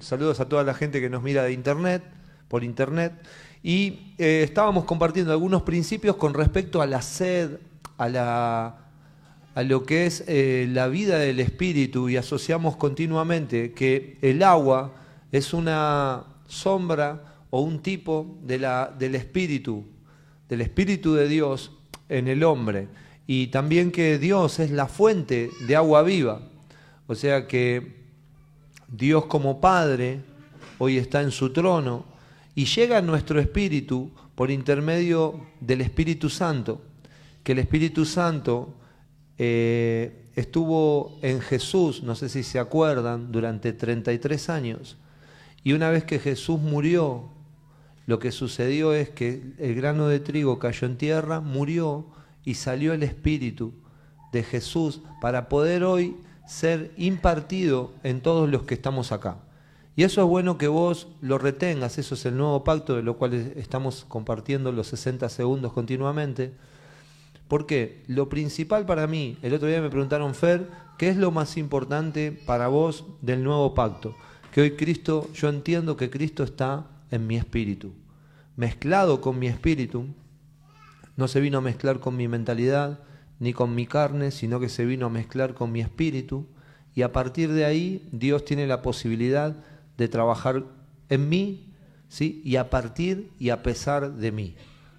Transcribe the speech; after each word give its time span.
Saludos 0.00 0.40
a 0.40 0.48
toda 0.48 0.62
la 0.62 0.74
gente 0.74 1.00
que 1.00 1.08
nos 1.08 1.22
mira 1.22 1.42
de 1.42 1.52
internet, 1.52 2.02
por 2.48 2.64
internet. 2.64 3.12
Y 3.62 4.12
eh, 4.18 4.42
estábamos 4.44 4.84
compartiendo 4.84 5.32
algunos 5.32 5.62
principios 5.62 6.16
con 6.16 6.34
respecto 6.34 6.82
a 6.82 6.86
la 6.86 7.02
sed, 7.02 7.58
a, 7.98 8.76
lo 9.56 9.84
que 9.84 10.06
es 10.06 10.24
eh, 10.28 10.68
la 10.70 10.88
vida 10.88 11.18
del 11.18 11.40
espíritu 11.40 12.08
y 12.08 12.16
asociamos 12.16 12.76
continuamente 12.76 13.72
que 13.72 14.18
el 14.20 14.42
agua 14.42 14.92
es 15.32 15.54
una 15.54 16.24
sombra 16.46 17.34
o 17.50 17.60
un 17.60 17.80
tipo 17.80 18.38
de 18.42 18.58
la, 18.58 18.94
del 18.98 19.14
espíritu, 19.14 19.84
del 20.48 20.60
espíritu 20.60 21.14
de 21.14 21.26
Dios 21.26 21.72
en 22.08 22.28
el 22.28 22.44
hombre. 22.44 22.88
Y 23.26 23.48
también 23.48 23.90
que 23.90 24.18
Dios 24.18 24.60
es 24.60 24.70
la 24.70 24.86
fuente 24.86 25.50
de 25.66 25.74
agua 25.74 26.02
viva. 26.02 26.42
O 27.06 27.14
sea 27.14 27.46
que 27.46 28.05
Dios 28.88 29.26
como 29.26 29.60
Padre 29.60 30.20
hoy 30.78 30.98
está 30.98 31.22
en 31.22 31.30
su 31.30 31.52
trono 31.52 32.04
y 32.54 32.64
llega 32.66 32.98
a 32.98 33.02
nuestro 33.02 33.40
espíritu 33.40 34.10
por 34.34 34.50
intermedio 34.50 35.40
del 35.60 35.80
Espíritu 35.80 36.28
Santo, 36.30 36.82
que 37.42 37.52
el 37.52 37.58
Espíritu 37.58 38.04
Santo 38.04 38.74
eh, 39.38 40.26
estuvo 40.36 41.18
en 41.22 41.40
Jesús, 41.40 42.02
no 42.02 42.14
sé 42.14 42.28
si 42.28 42.42
se 42.42 42.58
acuerdan, 42.58 43.32
durante 43.32 43.72
33 43.72 44.50
años. 44.50 44.96
Y 45.64 45.72
una 45.72 45.90
vez 45.90 46.04
que 46.04 46.18
Jesús 46.18 46.60
murió, 46.60 47.30
lo 48.06 48.18
que 48.18 48.30
sucedió 48.30 48.94
es 48.94 49.10
que 49.10 49.54
el 49.58 49.74
grano 49.74 50.06
de 50.06 50.20
trigo 50.20 50.58
cayó 50.58 50.86
en 50.86 50.96
tierra, 50.96 51.40
murió 51.40 52.06
y 52.44 52.54
salió 52.54 52.92
el 52.92 53.02
Espíritu 53.02 53.72
de 54.32 54.44
Jesús 54.44 55.00
para 55.20 55.48
poder 55.48 55.82
hoy 55.82 56.16
ser 56.46 56.92
impartido 56.96 57.92
en 58.02 58.20
todos 58.20 58.48
los 58.48 58.62
que 58.62 58.74
estamos 58.74 59.12
acá. 59.12 59.38
Y 59.96 60.04
eso 60.04 60.20
es 60.22 60.28
bueno 60.28 60.58
que 60.58 60.68
vos 60.68 61.08
lo 61.22 61.38
retengas, 61.38 61.96
eso 61.98 62.14
es 62.14 62.26
el 62.26 62.36
nuevo 62.36 62.64
pacto 62.64 62.96
de 62.96 63.02
lo 63.02 63.16
cual 63.16 63.32
estamos 63.56 64.04
compartiendo 64.06 64.70
los 64.70 64.88
60 64.88 65.28
segundos 65.30 65.72
continuamente. 65.72 66.52
Porque 67.48 68.02
lo 68.06 68.28
principal 68.28 68.84
para 68.84 69.06
mí, 69.06 69.38
el 69.42 69.54
otro 69.54 69.68
día 69.68 69.80
me 69.80 69.88
preguntaron, 69.88 70.34
Fer, 70.34 70.68
¿qué 70.98 71.08
es 71.08 71.16
lo 71.16 71.30
más 71.30 71.56
importante 71.56 72.32
para 72.32 72.68
vos 72.68 73.04
del 73.22 73.42
nuevo 73.42 73.74
pacto? 73.74 74.14
Que 74.52 74.60
hoy 74.60 74.72
Cristo, 74.72 75.30
yo 75.32 75.48
entiendo 75.48 75.96
que 75.96 76.10
Cristo 76.10 76.42
está 76.42 76.86
en 77.10 77.26
mi 77.26 77.36
espíritu, 77.36 77.92
mezclado 78.56 79.20
con 79.20 79.38
mi 79.38 79.46
espíritu, 79.46 80.06
no 81.16 81.28
se 81.28 81.40
vino 81.40 81.58
a 81.58 81.62
mezclar 81.62 82.00
con 82.00 82.16
mi 82.16 82.28
mentalidad, 82.28 82.98
ni 83.38 83.52
con 83.52 83.74
mi 83.74 83.86
carne, 83.86 84.30
sino 84.30 84.60
que 84.60 84.68
se 84.68 84.84
vino 84.84 85.06
a 85.06 85.10
mezclar 85.10 85.54
con 85.54 85.72
mi 85.72 85.80
espíritu. 85.80 86.46
Y 86.94 87.02
a 87.02 87.12
partir 87.12 87.52
de 87.52 87.64
ahí 87.64 88.08
Dios 88.12 88.44
tiene 88.44 88.66
la 88.66 88.82
posibilidad 88.82 89.56
de 89.96 90.08
trabajar 90.08 90.64
en 91.08 91.28
mí, 91.28 91.72
¿sí? 92.08 92.40
Y 92.44 92.56
a 92.56 92.70
partir 92.70 93.30
y 93.38 93.50
a 93.50 93.62
pesar 93.62 94.14
de 94.14 94.32
mí. 94.32 94.56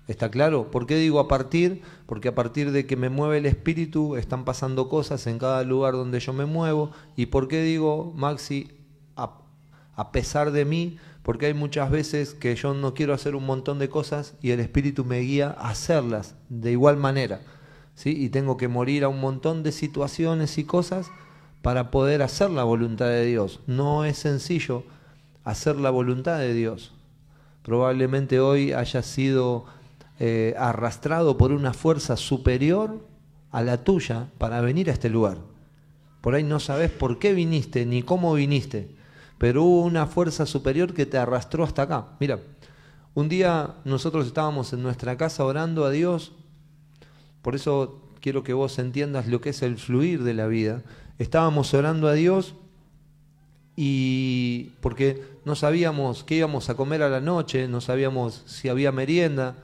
¿Está 0.07 0.31
claro? 0.31 0.71
¿Por 0.71 0.85
qué 0.85 0.95
digo 0.95 1.19
a 1.19 1.27
partir? 1.27 1.81
Porque 2.05 2.29
a 2.29 2.35
partir 2.35 2.71
de 2.71 2.85
que 2.85 2.95
me 2.95 3.09
mueve 3.09 3.39
el 3.39 3.45
espíritu 3.45 4.15
están 4.15 4.45
pasando 4.45 4.87
cosas 4.87 5.27
en 5.27 5.37
cada 5.37 5.63
lugar 5.63 5.93
donde 5.93 6.19
yo 6.21 6.31
me 6.31 6.45
muevo. 6.45 6.91
¿Y 7.17 7.25
por 7.25 7.49
qué 7.49 7.61
digo, 7.61 8.13
Maxi, 8.15 8.71
a, 9.17 9.41
a 9.95 10.11
pesar 10.13 10.51
de 10.51 10.63
mí? 10.63 10.97
Porque 11.23 11.47
hay 11.47 11.53
muchas 11.53 11.91
veces 11.91 12.33
que 12.33 12.55
yo 12.55 12.73
no 12.73 12.93
quiero 12.93 13.13
hacer 13.13 13.35
un 13.35 13.45
montón 13.45 13.79
de 13.79 13.89
cosas 13.89 14.35
y 14.41 14.51
el 14.51 14.61
espíritu 14.61 15.03
me 15.03 15.19
guía 15.19 15.53
a 15.57 15.71
hacerlas 15.71 16.35
de 16.47 16.71
igual 16.71 16.95
manera 16.95 17.41
y 18.05 18.29
tengo 18.29 18.57
que 18.57 18.67
morir 18.67 19.03
a 19.03 19.09
un 19.09 19.19
montón 19.19 19.63
de 19.63 19.71
situaciones 19.71 20.57
y 20.57 20.63
cosas 20.63 21.09
para 21.61 21.89
poder 21.91 22.21
hacer 22.21 22.49
la 22.51 22.63
voluntad 22.63 23.07
de 23.07 23.25
Dios. 23.25 23.59
No 23.65 24.05
es 24.05 24.17
sencillo 24.19 24.83
hacer 25.43 25.77
la 25.77 25.89
voluntad 25.89 26.37
de 26.37 26.53
Dios. 26.53 26.93
Probablemente 27.63 28.39
hoy 28.39 28.71
haya 28.71 29.01
sido 29.01 29.65
eh, 30.19 30.55
arrastrado 30.57 31.37
por 31.37 31.51
una 31.51 31.73
fuerza 31.73 32.15
superior 32.15 33.05
a 33.51 33.61
la 33.61 33.83
tuya 33.83 34.27
para 34.37 34.61
venir 34.61 34.89
a 34.89 34.93
este 34.93 35.09
lugar. 35.09 35.37
Por 36.21 36.35
ahí 36.35 36.43
no 36.43 36.59
sabes 36.59 36.91
por 36.91 37.19
qué 37.19 37.33
viniste 37.33 37.85
ni 37.85 38.03
cómo 38.03 38.33
viniste, 38.33 38.95
pero 39.37 39.63
hubo 39.63 39.81
una 39.81 40.05
fuerza 40.05 40.45
superior 40.45 40.93
que 40.93 41.05
te 41.05 41.17
arrastró 41.17 41.63
hasta 41.63 41.83
acá. 41.83 42.07
Mira, 42.19 42.39
un 43.15 43.29
día 43.29 43.75
nosotros 43.85 44.27
estábamos 44.27 44.71
en 44.73 44.83
nuestra 44.83 45.17
casa 45.17 45.43
orando 45.43 45.85
a 45.85 45.91
Dios 45.91 46.33
por 47.47 47.55
eso 47.55 48.01
quiero 48.19 48.43
que 48.43 48.51
vos 48.51 48.77
entiendas 48.77 49.27
lo 49.27 49.39
que 49.39 49.51
es 49.51 49.61
el 49.61 49.77
fluir 49.77 50.25
de 50.25 50.33
la 50.33 50.47
vida. 50.47 50.83
Estábamos 51.17 51.73
orando 51.73 52.09
a 52.09 52.13
Dios 52.13 52.55
y 53.77 54.73
porque 54.81 55.23
no 55.45 55.55
sabíamos 55.55 56.25
qué 56.25 56.35
íbamos 56.35 56.69
a 56.69 56.75
comer 56.75 57.03
a 57.03 57.07
la 57.07 57.21
noche, 57.21 57.69
no 57.69 57.79
sabíamos 57.79 58.43
si 58.47 58.67
había 58.67 58.91
merienda, 58.91 59.55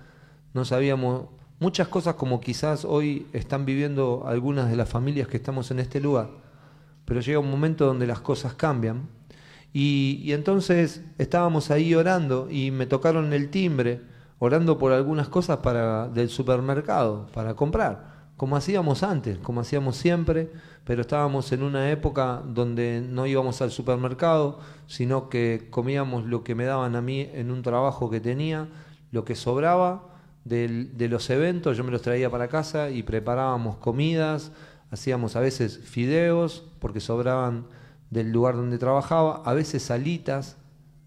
no 0.53 0.63
sabíamos 0.63 1.25
muchas 1.59 1.89
cosas 1.89 2.15
como 2.15 2.39
quizás 2.39 2.85
hoy 2.85 3.27
están 3.33 3.65
viviendo 3.65 4.23
algunas 4.27 4.69
de 4.69 4.77
las 4.77 4.87
familias 4.87 5.27
que 5.27 5.35
estamos 5.35 5.69
en 5.69 5.79
este 5.79 5.99
lugar. 5.99 6.29
Pero 7.03 7.19
llega 7.19 7.39
un 7.39 7.51
momento 7.51 7.85
donde 7.85 8.07
las 8.07 8.21
cosas 8.21 8.53
cambian. 8.53 9.09
Y, 9.73 10.21
y 10.23 10.31
entonces 10.31 11.01
estábamos 11.17 11.69
ahí 11.69 11.93
orando 11.93 12.47
y 12.49 12.71
me 12.71 12.85
tocaron 12.85 13.33
el 13.33 13.49
timbre 13.49 14.12
orando 14.45 14.77
por 14.77 14.91
algunas 14.91 15.29
cosas 15.29 15.59
para, 15.59 16.09
del 16.09 16.27
supermercado, 16.27 17.27
para 17.33 17.53
comprar, 17.53 18.25
como 18.35 18.57
hacíamos 18.57 19.01
antes, 19.01 19.37
como 19.37 19.61
hacíamos 19.61 19.95
siempre, 19.95 20.51
pero 20.83 20.99
estábamos 20.99 21.53
en 21.53 21.63
una 21.63 21.89
época 21.91 22.41
donde 22.45 22.99
no 22.99 23.25
íbamos 23.25 23.61
al 23.61 23.71
supermercado, 23.71 24.59
sino 24.85 25.29
que 25.29 25.67
comíamos 25.69 26.25
lo 26.25 26.43
que 26.43 26.55
me 26.55 26.65
daban 26.65 26.97
a 26.97 27.01
mí 27.01 27.29
en 27.33 27.51
un 27.51 27.61
trabajo 27.61 28.09
que 28.09 28.19
tenía, 28.19 28.67
lo 29.11 29.23
que 29.23 29.35
sobraba 29.35 30.09
de 30.43 31.07
los 31.09 31.29
eventos, 31.29 31.77
yo 31.77 31.85
me 31.85 31.91
los 31.91 32.01
traía 32.01 32.29
para 32.29 32.49
casa 32.49 32.89
y 32.89 33.01
preparábamos 33.01 33.77
comidas, 33.77 34.51
hacíamos 34.91 35.37
a 35.37 35.39
veces 35.39 35.79
fideos, 35.85 36.65
porque 36.79 36.99
sobraban 36.99 37.65
del 38.09 38.33
lugar 38.33 38.57
donde 38.57 38.77
trabajaba, 38.77 39.41
a 39.45 39.53
veces 39.53 39.83
salitas 39.83 40.57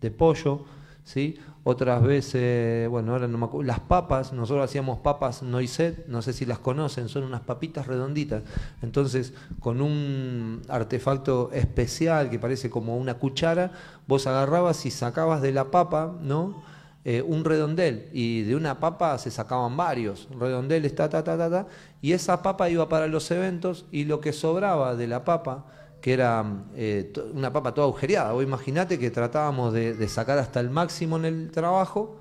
de 0.01 0.11
pollo, 0.11 0.65
¿sí? 1.05 1.39
Otras 1.69 2.01
veces, 2.01 2.89
bueno, 2.89 3.11
ahora 3.11 3.27
no 3.27 3.39
me 3.39 3.47
acuerdo, 3.47 3.67
las 3.67 3.81
papas, 3.81 4.33
nosotros 4.33 4.65
hacíamos 4.65 5.01
papas 5.01 5.43
noiset, 5.43 6.07
no 6.07 6.23
sé 6.23 6.33
si 6.33 6.47
las 6.47 6.61
conocen, 6.61 7.09
son 7.09 7.25
unas 7.25 7.41
papitas 7.41 7.89
redonditas. 7.89 8.45
Entonces, 8.83 9.35
con 9.59 9.81
un 9.81 10.63
artefacto 10.69 11.51
especial 11.53 12.31
que 12.31 12.39
parece 12.39 12.71
como 12.71 12.97
una 12.97 13.15
cuchara, 13.15 13.73
vos 14.07 14.29
agarrabas 14.29 14.87
y 14.87 14.93
sacabas 14.93 15.43
de 15.43 15.51
la 15.51 15.73
papa, 15.73 16.15
¿no? 16.23 16.63
Eh, 17.05 17.21
un 17.23 17.45
redondel 17.45 18.11
y 18.13 18.43
de 18.43 18.55
una 18.55 18.79
papa 18.79 19.19
se 19.19 19.33
sacaban 19.33 19.77
varios 19.77 20.29
redondeles, 20.39 20.95
ta, 20.95 21.09
ta, 21.09 21.25
ta, 21.25 21.37
ta, 21.37 21.51
ta, 21.51 21.67
y 22.01 22.13
esa 22.13 22.45
papa 22.45 22.71
iba 22.71 22.89
para 22.89 23.09
los 23.09 23.29
eventos 23.33 23.87
y 23.91 24.05
lo 24.05 24.21
que 24.21 24.33
sobraba 24.33 24.95
de 24.95 25.09
la 25.09 25.25
papa 25.25 25.67
que 26.07 26.13
era 26.13 26.63
eh, 26.77 27.13
una 27.35 27.53
papa 27.53 27.75
toda 27.75 27.89
agujereada. 27.89 28.31
Vos 28.31 28.45
imaginate 28.45 28.97
que 28.97 29.11
tratábamos 29.11 29.73
de, 29.73 30.07
sacar 30.07 30.39
hasta 30.39 30.61
el 30.61 30.71
máximo 30.71 31.17
en 31.17 31.25
el 31.25 31.51
trabajo 31.51 32.21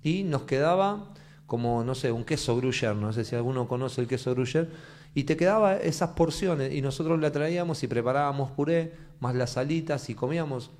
y 0.00 0.22
nos 0.22 0.42
quedaba 0.42 1.12
como, 1.44 1.82
no 1.82 1.96
sé, 1.96 2.12
un 2.12 2.22
queso 2.22 2.56
gruyère, 2.56 2.94
no 2.94 3.12
sé 3.12 3.24
si 3.24 3.34
alguno 3.34 3.66
conoce 3.66 4.00
el 4.00 4.06
queso 4.06 4.32
gruyère, 4.32 4.68
y 5.12 5.24
te 5.24 5.36
quedaba 5.36 5.74
esas 5.74 6.10
porciones 6.10 6.72
y 6.72 6.82
nosotros 6.82 7.18
la 7.18 7.32
traíamos 7.32 7.82
y 7.82 7.88
preparábamos 7.88 8.52
puré, 8.52 8.92
más 9.18 9.34
las 9.34 9.50
salitas 9.50 10.08
y 10.08 10.14
comíamos, 10.14 10.70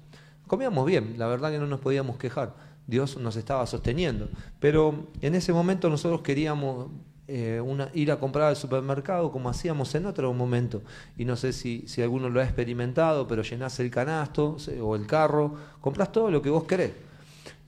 comíamos 0.46 0.86
bien, 0.86 1.16
la 1.18 1.26
verdad 1.26 1.50
que 1.50 1.58
no 1.58 1.66
nos 1.66 1.80
podíamos 1.80 2.16
quejar. 2.16 2.54
Dios 2.86 3.16
nos 3.16 3.34
estaba 3.34 3.66
sosteniendo. 3.66 4.28
Pero 4.60 5.08
en 5.20 5.34
ese 5.34 5.52
momento 5.52 5.90
nosotros 5.90 6.20
queríamos 6.20 6.90
eh, 7.28 7.60
ir 7.94 8.12
a 8.12 8.18
comprar 8.18 8.48
al 8.48 8.56
supermercado 8.56 9.32
como 9.32 9.48
hacíamos 9.48 9.94
en 9.94 10.06
otro 10.06 10.32
momento. 10.32 10.82
Y 11.16 11.24
no 11.24 11.36
sé 11.36 11.52
si, 11.52 11.84
si 11.86 12.02
alguno 12.02 12.28
lo 12.28 12.40
ha 12.40 12.44
experimentado, 12.44 13.26
pero 13.26 13.42
llenás 13.42 13.80
el 13.80 13.90
canasto 13.90 14.56
o 14.80 14.96
el 14.96 15.06
carro, 15.06 15.54
compras 15.80 16.12
todo 16.12 16.30
lo 16.30 16.42
que 16.42 16.50
vos 16.50 16.64
querés. 16.64 16.92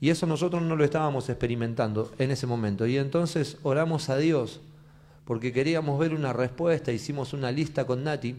Y 0.01 0.11
eso 0.11 0.27
nosotros 0.27 0.63
no 0.63 0.77
lo 0.77 0.85
estábamos 0.85 1.29
experimentando 1.29 2.13
en 2.19 2.31
ese 2.31 2.47
momento. 2.47 2.87
Y 2.87 2.99
entonces 2.99 3.59
oramos 3.63 4.09
a 4.11 4.17
Dios 4.17 4.61
porque 5.25 5.53
queríamos 5.53 5.99
ver 5.99 6.15
una 6.15 6.33
respuesta, 6.33 6.93
hicimos 6.93 7.33
una 7.33 7.53
lista 7.53 7.87
con 7.87 8.05
Nati. 8.05 8.37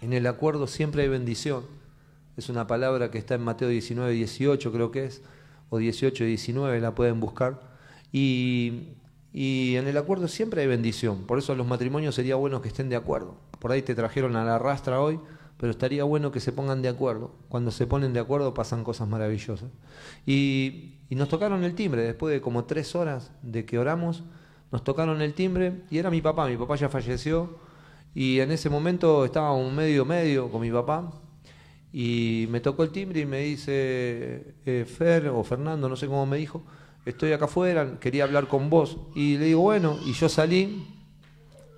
En 0.00 0.12
el 0.12 0.26
acuerdo 0.26 0.66
siempre 0.66 1.02
hay 1.02 1.08
bendición. 1.08 1.64
Es 2.36 2.48
una 2.48 2.66
palabra 2.66 3.10
que 3.10 3.18
está 3.18 3.34
en 3.34 3.42
Mateo 3.42 3.68
19, 3.68 4.12
18 4.12 4.72
creo 4.72 4.90
que 4.90 5.04
es, 5.04 5.22
o 5.68 5.78
18, 5.78 6.24
19, 6.24 6.80
la 6.80 6.94
pueden 6.94 7.20
buscar. 7.20 7.60
Y 8.10 8.88
y 9.32 9.76
en 9.76 9.88
el 9.88 9.96
acuerdo 9.96 10.28
siempre 10.28 10.60
hay 10.62 10.68
bendición. 10.68 11.24
Por 11.24 11.38
eso 11.38 11.54
los 11.54 11.66
matrimonios 11.66 12.14
sería 12.14 12.36
bueno 12.36 12.60
que 12.60 12.68
estén 12.68 12.88
de 12.88 12.96
acuerdo. 12.96 13.36
Por 13.58 13.72
ahí 13.72 13.82
te 13.82 13.94
trajeron 13.94 14.36
a 14.36 14.44
la 14.44 14.58
rastra 14.58 15.00
hoy, 15.00 15.18
pero 15.56 15.70
estaría 15.70 16.04
bueno 16.04 16.32
que 16.32 16.40
se 16.40 16.52
pongan 16.52 16.82
de 16.82 16.88
acuerdo. 16.88 17.30
Cuando 17.48 17.70
se 17.70 17.86
ponen 17.86 18.12
de 18.12 18.20
acuerdo 18.20 18.52
pasan 18.52 18.84
cosas 18.84 19.08
maravillosas. 19.08 19.70
Y, 20.26 20.98
nos 21.10 21.28
tocaron 21.28 21.62
el 21.62 21.74
timbre, 21.74 22.02
después 22.02 22.32
de 22.32 22.40
como 22.40 22.64
tres 22.64 22.94
horas 22.94 23.32
de 23.42 23.66
que 23.66 23.78
oramos, 23.78 24.24
nos 24.70 24.82
tocaron 24.82 25.20
el 25.20 25.34
timbre 25.34 25.82
y 25.90 25.98
era 25.98 26.10
mi 26.10 26.22
papá. 26.22 26.48
Mi 26.48 26.56
papá 26.56 26.76
ya 26.76 26.88
falleció 26.88 27.58
y 28.14 28.40
en 28.40 28.50
ese 28.50 28.70
momento 28.70 29.24
estábamos 29.24 29.72
medio 29.72 30.04
medio 30.04 30.50
con 30.50 30.60
mi 30.60 30.70
papá 30.70 31.12
Y 31.92 32.46
me 32.50 32.60
tocó 32.60 32.82
el 32.82 32.90
timbre 32.90 33.20
y 33.20 33.26
me 33.26 33.40
dice, 33.40 34.54
eh, 34.64 34.86
Fer 34.86 35.28
o 35.28 35.44
Fernando, 35.44 35.88
no 35.88 35.96
sé 35.96 36.06
cómo 36.06 36.24
me 36.26 36.38
dijo, 36.38 36.64
estoy 37.04 37.32
acá 37.32 37.46
afuera, 37.46 37.98
quería 38.00 38.24
hablar 38.24 38.48
con 38.48 38.70
vos. 38.70 38.98
Y 39.14 39.38
le 39.38 39.46
digo, 39.46 39.62
bueno, 39.62 39.98
y 40.04 40.12
yo 40.12 40.28
salí 40.28 40.86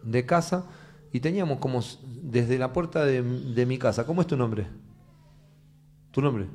de 0.03 0.27
casa 0.27 0.67
y 1.13 1.21
teníamos 1.21 1.59
como 1.59 1.81
desde 2.23 2.59
la 2.59 2.73
puerta 2.73 3.05
de, 3.05 3.23
de 3.23 3.67
mi 3.67 3.79
casa, 3.79 4.05
¿cómo 4.07 4.21
es 4.21 4.27
tu 4.27 4.37
nombre? 4.37 4.67
¿Tu 6.11 6.21
nombre? 6.21 6.47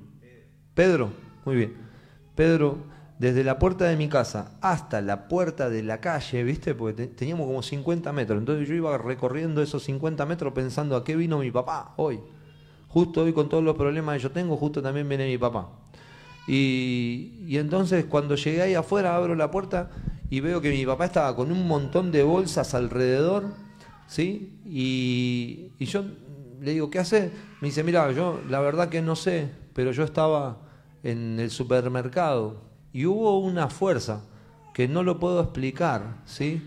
Pedro, 0.73 1.11
muy 1.45 1.55
bien. 1.55 1.75
Pedro, 2.35 2.77
desde 3.19 3.43
la 3.43 3.59
puerta 3.59 3.85
de 3.85 3.97
mi 3.97 4.07
casa 4.07 4.57
hasta 4.61 5.01
la 5.01 5.27
puerta 5.27 5.69
de 5.69 5.83
la 5.83 5.99
calle, 5.99 6.41
¿viste? 6.43 6.73
Porque 6.73 7.07
teníamos 7.07 7.47
como 7.47 7.61
50 7.61 8.13
metros. 8.13 8.39
Entonces 8.39 8.67
yo 8.67 8.73
iba 8.73 8.97
recorriendo 8.97 9.61
esos 9.61 9.83
50 9.83 10.25
metros 10.25 10.53
pensando 10.53 10.95
a 10.95 11.03
qué 11.03 11.17
vino 11.17 11.39
mi 11.39 11.51
papá 11.51 11.93
hoy. 11.97 12.21
Justo 12.87 13.23
hoy 13.23 13.33
con 13.33 13.49
todos 13.49 13.63
los 13.63 13.75
problemas 13.75 14.15
que 14.15 14.23
yo 14.23 14.31
tengo, 14.31 14.55
justo 14.55 14.81
también 14.81 15.07
viene 15.09 15.27
mi 15.27 15.37
papá. 15.37 15.69
Y, 16.49 17.57
entonces 17.57 18.05
cuando 18.05 18.35
llegué 18.35 18.61
ahí 18.61 18.73
afuera, 18.73 19.15
abro 19.15 19.35
la 19.35 19.51
puerta 19.51 19.91
y 20.29 20.39
veo 20.39 20.61
que 20.61 20.71
mi 20.71 20.85
papá 20.85 21.05
estaba 21.05 21.35
con 21.35 21.51
un 21.51 21.67
montón 21.67 22.11
de 22.11 22.23
bolsas 22.23 22.73
alrededor, 22.73 23.45
¿sí? 24.07 24.59
Y, 24.65 25.71
y 25.77 25.85
yo 25.85 26.03
le 26.59 26.71
digo, 26.71 26.89
¿qué 26.89 26.99
hace? 26.99 27.31
Me 27.61 27.67
dice, 27.67 27.83
mira, 27.83 28.11
yo 28.11 28.41
la 28.49 28.59
verdad 28.59 28.89
que 28.89 29.01
no 29.01 29.15
sé, 29.15 29.49
pero 29.73 29.91
yo 29.91 30.03
estaba 30.03 30.57
en 31.03 31.39
el 31.39 31.51
supermercado 31.51 32.61
y 32.93 33.05
hubo 33.05 33.39
una 33.39 33.69
fuerza 33.69 34.23
que 34.73 34.87
no 34.87 35.03
lo 35.03 35.19
puedo 35.19 35.41
explicar, 35.41 36.17
¿sí? 36.25 36.61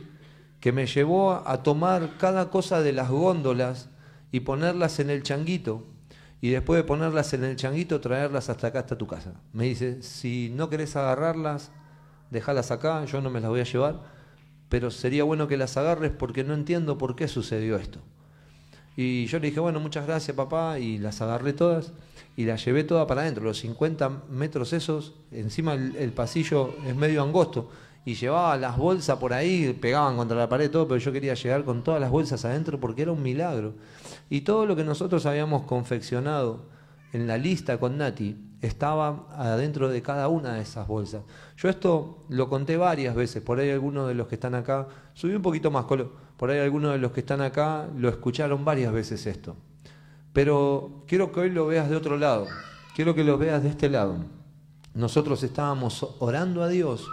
que 0.63 0.71
me 0.71 0.87
llevó 0.87 1.33
a 1.33 1.65
tomar 1.65 2.19
cada 2.19 2.49
cosa 2.49 2.83
de 2.83 2.93
las 2.93 3.11
góndolas 3.11 3.89
y 4.31 4.41
ponerlas 4.41 5.01
en 5.01 5.11
el 5.11 5.25
changuito. 5.25 5.85
Y 6.43 6.51
después 6.51 6.77
de 6.77 6.85
ponerlas 6.85 7.33
en 7.33 7.45
el 7.45 7.57
changuito, 7.57 8.01
traerlas 8.01 8.51
hasta 8.51 8.67
acá, 8.67 8.81
hasta 8.81 8.99
tu 8.99 9.07
casa. 9.07 9.33
Me 9.55 9.65
dice, 9.65 10.03
si 10.03 10.53
no 10.55 10.69
querés 10.69 10.97
agarrarlas, 10.97 11.71
déjalas 12.31 12.71
acá, 12.71 13.05
yo 13.07 13.23
no 13.23 13.31
me 13.31 13.41
las 13.41 13.49
voy 13.49 13.61
a 13.61 13.65
llevar, 13.65 14.03
pero 14.69 14.91
sería 14.91 15.23
bueno 15.23 15.47
que 15.49 15.57
las 15.57 15.77
agarres 15.77 16.11
porque 16.11 16.43
no 16.43 16.53
entiendo 16.53 16.99
por 16.99 17.17
qué 17.17 17.29
sucedió 17.29 17.77
esto. 17.77 18.01
Y 18.97 19.27
yo 19.27 19.39
le 19.39 19.49
dije, 19.49 19.61
bueno, 19.61 19.81
muchas 19.81 20.05
gracias 20.07 20.37
papá, 20.37 20.79
y 20.79 20.99
las 20.99 21.23
agarré 21.23 21.53
todas 21.53 21.93
y 22.37 22.45
las 22.45 22.65
llevé 22.65 22.85
todas 22.85 23.07
para 23.07 23.23
adentro, 23.23 23.45
los 23.45 23.59
50 23.59 24.09
metros 24.31 24.73
esos, 24.73 25.15
encima 25.31 25.75
el, 25.75 26.13
pasillo 26.13 26.75
es 26.87 26.97
medio 26.97 27.23
angosto, 27.23 27.71
y 28.05 28.15
llevaba 28.15 28.57
las 28.57 28.77
bolsas 28.77 29.19
por 29.19 29.33
ahí, 29.33 29.77
pegaban 29.81 30.17
contra 30.17 30.37
la 30.37 30.49
pared 30.49 30.71
todo, 30.71 30.89
pero 30.89 30.99
yo 30.99 31.13
quería 31.13 31.35
llegar 31.35 31.65
con 31.65 31.85
todas 31.85 32.01
las 32.01 32.11
bolsas 32.11 32.45
adentro 32.45 32.81
porque 32.81 33.03
era 33.03 33.13
un 33.13 33.23
milagro. 33.23 33.75
Y 34.33 34.41
todo 34.41 34.65
lo 34.65 34.75
que 34.75 34.83
nosotros 34.83 35.27
habíamos 35.27 35.65
confeccionado 35.65 36.65
en 37.13 37.27
la 37.27 37.37
lista 37.37 37.79
con 37.79 37.99
Nati 37.99 38.35
estaba 38.63 39.27
adentro 39.37 39.91
de 39.91 40.01
cada 40.01 40.29
una 40.29 40.55
de 40.55 40.63
esas 40.63 40.89
bolsas. 40.89 41.21
Yo 41.59 41.69
esto 41.69 42.25
lo 42.31 42.49
conté 42.49 42.79
varias 42.79 43.15
veces, 43.15 43.43
por 43.43 43.59
ahí 43.59 43.69
algunos 43.69 44.09
de 44.09 44.15
los 44.15 44.29
que 44.29 44.37
están 44.37 44.55
acá, 44.55 44.89
subí 45.13 45.35
un 45.35 45.43
poquito 45.43 45.71
más, 45.71 45.85
por 45.85 46.51
ahí 46.51 46.61
algunos 46.61 46.93
de 46.93 46.99
los 46.99 47.13
que 47.13 47.21
están 47.21 47.43
acá 47.43 47.87
lo 47.95 48.09
escucharon 48.09 48.65
varias 48.65 48.91
veces 48.91 49.27
esto. 49.27 49.55
Pero 50.33 51.05
quiero 51.07 51.31
que 51.31 51.41
hoy 51.41 51.51
lo 51.51 51.67
veas 51.67 51.91
de 51.91 51.97
otro 51.97 52.17
lado, 52.17 52.47
quiero 52.97 53.15
que 53.15 53.25
lo 53.25 53.37
veas 53.37 53.63
de 53.63 53.69
este 53.69 53.91
lado. 53.91 54.17
Nosotros 54.95 55.43
estábamos 55.43 56.17
orando 56.21 56.63
a 56.63 56.69
Dios 56.69 57.07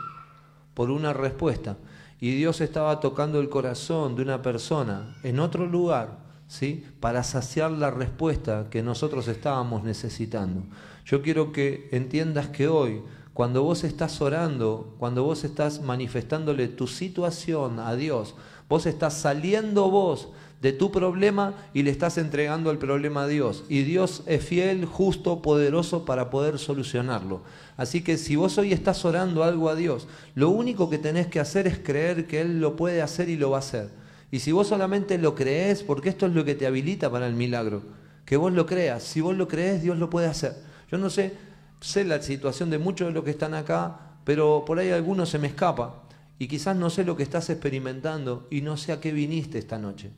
por 0.73 0.89
una 0.89 1.11
respuesta 1.11 1.75
y 2.21 2.33
Dios 2.35 2.61
estaba 2.61 3.01
tocando 3.01 3.41
el 3.41 3.49
corazón 3.49 4.15
de 4.15 4.21
una 4.21 4.41
persona 4.41 5.17
en 5.23 5.41
otro 5.41 5.65
lugar, 5.65 6.28
¿sí? 6.49 6.83
Para 6.99 7.23
saciar 7.23 7.71
la 7.71 7.91
respuesta 7.91 8.67
que 8.69 8.83
nosotros 8.83 9.29
estábamos 9.29 9.85
necesitando. 9.85 10.63
Yo 11.05 11.21
quiero 11.21 11.53
que 11.53 11.87
entiendas 11.93 12.49
que 12.49 12.67
hoy 12.67 13.01
cuando 13.33 13.63
vos 13.63 13.85
estás 13.85 14.19
orando, 14.19 14.95
cuando 14.99 15.23
vos 15.23 15.45
estás 15.45 15.81
manifestándole 15.81 16.67
tu 16.67 16.87
situación 16.87 17.79
a 17.79 17.95
Dios, 17.95 18.35
vos 18.67 18.85
estás 18.85 19.13
saliendo 19.13 19.89
vos 19.89 20.27
de 20.61 20.73
tu 20.73 20.91
problema 20.91 21.53
y 21.73 21.83
le 21.83 21.91
estás 21.91 22.17
entregando 22.17 22.69
el 22.69 22.79
problema 22.79 23.23
a 23.23 23.27
Dios. 23.27 23.63
Y 23.69 23.83
Dios 23.83 24.23
es 24.25 24.43
fiel, 24.43 24.83
justo, 24.83 25.41
poderoso 25.41 26.03
para 26.03 26.29
poder 26.29 26.59
solucionarlo. 26.59 27.41
Así 27.77 28.01
que 28.01 28.17
si 28.17 28.35
vos 28.35 28.57
hoy 28.57 28.73
estás 28.73 29.05
orando 29.05 29.45
algo 29.45 29.69
a 29.69 29.75
Dios, 29.75 30.07
lo 30.35 30.49
único 30.49 30.89
que 30.89 30.97
tenés 30.97 31.27
que 31.27 31.39
hacer 31.39 31.65
es 31.65 31.79
creer 31.79 32.27
que 32.27 32.41
Él 32.41 32.59
lo 32.59 32.75
puede 32.75 33.01
hacer 33.01 33.29
y 33.29 33.37
lo 33.37 33.51
va 33.51 33.57
a 33.57 33.59
hacer. 33.59 33.89
Y 34.31 34.39
si 34.39 34.51
vos 34.51 34.67
solamente 34.67 35.17
lo 35.17 35.35
crees, 35.35 35.83
porque 35.83 36.09
esto 36.09 36.25
es 36.25 36.33
lo 36.33 36.45
que 36.45 36.55
te 36.55 36.67
habilita 36.67 37.09
para 37.11 37.27
el 37.27 37.33
milagro, 37.33 37.81
que 38.25 38.37
vos 38.37 38.53
lo 38.53 38.65
creas. 38.65 39.03
Si 39.03 39.21
vos 39.21 39.35
lo 39.35 39.47
crees, 39.47 39.81
Dios 39.81 39.97
lo 39.97 40.09
puede 40.09 40.27
hacer. 40.27 40.55
Yo 40.91 40.97
no 40.97 41.09
sé, 41.09 41.33
sé 41.81 42.03
la 42.03 42.21
situación 42.21 42.69
de 42.69 42.77
muchos 42.77 43.07
de 43.07 43.13
los 43.13 43.23
que 43.23 43.31
están 43.31 43.53
acá, 43.53 44.17
pero 44.23 44.63
por 44.65 44.77
ahí 44.77 44.91
alguno 44.91 45.25
se 45.25 45.39
me 45.39 45.47
escapa. 45.47 46.03
Y 46.37 46.47
quizás 46.47 46.75
no 46.75 46.89
sé 46.89 47.03
lo 47.03 47.17
que 47.17 47.23
estás 47.23 47.49
experimentando 47.49 48.47
y 48.49 48.61
no 48.61 48.77
sé 48.77 48.91
a 48.91 48.99
qué 49.01 49.11
viniste 49.11 49.57
esta 49.57 49.79
noche. 49.79 50.11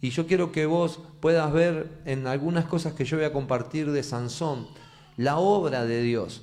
Y 0.00 0.10
yo 0.10 0.26
quiero 0.26 0.50
que 0.50 0.66
vos 0.66 1.00
puedas 1.20 1.52
ver 1.52 1.88
en 2.06 2.26
algunas 2.26 2.64
cosas 2.64 2.94
que 2.94 3.04
yo 3.04 3.16
voy 3.16 3.26
a 3.26 3.32
compartir 3.32 3.90
de 3.92 4.02
Sansón, 4.02 4.66
la 5.16 5.38
obra 5.38 5.84
de 5.84 6.02
Dios. 6.02 6.42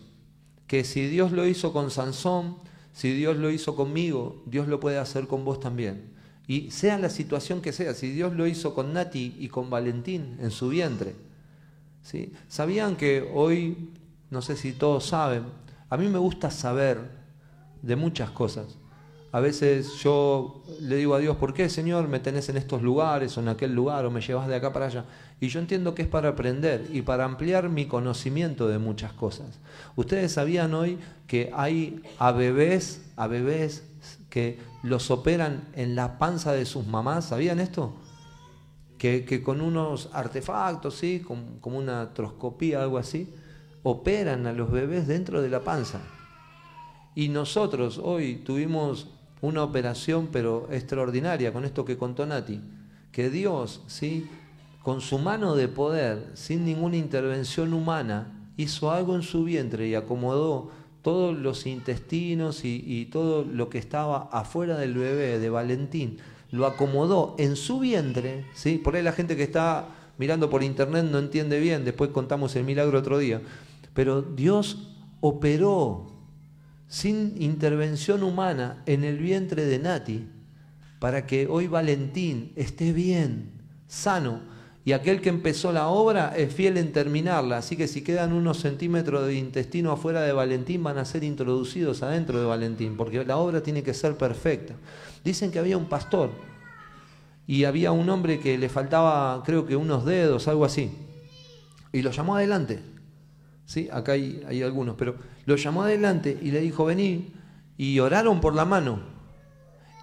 Que 0.68 0.84
si 0.84 1.08
Dios 1.08 1.32
lo 1.32 1.46
hizo 1.46 1.74
con 1.74 1.92
Sansón, 1.92 2.58
si 2.94 3.14
Dios 3.14 3.38
lo 3.38 3.50
hizo 3.50 3.76
conmigo, 3.76 4.44
Dios 4.46 4.68
lo 4.68 4.80
puede 4.80 4.98
hacer 4.98 5.28
con 5.28 5.44
vos 5.44 5.60
también. 5.60 6.19
Y 6.50 6.72
sea 6.72 6.98
la 6.98 7.12
situación 7.12 7.62
que 7.62 7.72
sea, 7.72 7.94
si 7.94 8.10
Dios 8.10 8.34
lo 8.34 8.48
hizo 8.48 8.74
con 8.74 8.92
Nati 8.92 9.36
y 9.38 9.50
con 9.50 9.70
Valentín 9.70 10.36
en 10.42 10.50
su 10.50 10.68
vientre. 10.70 11.14
¿sí? 12.02 12.34
¿Sabían 12.48 12.96
que 12.96 13.30
hoy, 13.36 13.92
no 14.32 14.42
sé 14.42 14.56
si 14.56 14.74
todos 14.74 15.06
saben, 15.06 15.44
a 15.92 15.96
mí 15.96 16.08
me 16.08 16.18
gusta 16.18 16.50
saber 16.50 17.02
de 17.84 17.96
muchas 17.96 18.32
cosas. 18.32 18.80
A 19.32 19.40
veces 19.42 19.94
yo 20.02 20.64
le 20.82 20.96
digo 20.96 21.14
a 21.14 21.20
Dios, 21.20 21.38
¿por 21.38 21.54
qué 21.54 21.70
Señor 21.70 22.08
me 22.08 22.20
tenés 22.20 22.50
en 22.50 22.58
estos 22.58 22.82
lugares 22.82 23.38
o 23.38 23.42
en 23.42 23.50
aquel 23.50 23.76
lugar 23.76 24.08
o 24.08 24.10
me 24.10 24.20
llevas 24.20 24.48
de 24.48 24.56
acá 24.56 24.74
para 24.74 24.88
allá? 24.88 25.06
Y 25.40 25.50
yo 25.50 25.60
entiendo 25.60 25.94
que 25.94 26.02
es 26.02 26.08
para 26.08 26.30
aprender 26.30 26.88
y 26.92 27.04
para 27.04 27.26
ampliar 27.26 27.70
mi 27.70 27.86
conocimiento 27.86 28.68
de 28.68 28.80
muchas 28.80 29.14
cosas. 29.14 29.60
Ustedes 29.96 30.32
sabían 30.32 30.74
hoy 30.74 30.98
que 31.28 31.52
hay 31.54 32.02
a 32.18 32.32
bebés, 32.32 33.04
a 33.18 33.28
bebés 33.28 33.84
que 34.30 34.60
los 34.84 35.12
operan 35.12 35.68
en 35.74 35.96
la 35.96 36.18
panza 36.18 36.52
de 36.54 36.66
sus 36.66 36.86
mamás, 36.86 37.26
¿sabían 37.26 37.60
esto? 37.60 37.94
Que, 38.98 39.42
con 39.44 39.62
unos 39.62 40.10
artefactos, 40.14 40.96
¿sí? 40.96 41.22
como, 41.26 41.60
como 41.62 41.78
una 41.78 42.14
troscopía, 42.14 42.84
algo 42.84 42.98
así, 42.98 43.34
operan 43.84 44.46
a 44.46 44.54
los 44.54 44.72
bebés 44.72 45.08
dentro 45.08 45.42
de 45.42 45.50
la 45.50 45.62
panza. 45.62 46.02
Y 47.16 47.30
nosotros 47.30 48.00
hoy 48.02 48.36
tuvimos 48.46 49.08
una 49.42 49.64
operación 49.64 50.30
pero 50.32 50.68
extraordinaria 50.72 51.54
con 51.54 51.66
esto 51.66 51.86
que 51.86 51.98
contó 51.98 52.26
Nati, 52.26 52.62
que 53.12 53.30
Dios, 53.30 53.82
¿sí? 53.88 54.30
con 54.84 55.02
su 55.02 55.18
mano 55.18 55.56
de 55.56 55.68
poder, 55.68 56.32
sin 56.34 56.66
ninguna 56.66 56.98
intervención 56.98 57.74
humana, 57.74 58.52
hizo 58.58 58.92
algo 58.92 59.16
en 59.16 59.22
su 59.22 59.44
vientre 59.44 59.88
y 59.88 59.96
acomodó 59.96 60.72
todos 61.10 61.36
los 61.36 61.66
intestinos 61.66 62.64
y, 62.64 63.10
todo 63.12 63.44
lo 63.44 63.68
que 63.68 63.80
estaba 63.80 64.30
afuera 64.32 64.78
del 64.78 64.94
bebé 64.94 65.40
de 65.40 65.50
Valentín, 65.50 66.20
lo 66.52 66.68
acomodó 66.68 67.36
en 67.40 67.56
su 67.56 67.80
vientre, 67.80 68.46
¿sí? 68.54 68.78
por 68.78 68.96
ahí 68.96 69.02
la 69.02 69.12
gente 69.12 69.36
que 69.36 69.42
está 69.42 69.88
mirando 70.20 70.52
por 70.52 70.62
internet 70.62 71.06
no 71.10 71.18
entiende 71.18 71.60
bien, 71.60 71.84
después 71.84 72.12
contamos 72.12 72.56
el 72.56 72.64
milagro 72.64 73.00
otro 73.00 73.18
día, 73.18 73.42
pero 73.96 74.22
Dios 74.22 74.90
operó 75.20 76.12
sin 76.88 77.42
intervención 77.42 78.22
humana 78.22 78.84
en 78.86 79.04
el 79.04 79.18
vientre 79.18 79.66
de 79.66 79.80
Nati, 79.80 80.28
para 81.00 81.26
que 81.26 81.48
hoy 81.48 81.66
Valentín 81.66 82.52
esté 82.56 82.94
bien, 82.94 83.50
sano, 83.88 84.42
y 84.90 84.94
aquel 84.94 85.22
que 85.22 85.30
empezó 85.30 85.72
la 85.72 85.90
obra 85.90 86.34
es 86.36 86.52
fiel 86.52 86.76
en 86.76 86.92
terminarla, 86.92 87.58
así 87.58 87.78
que 87.78 87.88
si 87.88 88.02
quedan 88.02 88.34
unos 88.34 88.58
centímetros 88.58 89.28
de 89.28 89.36
intestino 89.36 89.92
afuera 89.92 90.22
de 90.22 90.34
Valentín 90.34 90.82
van 90.82 90.98
a 90.98 91.06
ser 91.06 91.24
introducidos 91.24 92.02
adentro 92.02 92.40
de 92.40 92.48
Valentín, 92.48 92.98
porque 92.98 93.24
la 93.24 93.38
obra 93.38 93.62
tiene 93.62 93.84
que 93.84 93.94
ser 93.94 94.18
perfecta. 94.18 94.74
Dicen 95.24 95.52
que 95.52 95.60
había 95.60 95.78
un 95.78 95.86
pastor 95.86 96.32
y 97.46 97.66
había 97.66 97.92
un 97.92 98.10
hombre 98.10 98.40
que 98.40 98.58
le 98.58 98.68
faltaba 98.68 99.44
creo 99.46 99.68
que 99.68 99.76
unos 99.76 100.06
dedos, 100.06 100.48
algo 100.48 100.66
así, 100.66 100.92
y 101.94 102.02
lo 102.02 102.10
llamó 102.10 102.36
adelante 102.36 102.82
¿sí? 103.68 103.88
Acá 103.92 104.14
hay, 104.14 104.64
algunos, 104.66 104.96
pero 104.96 105.14
lo 105.46 105.56
llamó 105.56 105.84
adelante 105.84 106.36
y 106.42 106.50
le 106.50 106.62
dijo, 106.62 106.86
vení, 106.86 107.32
y 107.78 108.00
oraron 108.00 108.42
por 108.42 108.56
la 108.56 108.66
mano. 108.66 109.19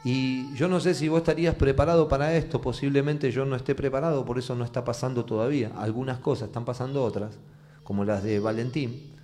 Y 0.06 0.54
yo 0.54 0.68
no 0.68 0.78
sé 0.78 0.94
si 0.94 1.08
vos 1.08 1.18
estarías 1.18 1.56
preparado 1.56 2.06
para 2.06 2.36
esto, 2.36 2.60
posiblemente 2.60 3.32
yo 3.32 3.44
no 3.44 3.56
esté 3.56 3.74
preparado, 3.74 4.24
por 4.24 4.38
eso 4.38 4.54
no 4.54 4.64
está 4.64 4.84
pasando 4.84 5.24
todavía. 5.24 5.72
Algunas 5.76 6.20
cosas 6.20 6.46
están 6.46 6.64
pasando 6.64 7.02
otras, 7.02 7.40
como 7.82 8.04
las 8.04 8.22
de 8.22 8.38
Valentín, 8.38 9.16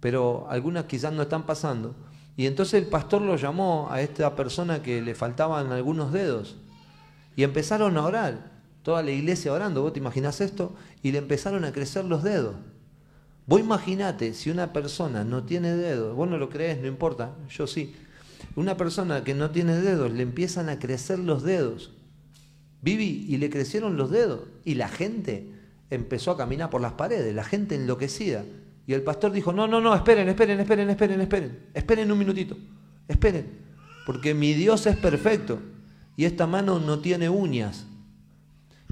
pero 0.00 0.46
algunas 0.50 0.84
quizás 0.84 1.14
no 1.14 1.22
están 1.22 1.46
pasando. 1.46 1.94
Y 2.36 2.44
entonces 2.44 2.74
el 2.74 2.90
pastor 2.90 3.22
lo 3.22 3.36
llamó 3.36 3.88
a 3.90 4.02
esta 4.02 4.36
persona 4.36 4.82
que 4.82 5.00
le 5.00 5.14
faltaban 5.14 5.72
algunos 5.72 6.12
dedos 6.12 6.56
y 7.34 7.42
empezaron 7.42 7.96
a 7.96 8.04
orar 8.04 8.52
toda 8.82 9.02
la 9.02 9.12
iglesia 9.12 9.50
orando, 9.50 9.80
vos 9.80 9.94
te 9.94 9.98
imaginás 9.98 10.42
esto, 10.42 10.74
y 11.02 11.10
le 11.10 11.16
empezaron 11.16 11.64
a 11.64 11.72
crecer 11.72 12.04
los 12.04 12.22
dedos. 12.22 12.54
Vos 13.46 13.60
imaginate 13.60 14.34
si 14.34 14.50
una 14.50 14.74
persona 14.74 15.24
no 15.24 15.44
tiene 15.44 15.74
dedos, 15.74 16.14
vos 16.14 16.28
no 16.28 16.36
lo 16.36 16.50
crees, 16.50 16.82
no 16.82 16.86
importa, 16.86 17.30
yo 17.48 17.66
sí. 17.66 17.96
Una 18.58 18.76
persona 18.76 19.22
que 19.22 19.34
no 19.34 19.52
tiene 19.52 19.76
dedos, 19.76 20.10
le 20.10 20.24
empiezan 20.24 20.68
a 20.68 20.80
crecer 20.80 21.20
los 21.20 21.44
dedos. 21.44 21.92
Vivi, 22.82 23.24
y 23.28 23.36
le 23.36 23.50
crecieron 23.50 23.96
los 23.96 24.10
dedos. 24.10 24.48
Y 24.64 24.74
la 24.74 24.88
gente 24.88 25.52
empezó 25.90 26.32
a 26.32 26.36
caminar 26.36 26.68
por 26.68 26.80
las 26.80 26.94
paredes, 26.94 27.32
la 27.32 27.44
gente 27.44 27.76
enloquecida. 27.76 28.44
Y 28.84 28.94
el 28.94 29.02
pastor 29.02 29.30
dijo, 29.30 29.52
no, 29.52 29.68
no, 29.68 29.80
no, 29.80 29.94
esperen, 29.94 30.28
esperen, 30.28 30.58
esperen, 30.58 30.90
esperen, 30.90 31.20
esperen, 31.20 31.58
esperen 31.72 32.10
un 32.10 32.18
minutito, 32.18 32.56
esperen, 33.06 33.46
porque 34.04 34.34
mi 34.34 34.54
Dios 34.54 34.86
es 34.86 34.96
perfecto 34.96 35.60
y 36.16 36.24
esta 36.24 36.48
mano 36.48 36.80
no 36.80 36.98
tiene 36.98 37.28
uñas. 37.28 37.86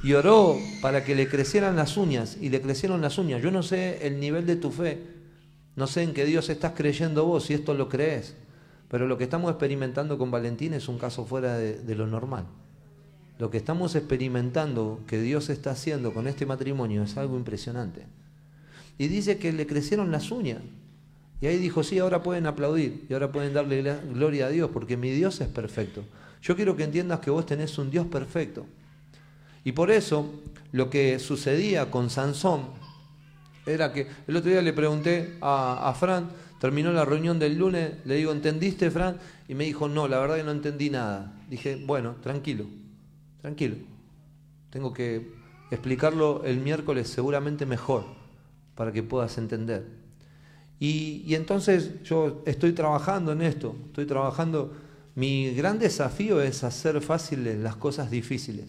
Y 0.04 0.12
oró 0.12 0.56
para 0.80 1.02
que 1.02 1.16
le 1.16 1.26
crecieran 1.26 1.74
las 1.74 1.96
uñas 1.96 2.36
y 2.40 2.50
le 2.50 2.60
crecieron 2.60 3.00
las 3.00 3.18
uñas. 3.18 3.42
Yo 3.42 3.50
no 3.50 3.64
sé 3.64 4.06
el 4.06 4.20
nivel 4.20 4.46
de 4.46 4.54
tu 4.54 4.70
fe, 4.70 5.02
no 5.74 5.88
sé 5.88 6.04
en 6.04 6.14
qué 6.14 6.24
Dios 6.24 6.50
estás 6.50 6.74
creyendo 6.76 7.26
vos, 7.26 7.46
si 7.46 7.54
esto 7.54 7.74
lo 7.74 7.88
crees, 7.88 8.36
pero 8.88 9.06
lo 9.06 9.18
que 9.18 9.24
estamos 9.24 9.50
experimentando 9.50 10.16
con 10.18 10.30
Valentín 10.30 10.72
es 10.74 10.88
un 10.88 10.98
caso 10.98 11.24
fuera 11.24 11.56
de, 11.58 11.94
lo 11.94 12.06
normal. 12.06 12.46
Lo 13.38 13.50
que 13.50 13.58
estamos 13.58 13.94
experimentando 13.94 15.00
que 15.06 15.20
Dios 15.20 15.50
está 15.50 15.72
haciendo 15.72 16.14
con 16.14 16.26
este 16.26 16.46
matrimonio 16.46 17.02
es 17.02 17.16
algo 17.16 17.36
impresionante. 17.36 18.06
Y 18.98 19.08
dice 19.08 19.38
que 19.38 19.52
le 19.52 19.66
crecieron 19.66 20.10
las 20.10 20.30
uñas. 20.30 20.60
Y 21.40 21.46
ahí 21.46 21.58
dijo, 21.58 21.82
sí, 21.82 21.98
ahora 21.98 22.22
pueden 22.22 22.46
aplaudir 22.46 23.04
y 23.10 23.12
ahora 23.12 23.30
pueden 23.30 23.52
darle 23.52 23.82
gloria 24.14 24.46
a 24.46 24.50
Dios 24.50 24.70
porque 24.72 24.96
mi 24.96 25.10
Dios 25.10 25.40
es 25.40 25.48
perfecto. 25.48 26.02
Yo 26.40 26.56
quiero 26.56 26.76
que 26.76 26.84
entiendas 26.84 27.20
que 27.20 27.30
vos 27.30 27.44
tenés 27.44 27.76
un 27.76 27.90
Dios 27.90 28.06
perfecto. 28.06 28.64
Y 29.64 29.72
por 29.72 29.90
eso 29.90 30.32
lo 30.72 30.88
que 30.88 31.18
sucedía 31.18 31.90
con 31.90 32.08
Sansón 32.08 32.62
era 33.66 33.92
que 33.92 34.06
el 34.28 34.36
otro 34.36 34.50
día 34.50 34.62
le 34.62 34.72
pregunté 34.72 35.36
a, 35.40 35.90
a 35.90 35.94
Fran, 35.94 36.30
terminó 36.66 36.90
la 36.90 37.04
reunión 37.04 37.38
del 37.38 37.56
lunes, 37.56 37.92
le 38.06 38.16
digo, 38.16 38.32
¿entendiste 38.32 38.90
Fran? 38.90 39.18
Y 39.46 39.54
me 39.54 39.62
dijo, 39.62 39.88
no, 39.88 40.08
la 40.08 40.18
verdad 40.18 40.34
que 40.34 40.42
no 40.42 40.50
entendí 40.50 40.90
nada. 40.90 41.32
Dije, 41.48 41.80
bueno, 41.86 42.16
tranquilo, 42.20 42.64
tranquilo. 43.40 43.76
Tengo 44.70 44.92
que 44.92 45.30
explicarlo 45.70 46.42
el 46.44 46.58
miércoles 46.58 47.06
seguramente 47.06 47.66
mejor 47.66 48.04
para 48.74 48.90
que 48.90 49.04
puedas 49.04 49.38
entender. 49.38 49.86
Y, 50.80 51.32
entonces 51.36 52.02
yo 52.02 52.42
estoy 52.46 52.72
trabajando 52.72 53.30
en 53.30 53.42
esto, 53.42 53.76
estoy 53.86 54.06
trabajando, 54.06 54.74
mi 55.14 55.54
gran 55.54 55.78
desafío 55.78 56.42
es 56.42 56.64
hacer 56.64 57.00
fáciles 57.00 57.58
las 57.58 57.76
cosas 57.76 58.10
difíciles. 58.10 58.66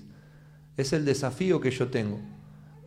Es 0.78 0.94
el 0.94 1.04
desafío 1.04 1.60
que 1.60 1.72
yo 1.72 1.88
tengo. 1.88 2.20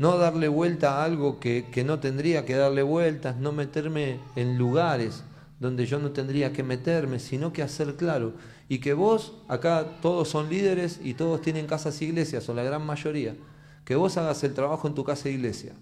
No 0.00 0.16
darle 0.16 0.48
vuelta 0.48 0.96
a 0.96 1.04
algo 1.04 1.40
que, 1.40 1.66
que 1.70 1.84
no 1.84 2.00
tendría 2.00 2.46
que 2.46 2.56
darle 2.56 2.82
vueltas, 2.82 3.36
no 3.36 3.52
meterme 3.52 4.18
en 4.34 4.56
lugares 4.56 5.24
donde 5.58 5.84
yo 5.84 5.98
no 5.98 6.12
tendría 6.12 6.54
que 6.54 6.62
meterme, 6.62 7.18
sino 7.18 7.52
que 7.52 7.62
hacer 7.62 7.96
claro. 7.96 8.32
Y 8.66 8.78
que 8.78 8.94
vos, 8.94 9.34
acá 9.46 9.98
todos 10.00 10.26
son 10.26 10.48
líderes 10.48 11.00
y 11.04 11.12
todos 11.12 11.42
tienen 11.42 11.66
casas 11.66 12.00
e 12.00 12.06
iglesias, 12.06 12.48
o 12.48 12.54
la 12.54 12.62
gran 12.62 12.80
mayoría, 12.80 13.36
que 13.84 13.94
vos 13.94 14.16
hagas 14.16 14.42
el 14.42 14.54
trabajo 14.54 14.88
en 14.88 14.94
tu 14.94 15.04
casa 15.04 15.28
e 15.28 15.32
iglesia 15.32 15.74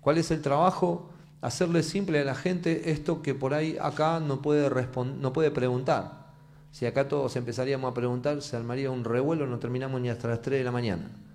¿Cuál 0.00 0.18
es 0.18 0.30
el 0.30 0.40
trabajo? 0.40 1.10
Hacerle 1.40 1.82
simple 1.82 2.20
a 2.20 2.24
la 2.24 2.36
gente 2.36 2.92
esto 2.92 3.22
que 3.22 3.34
por 3.34 3.54
ahí 3.54 3.76
acá 3.80 4.20
no 4.20 4.40
puede, 4.40 4.70
no 5.20 5.32
puede 5.32 5.50
preguntar. 5.50 6.28
Si 6.70 6.86
acá 6.86 7.08
todos 7.08 7.34
empezaríamos 7.34 7.90
a 7.90 7.94
preguntar, 7.94 8.40
se 8.40 8.56
armaría 8.56 8.88
un 8.92 9.02
revuelo, 9.02 9.48
no 9.48 9.58
terminamos 9.58 10.00
ni 10.00 10.10
hasta 10.10 10.28
las 10.28 10.42
3 10.42 10.60
de 10.60 10.64
la 10.64 10.70
mañana. 10.70 11.25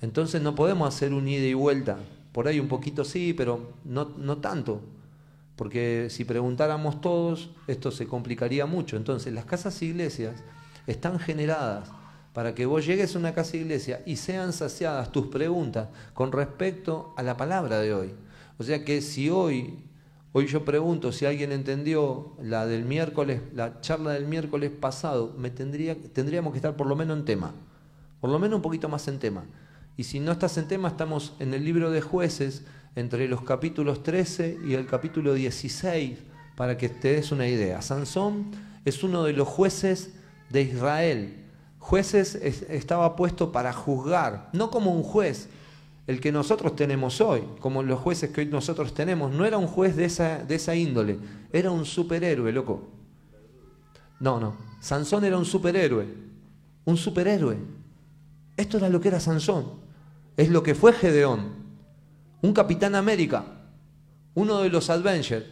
Entonces 0.00 0.42
no 0.42 0.54
podemos 0.54 0.94
hacer 0.94 1.12
un 1.12 1.28
ida 1.28 1.46
y 1.46 1.54
vuelta. 1.54 1.98
Por 2.32 2.48
ahí 2.48 2.60
un 2.60 2.68
poquito 2.68 3.04
sí, 3.04 3.32
pero 3.32 3.72
no, 3.84 4.10
no 4.18 4.38
tanto. 4.38 4.80
Porque 5.56 6.08
si 6.10 6.24
preguntáramos 6.24 7.00
todos, 7.00 7.50
esto 7.66 7.90
se 7.90 8.06
complicaría 8.06 8.66
mucho. 8.66 8.96
Entonces 8.96 9.32
las 9.32 9.46
casas 9.46 9.80
iglesias 9.82 10.34
están 10.86 11.18
generadas 11.18 11.90
para 12.36 12.54
que 12.54 12.66
vos 12.66 12.84
llegues 12.84 13.16
a 13.16 13.18
una 13.18 13.32
casa 13.32 13.56
iglesia 13.56 14.02
y 14.04 14.16
sean 14.16 14.52
saciadas 14.52 15.10
tus 15.10 15.28
preguntas 15.28 15.88
con 16.12 16.32
respecto 16.32 17.14
a 17.16 17.22
la 17.22 17.38
palabra 17.38 17.80
de 17.80 17.94
hoy. 17.94 18.14
O 18.58 18.62
sea 18.62 18.84
que 18.84 19.00
si 19.00 19.30
hoy, 19.30 19.78
hoy 20.32 20.46
yo 20.46 20.62
pregunto 20.62 21.12
si 21.12 21.24
alguien 21.24 21.50
entendió 21.50 22.34
la 22.42 22.66
del 22.66 22.84
miércoles, 22.84 23.40
la 23.54 23.80
charla 23.80 24.12
del 24.12 24.26
miércoles 24.26 24.70
pasado, 24.70 25.34
me 25.38 25.48
tendría, 25.48 25.96
tendríamos 26.12 26.52
que 26.52 26.58
estar 26.58 26.76
por 26.76 26.86
lo 26.86 26.94
menos 26.94 27.18
en 27.18 27.24
tema, 27.24 27.54
por 28.20 28.28
lo 28.28 28.38
menos 28.38 28.56
un 28.56 28.62
poquito 28.62 28.90
más 28.90 29.08
en 29.08 29.18
tema. 29.18 29.46
Y 29.96 30.04
si 30.04 30.20
no 30.20 30.32
estás 30.32 30.58
en 30.58 30.68
tema, 30.68 30.88
estamos 30.88 31.34
en 31.38 31.54
el 31.54 31.64
libro 31.64 31.90
de 31.90 32.00
jueces, 32.00 32.64
entre 32.94 33.28
los 33.28 33.42
capítulos 33.42 34.02
13 34.02 34.58
y 34.66 34.74
el 34.74 34.86
capítulo 34.86 35.34
16, 35.34 36.18
para 36.54 36.78
que 36.78 36.88
te 36.88 37.12
des 37.12 37.32
una 37.32 37.46
idea. 37.46 37.82
Sansón 37.82 38.50
es 38.84 39.02
uno 39.02 39.24
de 39.24 39.32
los 39.32 39.48
jueces 39.48 40.14
de 40.50 40.62
Israel 40.62 41.46
Jueces 41.86 42.34
estaba 42.34 43.14
puesto 43.14 43.52
para 43.52 43.72
juzgar, 43.72 44.50
no 44.52 44.72
como 44.72 44.92
un 44.92 45.04
juez, 45.04 45.48
el 46.08 46.20
que 46.20 46.32
nosotros 46.32 46.74
tenemos 46.74 47.20
hoy, 47.20 47.44
como 47.60 47.84
los 47.84 48.00
jueces 48.00 48.30
que 48.30 48.40
hoy 48.40 48.48
nosotros 48.48 48.92
tenemos, 48.92 49.32
no 49.32 49.44
era 49.44 49.56
un 49.56 49.68
juez 49.68 49.94
de 49.94 50.06
esa, 50.06 50.38
de 50.38 50.56
esa 50.56 50.74
índole, 50.74 51.16
era 51.52 51.70
un 51.70 51.84
superhéroe, 51.84 52.50
loco. 52.50 52.88
No, 54.18 54.40
no, 54.40 54.56
Sansón 54.80 55.24
era 55.26 55.38
un 55.38 55.44
superhéroe, 55.44 56.08
un 56.86 56.96
superhéroe. 56.96 57.56
Esto 58.56 58.78
era 58.78 58.88
lo 58.88 59.00
que 59.00 59.06
era 59.06 59.20
Sansón, 59.20 59.74
es 60.36 60.48
lo 60.48 60.62
que 60.62 60.74
fue 60.74 60.92
Gedeón, 60.92 61.52
un 62.42 62.52
capitán 62.52 62.94
América, 62.94 63.44
uno 64.34 64.60
de 64.60 64.68
los 64.68 64.90
Avengers, 64.90 65.46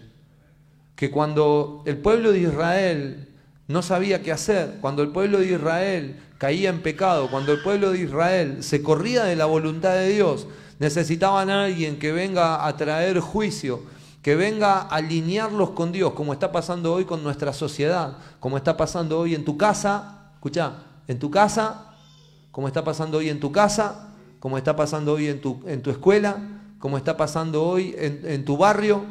que 0.96 1.10
cuando 1.10 1.82
el 1.86 1.98
pueblo 1.98 2.32
de 2.32 2.40
Israel 2.40 3.34
no 3.66 3.82
sabía 3.82 4.22
qué 4.22 4.32
hacer. 4.32 4.78
Cuando 4.80 5.02
el 5.02 5.10
pueblo 5.10 5.38
de 5.38 5.52
Israel 5.52 6.20
caía 6.38 6.70
en 6.70 6.82
pecado, 6.82 7.30
cuando 7.30 7.52
el 7.52 7.62
pueblo 7.62 7.92
de 7.92 8.00
Israel 8.00 8.62
se 8.62 8.82
corría 8.82 9.24
de 9.24 9.36
la 9.36 9.46
voluntad 9.46 9.94
de 9.94 10.10
Dios, 10.10 10.46
necesitaban 10.78 11.50
a 11.50 11.64
alguien 11.64 11.98
que 11.98 12.12
venga 12.12 12.66
a 12.66 12.76
traer 12.76 13.20
juicio, 13.20 13.82
que 14.22 14.36
venga 14.36 14.80
a 14.80 14.96
alinearlos 14.96 15.70
con 15.70 15.92
Dios, 15.92 16.12
como 16.12 16.32
está 16.32 16.52
pasando 16.52 16.92
hoy 16.92 17.04
con 17.04 17.22
nuestra 17.22 17.52
sociedad, 17.52 18.18
como 18.40 18.56
está 18.56 18.76
pasando 18.76 19.18
hoy 19.20 19.34
en 19.34 19.44
tu 19.44 19.56
casa, 19.56 20.30
escucha, 20.34 20.74
en 21.06 21.18
tu 21.18 21.30
casa, 21.30 21.94
como 22.50 22.66
está 22.66 22.84
pasando 22.84 23.18
hoy 23.18 23.28
en 23.28 23.40
tu 23.40 23.52
casa, 23.52 24.13
como 24.44 24.58
está 24.58 24.76
pasando 24.76 25.14
hoy 25.14 25.28
en 25.28 25.40
tu, 25.40 25.62
en 25.66 25.80
tu 25.80 25.88
escuela, 25.88 26.36
como 26.78 26.98
está 26.98 27.16
pasando 27.16 27.64
hoy 27.64 27.94
en, 27.96 28.44
tu 28.44 28.58
barrio, 28.58 29.02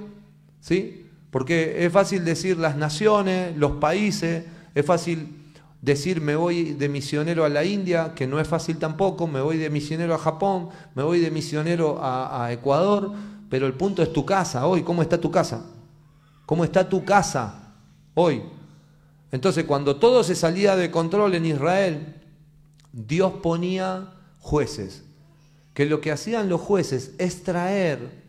¿sí? 0.59 1.07
Porque 1.31 1.83
es 1.83 1.91
fácil 1.91 2.23
decir 2.23 2.59
las 2.59 2.77
naciones, 2.77 3.57
los 3.57 3.71
países, 3.71 4.45
es 4.75 4.85
fácil 4.85 5.35
decir 5.81 6.21
me 6.21 6.35
voy 6.35 6.73
de 6.73 6.87
misionero 6.87 7.45
a 7.45 7.49
la 7.49 7.65
India, 7.65 8.13
que 8.13 8.27
no 8.27 8.39
es 8.39 8.47
fácil 8.47 8.77
tampoco, 8.77 9.25
me 9.25 9.41
voy 9.41 9.57
de 9.57 9.71
misionero 9.71 10.13
a 10.13 10.19
Japón, 10.19 10.69
me 10.93 11.01
voy 11.01 11.19
de 11.19 11.31
misionero 11.31 11.97
a, 11.99 12.51
Ecuador, 12.51 13.11
pero 13.49 13.65
el 13.65 13.73
punto 13.73 14.03
es 14.03 14.13
tu 14.13 14.27
casa 14.27 14.67
hoy, 14.67 14.83
¿cómo 14.83 15.01
está 15.01 15.19
tu 15.19 15.31
casa? 15.31 15.65
¿Cómo 16.45 16.63
está 16.63 16.87
tu 16.87 17.03
casa 17.03 17.73
hoy? 18.13 18.43
Entonces 19.31 19.65
cuando 19.65 19.95
todo 19.95 20.23
se 20.23 20.35
salía 20.35 20.75
de 20.75 20.91
control 20.91 21.33
en 21.33 21.47
Israel, 21.47 22.21
Dios 22.91 23.33
ponía 23.41 24.11
jueces, 24.37 25.03
que 25.73 25.85
lo 25.85 26.01
que 26.01 26.11
hacían 26.11 26.49
los 26.49 26.61
jueces 26.61 27.13
es 27.17 27.43
traer 27.43 28.23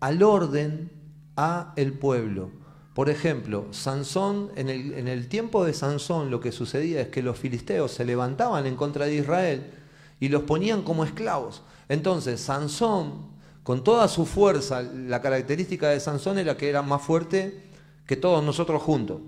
al 0.00 0.22
orden 0.22 0.90
a 1.36 1.72
el 1.76 1.92
pueblo. 1.92 2.50
Por 2.94 3.10
ejemplo, 3.10 3.66
Sansón, 3.70 4.50
en 4.56 4.68
el, 4.68 4.94
en 4.94 5.06
el 5.06 5.28
tiempo 5.28 5.64
de 5.64 5.72
Sansón 5.72 6.30
lo 6.30 6.40
que 6.40 6.50
sucedía 6.50 7.00
es 7.00 7.08
que 7.08 7.22
los 7.22 7.38
filisteos 7.38 7.92
se 7.92 8.04
levantaban 8.04 8.66
en 8.66 8.74
contra 8.74 9.06
de 9.06 9.14
Israel 9.14 9.70
y 10.18 10.28
los 10.28 10.42
ponían 10.42 10.82
como 10.82 11.04
esclavos. 11.04 11.62
Entonces, 11.88 12.40
Sansón, 12.40 13.28
con 13.62 13.84
toda 13.84 14.08
su 14.08 14.26
fuerza, 14.26 14.82
la 14.82 15.22
característica 15.22 15.90
de 15.90 16.00
Sansón 16.00 16.38
era 16.38 16.56
que 16.56 16.68
era 16.68 16.82
más 16.82 17.02
fuerte 17.02 17.68
que 18.06 18.16
todos 18.16 18.42
nosotros 18.42 18.82
juntos. 18.82 19.20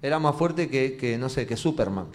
Era 0.00 0.18
más 0.18 0.34
fuerte 0.34 0.68
que, 0.68 0.96
que 0.96 1.16
no 1.16 1.28
sé, 1.28 1.46
que 1.46 1.56
Superman. 1.56 2.06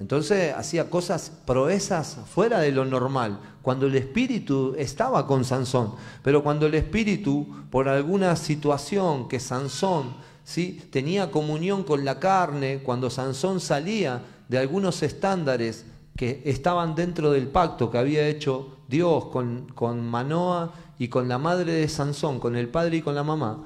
Entonces 0.00 0.54
hacía 0.54 0.90
cosas, 0.90 1.32
proezas 1.44 2.18
fuera 2.32 2.60
de 2.60 2.70
lo 2.70 2.84
normal, 2.84 3.40
cuando 3.62 3.86
el 3.86 3.96
espíritu 3.96 4.74
estaba 4.78 5.26
con 5.26 5.44
Sansón. 5.44 5.94
Pero 6.22 6.42
cuando 6.42 6.66
el 6.66 6.74
espíritu, 6.74 7.48
por 7.70 7.88
alguna 7.88 8.36
situación 8.36 9.28
que 9.28 9.40
Sansón 9.40 10.14
¿sí? 10.44 10.88
tenía 10.92 11.32
comunión 11.32 11.82
con 11.82 12.04
la 12.04 12.20
carne, 12.20 12.80
cuando 12.84 13.10
Sansón 13.10 13.60
salía 13.60 14.22
de 14.48 14.58
algunos 14.58 15.02
estándares 15.02 15.84
que 16.16 16.42
estaban 16.44 16.94
dentro 16.94 17.32
del 17.32 17.48
pacto 17.48 17.90
que 17.90 17.98
había 17.98 18.26
hecho 18.26 18.76
Dios 18.88 19.26
con, 19.26 19.66
con 19.74 20.08
Manoa 20.08 20.72
y 20.98 21.08
con 21.08 21.28
la 21.28 21.38
madre 21.38 21.72
de 21.72 21.88
Sansón, 21.88 22.38
con 22.38 22.56
el 22.56 22.68
padre 22.68 22.98
y 22.98 23.02
con 23.02 23.14
la 23.14 23.24
mamá, 23.24 23.64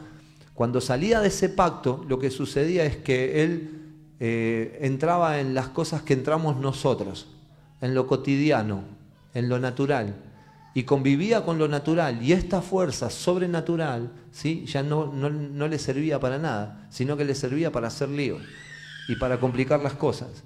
cuando 0.55 0.81
salía 0.81 1.21
de 1.21 1.29
ese 1.29 1.49
pacto, 1.49 2.05
lo 2.09 2.19
que 2.19 2.31
sucedía 2.31 2.85
es 2.85 2.97
que 2.97 3.43
él 3.43 3.82
eh, 4.25 4.79
entraba 4.83 5.41
en 5.41 5.52
las 5.52 5.67
cosas 5.67 6.02
que 6.02 6.12
entramos 6.12 6.57
nosotros, 6.57 7.26
en 7.81 7.93
lo 7.93 8.07
cotidiano, 8.07 8.85
en 9.35 9.49
lo 9.49 9.59
natural. 9.59 10.14
y 10.75 10.85
convivía 10.85 11.45
con 11.45 11.59
lo 11.59 11.67
natural 11.67 12.23
y 12.23 12.33
esta 12.33 12.62
fuerza 12.62 13.11
sobrenatural 13.11 14.11
¿sí? 14.31 14.64
ya 14.64 14.83
no, 14.85 15.12
no, 15.12 15.69
le 15.69 15.79
servía 15.79 16.21
para 16.21 16.38
nada, 16.38 16.87
sino 16.88 17.17
que 17.17 17.25
le 17.25 17.35
servía 17.35 17.73
para 17.73 17.88
hacer 17.88 18.11
lío 18.11 18.38
y 19.09 19.17
para 19.17 19.41
complicar 19.41 19.83
las 19.83 19.95
cosas. 19.95 20.45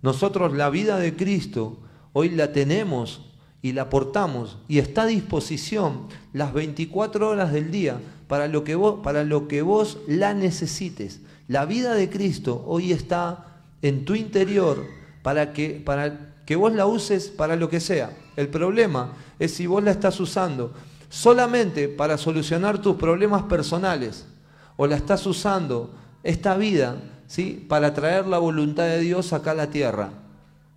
Nosotros 0.00 0.54
la 0.54 0.70
vida 0.70 0.98
de 0.98 1.14
Cristo 1.14 1.78
hoy 2.14 2.30
la 2.30 2.52
tenemos 2.52 3.26
y 3.60 3.72
la 3.72 3.90
portamos 3.90 4.56
y 4.66 4.78
está 4.78 5.02
a 5.02 5.06
disposición 5.06 6.08
las 6.32 6.54
24 6.54 7.28
horas 7.28 7.52
del 7.52 7.70
día 7.70 8.00
para 8.28 8.48
lo 8.48 8.64
que 8.64 8.76
vos, 8.76 9.00
para 9.04 9.24
lo 9.24 9.46
que 9.46 9.60
vos 9.60 9.98
la 10.08 10.32
necesites. 10.32 11.20
La 11.50 11.64
vida 11.66 11.94
de 11.94 12.08
Cristo 12.08 12.62
hoy 12.68 12.92
está 12.92 13.44
en 13.82 14.04
tu 14.04 14.14
interior 14.14 14.86
para 15.24 15.52
que, 15.52 15.82
para 15.84 16.36
que 16.46 16.54
vos 16.54 16.72
la 16.72 16.86
uses 16.86 17.26
para 17.28 17.56
lo 17.56 17.68
que 17.68 17.80
sea. 17.80 18.16
El 18.36 18.46
problema 18.46 19.14
es 19.40 19.54
si 19.54 19.66
vos 19.66 19.82
la 19.82 19.90
estás 19.90 20.20
usando 20.20 20.72
solamente 21.08 21.88
para 21.88 22.18
solucionar 22.18 22.80
tus 22.80 22.94
problemas 22.94 23.42
personales 23.42 24.28
o 24.76 24.86
la 24.86 24.94
estás 24.94 25.26
usando 25.26 25.92
esta 26.22 26.56
vida 26.56 27.02
¿sí? 27.26 27.66
para 27.68 27.94
traer 27.94 28.28
la 28.28 28.38
voluntad 28.38 28.84
de 28.84 29.00
Dios 29.00 29.32
acá 29.32 29.50
a 29.50 29.54
la 29.54 29.70
tierra. 29.70 30.12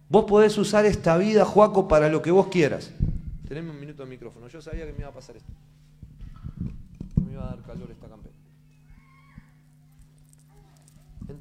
Vos 0.09 0.25
podés 0.25 0.57
usar 0.57 0.87
esta 0.87 1.17
vida, 1.17 1.45
Juaco, 1.45 1.87
para 1.87 2.09
lo 2.09 2.23
que 2.23 2.31
vos 2.31 2.47
quieras. 2.47 2.91
Teneme 3.47 3.69
un 3.69 3.79
minuto 3.79 4.01
de 4.01 4.09
micrófono. 4.09 4.47
Yo 4.47 4.59
sabía 4.59 4.87
que 4.87 4.93
me 4.93 5.01
iba 5.01 5.09
a 5.09 5.13
pasar 5.13 5.37
esto. 5.37 5.53
Me 7.23 7.33
iba 7.33 7.43
a 7.43 7.49
dar 7.49 7.61
calor 7.61 7.91
esta 7.91 8.02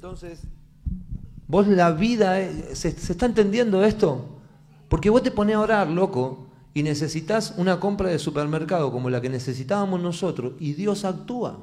Entonces, 0.03 0.41
vos 1.47 1.65
la 1.65 1.91
vida, 1.91 2.41
eh, 2.41 2.75
¿se, 2.75 2.91
¿se 2.91 3.13
está 3.13 3.25
entendiendo 3.25 3.85
esto? 3.85 4.25
Porque 4.89 5.09
vos 5.09 5.23
te 5.23 5.31
pones 5.31 5.55
a 5.55 5.61
orar, 5.61 5.87
loco, 5.87 6.47
y 6.73 6.83
necesitas 6.83 7.53
una 7.55 7.79
compra 7.79 8.09
de 8.09 8.19
supermercado 8.19 8.91
como 8.91 9.09
la 9.09 9.21
que 9.21 9.29
necesitábamos 9.29 10.01
nosotros 10.01 10.55
y 10.59 10.73
Dios 10.73 11.05
actúa. 11.05 11.57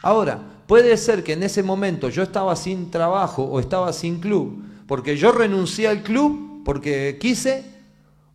Ahora, 0.00 0.62
puede 0.68 0.96
ser 0.96 1.24
que 1.24 1.32
en 1.32 1.42
ese 1.42 1.64
momento 1.64 2.08
yo 2.08 2.22
estaba 2.22 2.54
sin 2.54 2.92
trabajo 2.92 3.42
o 3.42 3.58
estaba 3.58 3.92
sin 3.92 4.20
club 4.20 4.62
porque 4.86 5.16
yo 5.16 5.32
renuncié 5.32 5.88
al 5.88 6.04
club 6.04 6.62
porque 6.64 7.18
quise 7.20 7.64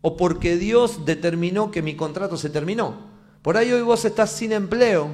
o 0.01 0.17
porque 0.17 0.57
Dios 0.57 1.05
determinó 1.05 1.71
que 1.71 1.81
mi 1.81 1.95
contrato 1.95 2.35
se 2.35 2.49
terminó. 2.49 2.95
Por 3.43 3.55
ahí 3.55 3.71
hoy 3.71 3.81
vos 3.81 4.03
estás 4.03 4.29
sin 4.33 4.51
empleo 4.51 5.07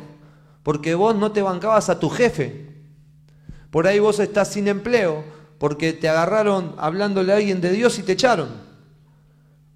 porque 0.63 0.95
vos 0.95 1.15
no 1.15 1.31
te 1.31 1.43
bancabas 1.43 1.89
a 1.89 2.00
tu 2.00 2.10
jefe. 2.10 2.73
Por 3.74 3.88
ahí 3.88 3.98
vos 3.98 4.20
estás 4.20 4.50
sin 4.50 4.68
empleo 4.68 5.24
porque 5.58 5.94
te 5.94 6.08
agarraron 6.08 6.75
hablándole 6.77 7.34
a 7.34 7.38
alguien 7.38 7.60
de 7.60 7.72
Dios 7.72 7.98
y 7.98 8.03
te 8.03 8.12
echaron. 8.12 8.50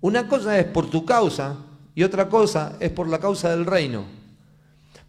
Una 0.02 0.28
cosa 0.28 0.60
es 0.60 0.66
por 0.66 0.88
tu 0.88 1.04
causa 1.04 1.56
y 1.96 2.04
otra 2.04 2.30
cosa 2.30 2.76
es 2.80 2.92
por 2.92 3.08
la 3.08 3.18
causa 3.18 3.50
del 3.50 3.66
reino. 3.66 4.06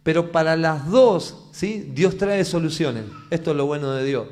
Pero 0.01 0.31
para 0.31 0.55
las 0.55 0.89
dos, 0.89 1.49
¿sí? 1.51 1.91
Dios 1.93 2.17
trae 2.17 2.43
soluciones. 2.43 3.03
Esto 3.29 3.51
es 3.51 3.57
lo 3.57 3.67
bueno 3.67 3.91
de 3.91 4.03
Dios. 4.03 4.25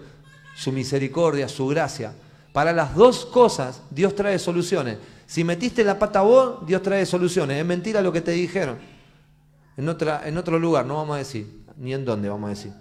Su 0.55 0.71
misericordia, 0.71 1.47
su 1.47 1.67
gracia. 1.67 2.13
Para 2.51 2.73
las 2.73 2.95
dos 2.95 3.27
cosas, 3.27 3.83
Dios 3.91 4.15
trae 4.15 4.39
soluciones. 4.39 4.97
Si 5.27 5.43
metiste 5.43 5.83
la 5.83 5.99
pata 5.99 6.21
vos, 6.21 6.65
Dios 6.65 6.81
trae 6.81 7.05
soluciones. 7.05 7.59
Es 7.59 7.65
mentira 7.65 8.01
lo 8.01 8.11
que 8.11 8.21
te 8.21 8.31
dijeron. 8.31 8.79
En, 9.77 9.87
en 9.87 10.37
otro 10.39 10.57
lugar, 10.57 10.83
no 10.87 10.95
vamos 10.95 11.13
a 11.13 11.19
decir. 11.19 11.63
Ni 11.77 11.93
en 11.93 12.03
dónde 12.05 12.27
vamos 12.27 12.47
a 12.47 12.49
decir. 12.55 12.73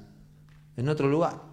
En 0.78 0.88
otro 0.88 1.06
lugar. 1.06 1.45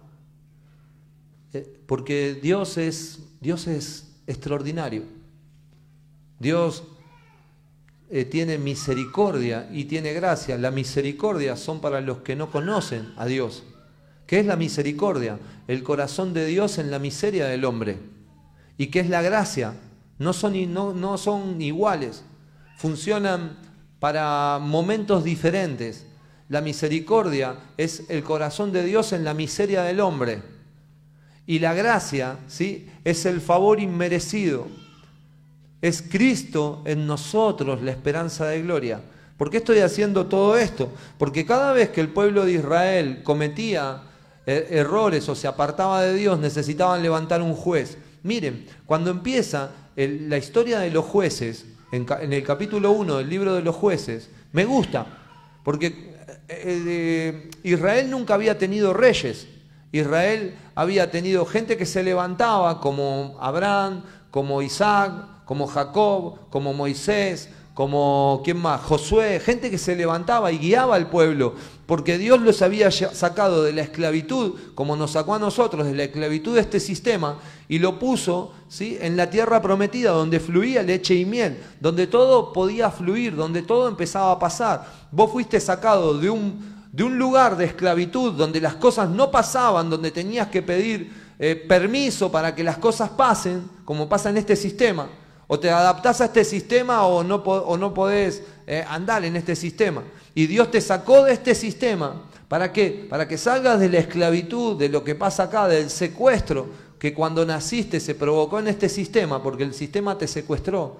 Eh, 1.54 1.80
porque 1.86 2.38
Dios 2.42 2.76
es, 2.76 3.20
Dios 3.40 3.66
es 3.68 4.12
extraordinario. 4.26 5.04
Dios 6.40 6.82
eh, 8.10 8.24
tiene 8.24 8.58
misericordia 8.58 9.68
y 9.72 9.84
tiene 9.84 10.12
gracia. 10.12 10.58
La 10.58 10.72
misericordia 10.72 11.56
son 11.56 11.80
para 11.80 12.00
los 12.00 12.18
que 12.18 12.36
no 12.36 12.50
conocen 12.50 13.12
a 13.16 13.24
Dios. 13.26 13.62
¿Qué 14.26 14.40
es 14.40 14.46
la 14.46 14.56
misericordia? 14.56 15.38
El 15.68 15.82
corazón 15.82 16.34
de 16.34 16.44
Dios 16.46 16.78
en 16.78 16.90
la 16.90 16.98
miseria 16.98 17.46
del 17.46 17.64
hombre. 17.64 17.98
¿Y 18.76 18.88
qué 18.88 19.00
es 19.00 19.08
la 19.08 19.22
gracia? 19.22 19.74
No 20.18 20.32
son, 20.32 20.72
no, 20.72 20.92
no 20.92 21.18
son 21.18 21.62
iguales, 21.62 22.24
funcionan 22.76 23.58
para 24.00 24.58
momentos 24.60 25.22
diferentes. 25.22 26.06
La 26.48 26.60
misericordia 26.60 27.56
es 27.76 28.04
el 28.08 28.24
corazón 28.24 28.72
de 28.72 28.84
Dios 28.84 29.12
en 29.12 29.24
la 29.24 29.34
miseria 29.34 29.82
del 29.82 30.00
hombre. 30.00 30.53
Y 31.46 31.58
la 31.58 31.74
gracia 31.74 32.38
¿sí? 32.48 32.88
es 33.04 33.26
el 33.26 33.40
favor 33.40 33.80
inmerecido 33.80 34.66
es 35.84 36.00
Cristo 36.00 36.80
en 36.86 37.06
nosotros 37.06 37.82
la 37.82 37.90
esperanza 37.90 38.46
de 38.46 38.62
gloria. 38.62 39.02
¿Por 39.36 39.50
qué 39.50 39.58
estoy 39.58 39.80
haciendo 39.80 40.24
todo 40.24 40.56
esto? 40.56 40.90
Porque 41.18 41.44
cada 41.44 41.74
vez 41.74 41.90
que 41.90 42.00
el 42.00 42.08
pueblo 42.08 42.46
de 42.46 42.52
Israel 42.52 43.20
cometía 43.22 44.00
eh, 44.46 44.66
errores 44.70 45.28
o 45.28 45.34
se 45.34 45.46
apartaba 45.46 46.00
de 46.00 46.14
Dios, 46.14 46.38
necesitaban 46.38 47.02
levantar 47.02 47.42
un 47.42 47.52
juez. 47.52 47.98
Miren, 48.22 48.64
cuando 48.86 49.10
empieza 49.10 49.72
la 49.94 50.38
historia 50.38 50.78
de 50.78 50.90
los 50.90 51.04
jueces, 51.04 51.66
en, 51.92 52.06
el 52.32 52.42
capítulo 52.42 52.92
1 52.92 53.18
del 53.18 53.28
libro 53.28 53.54
de 53.54 53.60
los 53.60 53.76
jueces, 53.76 54.30
me 54.52 54.64
gusta, 54.64 55.04
porque 55.62 56.14
eh, 56.48 56.48
eh, 56.48 57.50
Israel 57.62 58.08
nunca 58.08 58.32
había 58.32 58.56
tenido 58.56 58.94
reyes. 58.94 59.48
Israel 59.94 60.56
había 60.74 61.10
tenido 61.12 61.46
gente 61.46 61.76
que 61.76 61.86
se 61.86 62.02
levantaba 62.02 62.80
como 62.80 63.36
Abraham, 63.40 64.02
como 64.32 64.60
Isaac, 64.60 65.12
como 65.44 65.68
Jacob, 65.68 66.50
como 66.50 66.74
Moisés, 66.74 67.48
como 67.74 68.40
quién 68.44 68.56
más, 68.56 68.80
Josué, 68.80 69.40
gente 69.40 69.70
que 69.70 69.78
se 69.78 69.94
levantaba 69.94 70.50
y 70.50 70.58
guiaba 70.58 70.96
al 70.96 71.10
pueblo, 71.10 71.54
porque 71.86 72.18
Dios 72.18 72.40
los 72.40 72.60
había 72.62 72.90
sacado 72.90 73.62
de 73.62 73.72
la 73.72 73.82
esclavitud, 73.82 74.54
como 74.74 74.96
nos 74.96 75.12
sacó 75.12 75.34
a 75.34 75.38
nosotros, 75.38 75.86
de 75.86 75.94
la 75.94 76.04
esclavitud 76.04 76.54
de 76.54 76.60
este 76.60 76.80
sistema, 76.80 77.38
y 77.68 77.78
lo 77.78 78.00
puso 78.00 78.52
¿sí? 78.68 78.98
en 79.00 79.16
la 79.16 79.30
tierra 79.30 79.62
prometida, 79.62 80.10
donde 80.10 80.40
fluía 80.40 80.82
leche 80.82 81.14
y 81.14 81.24
miel, 81.24 81.60
donde 81.80 82.08
todo 82.08 82.52
podía 82.52 82.90
fluir, 82.90 83.36
donde 83.36 83.62
todo 83.62 83.88
empezaba 83.88 84.32
a 84.32 84.38
pasar. 84.40 84.86
Vos 85.12 85.30
fuiste 85.30 85.60
sacado 85.60 86.18
de 86.18 86.30
un, 86.30 86.73
de 86.94 87.02
un 87.02 87.18
lugar 87.18 87.56
de 87.56 87.64
esclavitud, 87.64 88.34
donde 88.34 88.60
las 88.60 88.74
cosas 88.74 89.08
no 89.08 89.30
pasaban, 89.30 89.90
donde 89.90 90.10
tenías 90.10 90.48
que 90.48 90.62
pedir 90.62 91.12
eh, 91.38 91.56
permiso 91.56 92.30
para 92.30 92.54
que 92.54 92.62
las 92.62 92.78
cosas 92.78 93.10
pasen, 93.10 93.68
como 93.84 94.08
pasa 94.08 94.30
en 94.30 94.36
este 94.36 94.54
sistema 94.54 95.08
o 95.46 95.58
te 95.58 95.70
adaptás 95.70 96.20
a 96.20 96.26
este 96.26 96.44
sistema 96.44 97.06
o 97.06 97.22
no, 97.22 97.36
o 97.36 97.94
podés 97.94 98.42
eh, 98.66 98.84
andar 98.88 99.24
en 99.24 99.36
este 99.36 99.54
sistema. 99.54 100.02
Y 100.34 100.46
Dios 100.46 100.70
te 100.70 100.80
sacó 100.80 101.24
de 101.24 101.32
este 101.32 101.54
sistema. 101.54 102.22
¿Para 102.48 102.72
qué? 102.72 103.06
Para 103.08 103.28
que 103.28 103.38
salgas 103.38 103.80
de 103.80 103.88
la 103.88 103.98
esclavitud, 103.98 104.78
de 104.78 104.88
lo 104.88 105.04
que 105.04 105.14
pasa 105.14 105.44
acá, 105.44 105.68
del 105.68 105.90
secuestro 105.90 106.68
que 106.98 107.12
cuando 107.12 107.44
naciste 107.44 108.00
se 108.00 108.14
provocó 108.14 108.58
en 108.58 108.68
este 108.68 108.88
sistema, 108.88 109.42
porque 109.42 109.64
el 109.64 109.74
sistema 109.74 110.16
te 110.16 110.26
secuestró 110.26 110.98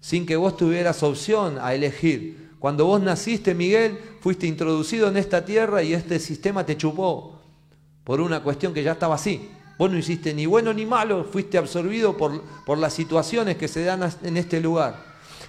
sin 0.00 0.26
que 0.26 0.36
vos 0.36 0.56
tuvieras 0.56 1.02
opción 1.02 1.58
a 1.60 1.74
elegir. 1.74 2.45
Cuando 2.58 2.86
vos 2.86 3.00
naciste, 3.00 3.54
Miguel, 3.54 3.98
fuiste 4.20 4.46
introducido 4.46 5.08
en 5.08 5.16
esta 5.16 5.44
tierra 5.44 5.82
y 5.82 5.92
este 5.92 6.18
sistema 6.18 6.64
te 6.64 6.76
chupó 6.76 7.38
por 8.04 8.20
una 8.20 8.42
cuestión 8.42 8.72
que 8.72 8.82
ya 8.82 8.92
estaba 8.92 9.16
así. 9.16 9.50
Vos 9.78 9.90
no 9.90 9.98
hiciste 9.98 10.32
ni 10.32 10.46
bueno 10.46 10.72
ni 10.72 10.86
malo, 10.86 11.24
fuiste 11.24 11.58
absorbido 11.58 12.16
por, 12.16 12.42
por 12.64 12.78
las 12.78 12.94
situaciones 12.94 13.56
que 13.56 13.68
se 13.68 13.84
dan 13.84 14.10
en 14.22 14.36
este 14.36 14.60
lugar. 14.60 15.04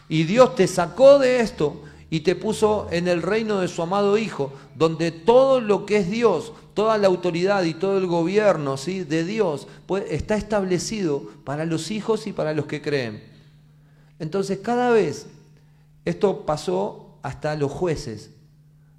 Y 0.09 0.23
Dios 0.23 0.55
te 0.55 0.67
sacó 0.67 1.17
de 1.17 1.39
esto 1.39 1.81
y 2.09 2.21
te 2.21 2.35
puso 2.35 2.87
en 2.91 3.07
el 3.07 3.21
reino 3.21 3.59
de 3.59 3.67
su 3.67 3.81
amado 3.81 4.17
Hijo, 4.17 4.53
donde 4.75 5.11
todo 5.11 5.61
lo 5.61 5.85
que 5.85 5.97
es 5.97 6.09
Dios, 6.09 6.53
toda 6.73 6.97
la 6.97 7.07
autoridad 7.07 7.63
y 7.63 7.73
todo 7.73 7.97
el 7.97 8.07
gobierno 8.07 8.77
¿sí? 8.77 9.03
de 9.03 9.23
Dios 9.23 9.67
pues, 9.85 10.05
está 10.09 10.35
establecido 10.35 11.23
para 11.43 11.65
los 11.65 11.91
hijos 11.91 12.27
y 12.27 12.33
para 12.33 12.53
los 12.53 12.65
que 12.65 12.81
creen. 12.81 13.23
Entonces 14.19 14.59
cada 14.59 14.91
vez 14.91 15.27
esto 16.07 16.45
pasó 16.45 17.19
hasta 17.21 17.57
los 17.57 17.69
jueces, 17.69 18.31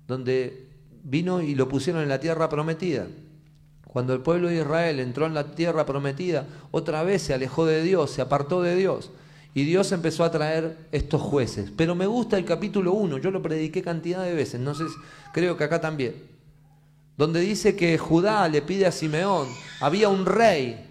donde 0.07 0.69
vino 1.03 1.41
y 1.41 1.55
lo 1.55 1.67
pusieron 1.67 2.03
en 2.03 2.11
la 2.11 2.21
tierra 2.21 2.51
prometida. 2.51 3.07
Cuando 3.87 4.13
el 4.13 4.21
pueblo 4.21 4.49
de 4.49 4.57
Israel 4.57 5.01
entró 5.01 5.25
en 5.25 5.33
la 5.33 5.53
tierra 5.53 5.87
prometida, 5.87 6.47
otra 6.71 7.03
vez 7.05 7.23
se 7.23 7.33
alejó 7.33 7.65
de 7.65 7.83
Dios, 7.83 8.11
se 8.11 8.21
apartó 8.21 8.61
de 8.61 8.77
Dios. 8.77 9.11
Y 9.55 9.65
Dios 9.65 9.91
empezó 9.93 10.23
a 10.23 10.31
traer 10.31 10.77
estos 10.93 11.23
jueces. 11.23 11.73
Pero 11.75 11.95
me 11.95 12.07
gusta 12.07 12.37
el 12.37 12.45
capítulo 12.45 12.93
1, 12.93 13.17
yo 13.17 13.31
lo 13.31 13.41
prediqué 13.41 13.81
cantidad 13.81 14.23
de 14.23 14.35
veces, 14.35 14.61
sé, 14.77 14.85
creo 15.33 15.57
que 15.57 15.65
acá 15.65 15.81
también. 15.81 16.15
Donde 17.17 17.41
dice 17.41 17.75
que 17.75 17.97
Judá 17.97 18.47
le 18.49 18.61
pide 18.61 18.85
a 18.85 18.93
Simeón, 18.93 19.49
había 19.81 20.11
un 20.11 20.27
rey, 20.27 20.87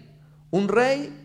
un 0.50 0.66
rey 0.66 1.17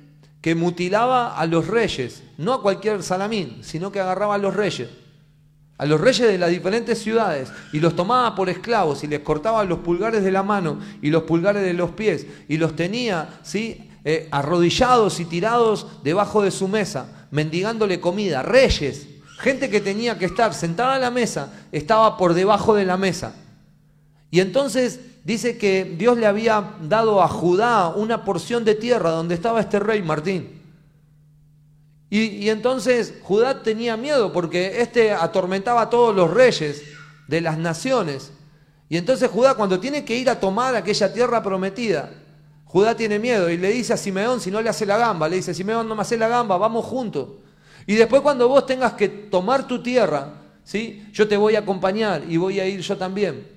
que 0.43 0.53
mutilaba 0.53 1.35
a 1.35 1.47
los 1.47 1.65
reyes, 1.65 2.21
no 2.37 2.53
a 2.53 2.61
cualquier 2.61 3.01
salamín, 3.01 3.63
sino 3.63 3.91
que 3.91 3.99
agarraba 3.99 4.35
a 4.35 4.37
los 4.37 4.55
reyes 4.55 4.89
a 5.75 5.87
los 5.87 5.99
reyes 5.99 6.27
de 6.27 6.37
las 6.37 6.51
diferentes 6.51 6.99
ciudades 6.99 7.51
y 7.73 7.79
los 7.79 7.95
tomaba 7.95 8.35
por 8.35 8.47
esclavos 8.47 9.03
y 9.03 9.07
les 9.07 9.21
cortaba 9.21 9.63
los 9.63 9.79
pulgares 9.79 10.23
de 10.23 10.31
la 10.31 10.43
mano 10.43 10.79
y 11.01 11.09
los 11.09 11.23
pulgares 11.23 11.63
de 11.63 11.73
los 11.73 11.91
pies 11.91 12.27
y 12.47 12.57
los 12.57 12.75
tenía 12.75 13.39
¿sí? 13.41 13.89
Eh, 14.05 14.29
arrodillados 14.31 15.19
y 15.19 15.25
tirados 15.25 15.87
debajo 16.03 16.43
de 16.43 16.51
su 16.51 16.67
mesa, 16.67 17.27
mendigándole 17.31 17.99
comida. 17.99 18.43
Reyes, 18.43 19.07
Gente 19.43 19.69
que 19.69 19.81
tenía 19.81 20.17
que 20.17 20.23
estar 20.23 20.53
sentada 20.53 20.93
a 20.93 20.99
la 20.99 21.11
mesa 21.11 21.51
estaba 21.73 22.15
por 22.15 22.33
debajo 22.33 22.75
de 22.75 22.85
la 22.85 22.95
mesa. 22.95 23.35
Y 24.31 24.39
entonces 24.39 25.01
dice 25.23 25.57
que 25.57 25.95
Dios 25.97 26.17
le 26.17 26.25
había 26.25 26.75
dado 26.81 27.21
a 27.21 27.27
Judá 27.27 27.89
una 27.89 28.23
porción 28.23 28.65
de 28.65 28.75
tierra 28.75 29.11
donde 29.11 29.35
estaba 29.35 29.59
este 29.59 29.79
rey 29.79 30.01
Martín. 30.01 30.61
Y, 32.09 32.49
entonces 32.49 33.15
Judá 33.23 33.63
tenía 33.63 33.97
miedo 33.97 34.31
porque 34.31 34.81
este 34.81 35.11
atormentaba 35.11 35.81
a 35.81 35.89
todos 35.89 36.15
los 36.15 36.31
reyes 36.31 36.83
de 37.27 37.41
las 37.41 37.57
naciones. 37.57 38.31
Y 38.87 38.97
entonces 38.97 39.31
Judá 39.31 39.55
cuando 39.55 39.79
tiene 39.79 40.05
que 40.05 40.15
ir 40.15 40.29
a 40.29 40.39
tomar 40.39 40.75
aquella 40.75 41.11
tierra 41.11 41.41
prometida, 41.41 42.11
Judá 42.65 42.95
tiene 42.95 43.17
miedo 43.17 43.49
y 43.49 43.57
le 43.57 43.69
dice 43.69 43.93
a 43.93 43.97
Simeón, 43.97 44.41
si 44.41 44.51
no 44.51 44.61
le 44.61 44.69
hace 44.69 44.85
la 44.85 44.97
gamba, 44.97 45.27
le 45.27 45.37
dice, 45.37 45.55
Simeón, 45.55 45.87
no 45.87 45.95
me 45.95 46.03
hace 46.03 46.15
la 46.15 46.27
gamba, 46.27 46.55
vamos 46.57 46.85
juntos. 46.85 47.29
Y 47.87 47.95
después 47.95 48.21
cuando 48.21 48.47
vos 48.47 48.67
tengas 48.67 48.93
que 48.93 49.09
tomar 49.09 49.65
tu 49.65 49.81
tierra, 49.81 50.35
¿sí? 50.63 51.07
yo 51.13 51.27
te 51.27 51.35
voy 51.35 51.55
a 51.55 51.59
acompañar 51.59 52.23
y 52.29 52.37
voy 52.37 52.59
a 52.59 52.67
ir 52.67 52.81
yo 52.81 52.95
también. 52.95 53.47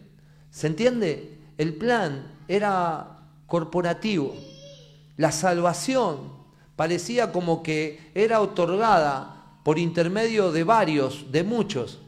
¿Se 0.51 0.67
entiende? 0.67 1.36
El 1.59 1.75
plan 1.75 2.35
era 2.49 3.19
corporativo. 3.47 4.35
La 5.17 5.33
salvación 5.33 6.33
parecía 6.77 7.33
como 7.33 7.63
que 7.63 8.11
era 8.15 8.41
otorgada 8.41 9.59
por 9.63 9.79
intermedio 9.79 10.53
de 10.53 10.65
varios, 10.65 11.33
de 11.33 11.43
muchos. 11.43 12.01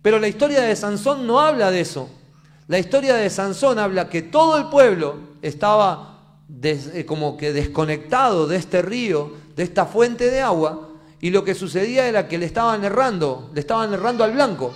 Pero 0.00 0.18
la 0.18 0.28
historia 0.28 0.62
de 0.62 0.76
Sansón 0.76 1.26
no 1.26 1.40
habla 1.40 1.70
de 1.70 1.80
eso. 1.80 2.08
La 2.68 2.78
historia 2.78 3.14
de 3.14 3.28
Sansón 3.28 3.78
habla 3.78 4.08
que 4.08 4.22
todo 4.22 4.56
el 4.56 4.68
pueblo 4.68 5.16
estaba 5.42 6.14
eh, 6.62 7.04
como 7.06 7.36
que 7.36 7.52
desconectado 7.52 8.46
de 8.46 8.56
este 8.56 8.82
río, 8.82 9.32
de 9.56 9.62
esta 9.62 9.86
fuente 9.86 10.30
de 10.30 10.40
agua, 10.40 10.90
y 11.20 11.30
lo 11.30 11.42
que 11.42 11.54
sucedía 11.54 12.06
era 12.06 12.28
que 12.28 12.38
le 12.38 12.46
estaban 12.46 12.84
errando, 12.84 13.50
le 13.54 13.60
estaban 13.60 13.92
errando 13.92 14.24
al 14.24 14.32
blanco, 14.32 14.72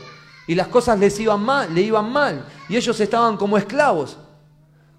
y 0.49 0.55
las 0.55 0.67
cosas 0.69 0.99
les 0.99 1.21
iban 1.21 1.41
mal, 1.41 1.73
le 1.73 1.83
iban 1.83 2.11
mal, 2.11 2.45
y 2.69 2.77
ellos 2.77 2.99
estaban 2.99 3.37
como 3.37 3.57
esclavos. 3.57 4.19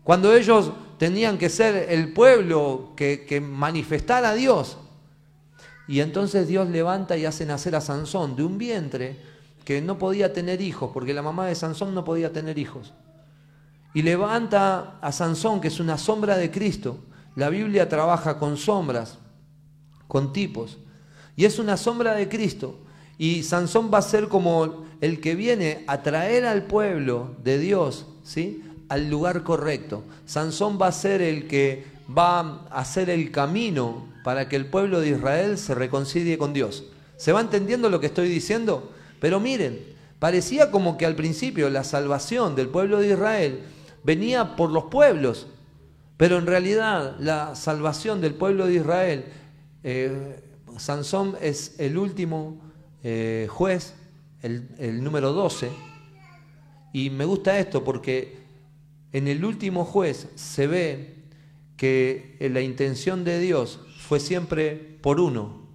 Cuando 0.03 0.33
ellos 0.33 0.71
tenían 0.97 1.37
que 1.37 1.49
ser 1.49 1.87
el 1.89 2.13
pueblo 2.13 2.93
que, 2.95 3.25
que 3.27 3.41
manifestara 3.41 4.29
a 4.29 4.35
Dios. 4.35 4.77
Y 5.87 6.01
entonces 6.01 6.47
Dios 6.47 6.69
levanta 6.69 7.17
y 7.17 7.25
hace 7.25 7.45
nacer 7.45 7.75
a 7.75 7.81
Sansón 7.81 8.35
de 8.35 8.43
un 8.43 8.59
vientre 8.59 9.19
que 9.65 9.81
no 9.81 9.97
podía 9.97 10.33
tener 10.33 10.61
hijos, 10.61 10.91
porque 10.93 11.13
la 11.13 11.23
mamá 11.23 11.47
de 11.47 11.55
Sansón 11.55 11.95
no 11.95 12.05
podía 12.05 12.31
tener 12.31 12.59
hijos. 12.59 12.93
Y 13.95 14.03
levanta 14.03 14.99
a 15.01 15.11
Sansón, 15.11 15.61
que 15.61 15.69
es 15.69 15.79
una 15.79 15.97
sombra 15.97 16.37
de 16.37 16.51
Cristo. 16.51 16.99
La 17.35 17.49
Biblia 17.49 17.89
trabaja 17.89 18.37
con 18.37 18.55
sombras, 18.55 19.17
con 20.07 20.31
tipos. 20.31 20.77
Y 21.35 21.45
es 21.45 21.57
una 21.57 21.75
sombra 21.75 22.13
de 22.13 22.29
Cristo. 22.29 22.79
Y 23.19 23.43
Sansón 23.43 23.91
va 23.93 23.97
a 23.97 24.01
ser 24.01 24.29
como 24.29 24.85
el 25.01 25.19
que 25.19 25.35
viene 25.35 25.83
a 25.87 26.01
traer 26.03 26.45
al 26.45 26.63
pueblo 26.63 27.35
de 27.43 27.59
Dios, 27.59 28.07
¿sí? 28.23 28.63
Al 28.87 29.09
lugar 29.09 29.43
correcto. 29.43 30.05
Sansón 30.25 30.79
va 30.81 30.87
a 30.87 30.93
ser 30.93 31.21
el 31.21 31.45
que 31.47 31.83
va 32.17 32.39
a 32.39 32.79
hacer 32.79 33.09
el 33.09 33.29
camino 33.29 34.07
para 34.23 34.47
que 34.47 34.55
el 34.55 34.67
pueblo 34.67 35.01
de 35.01 35.09
Israel 35.09 35.57
se 35.57 35.75
reconcilie 35.75 36.37
con 36.37 36.53
Dios. 36.53 36.85
¿Se 37.17 37.33
va 37.33 37.41
entendiendo 37.41 37.89
lo 37.89 37.99
que 37.99 38.05
estoy 38.05 38.29
diciendo? 38.29 38.89
Pero 39.19 39.41
miren, 39.41 39.79
parecía 40.19 40.71
como 40.71 40.97
que 40.97 41.05
al 41.05 41.15
principio 41.15 41.69
la 41.69 41.83
salvación 41.83 42.55
del 42.55 42.69
pueblo 42.69 42.99
de 42.99 43.09
Israel 43.09 43.59
venía 44.05 44.55
por 44.55 44.71
los 44.71 44.85
pueblos, 44.85 45.47
pero 46.15 46.37
en 46.37 46.47
realidad 46.47 47.17
la 47.19 47.53
salvación 47.55 48.21
del 48.21 48.33
pueblo 48.33 48.65
de 48.65 48.75
Israel, 48.75 49.25
eh, 49.83 50.41
Sansón 50.77 51.35
es 51.41 51.75
el 51.79 51.97
último 51.97 52.68
eh, 53.03 53.47
juez, 53.49 53.95
el, 54.41 54.69
el 54.77 55.03
número 55.03 55.33
12, 55.33 55.69
y 56.93 57.09
me 57.09 57.25
gusta 57.25 57.59
esto 57.59 57.83
porque 57.83 58.37
en 59.11 59.27
el 59.27 59.43
último 59.45 59.85
juez 59.85 60.29
se 60.35 60.67
ve 60.67 61.15
que 61.77 62.35
la 62.51 62.61
intención 62.61 63.23
de 63.23 63.39
Dios 63.39 63.79
fue 63.99 64.19
siempre 64.19 64.75
por 65.01 65.19
uno. 65.19 65.67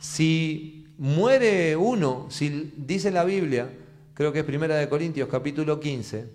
Si 0.00 0.86
muere 0.98 1.76
uno, 1.76 2.26
si 2.28 2.72
dice 2.76 3.10
la 3.10 3.24
Biblia, 3.24 3.70
creo 4.12 4.32
que 4.32 4.40
es 4.40 4.44
Primera 4.44 4.76
de 4.76 4.88
Corintios 4.88 5.28
capítulo 5.30 5.80
15, 5.80 6.28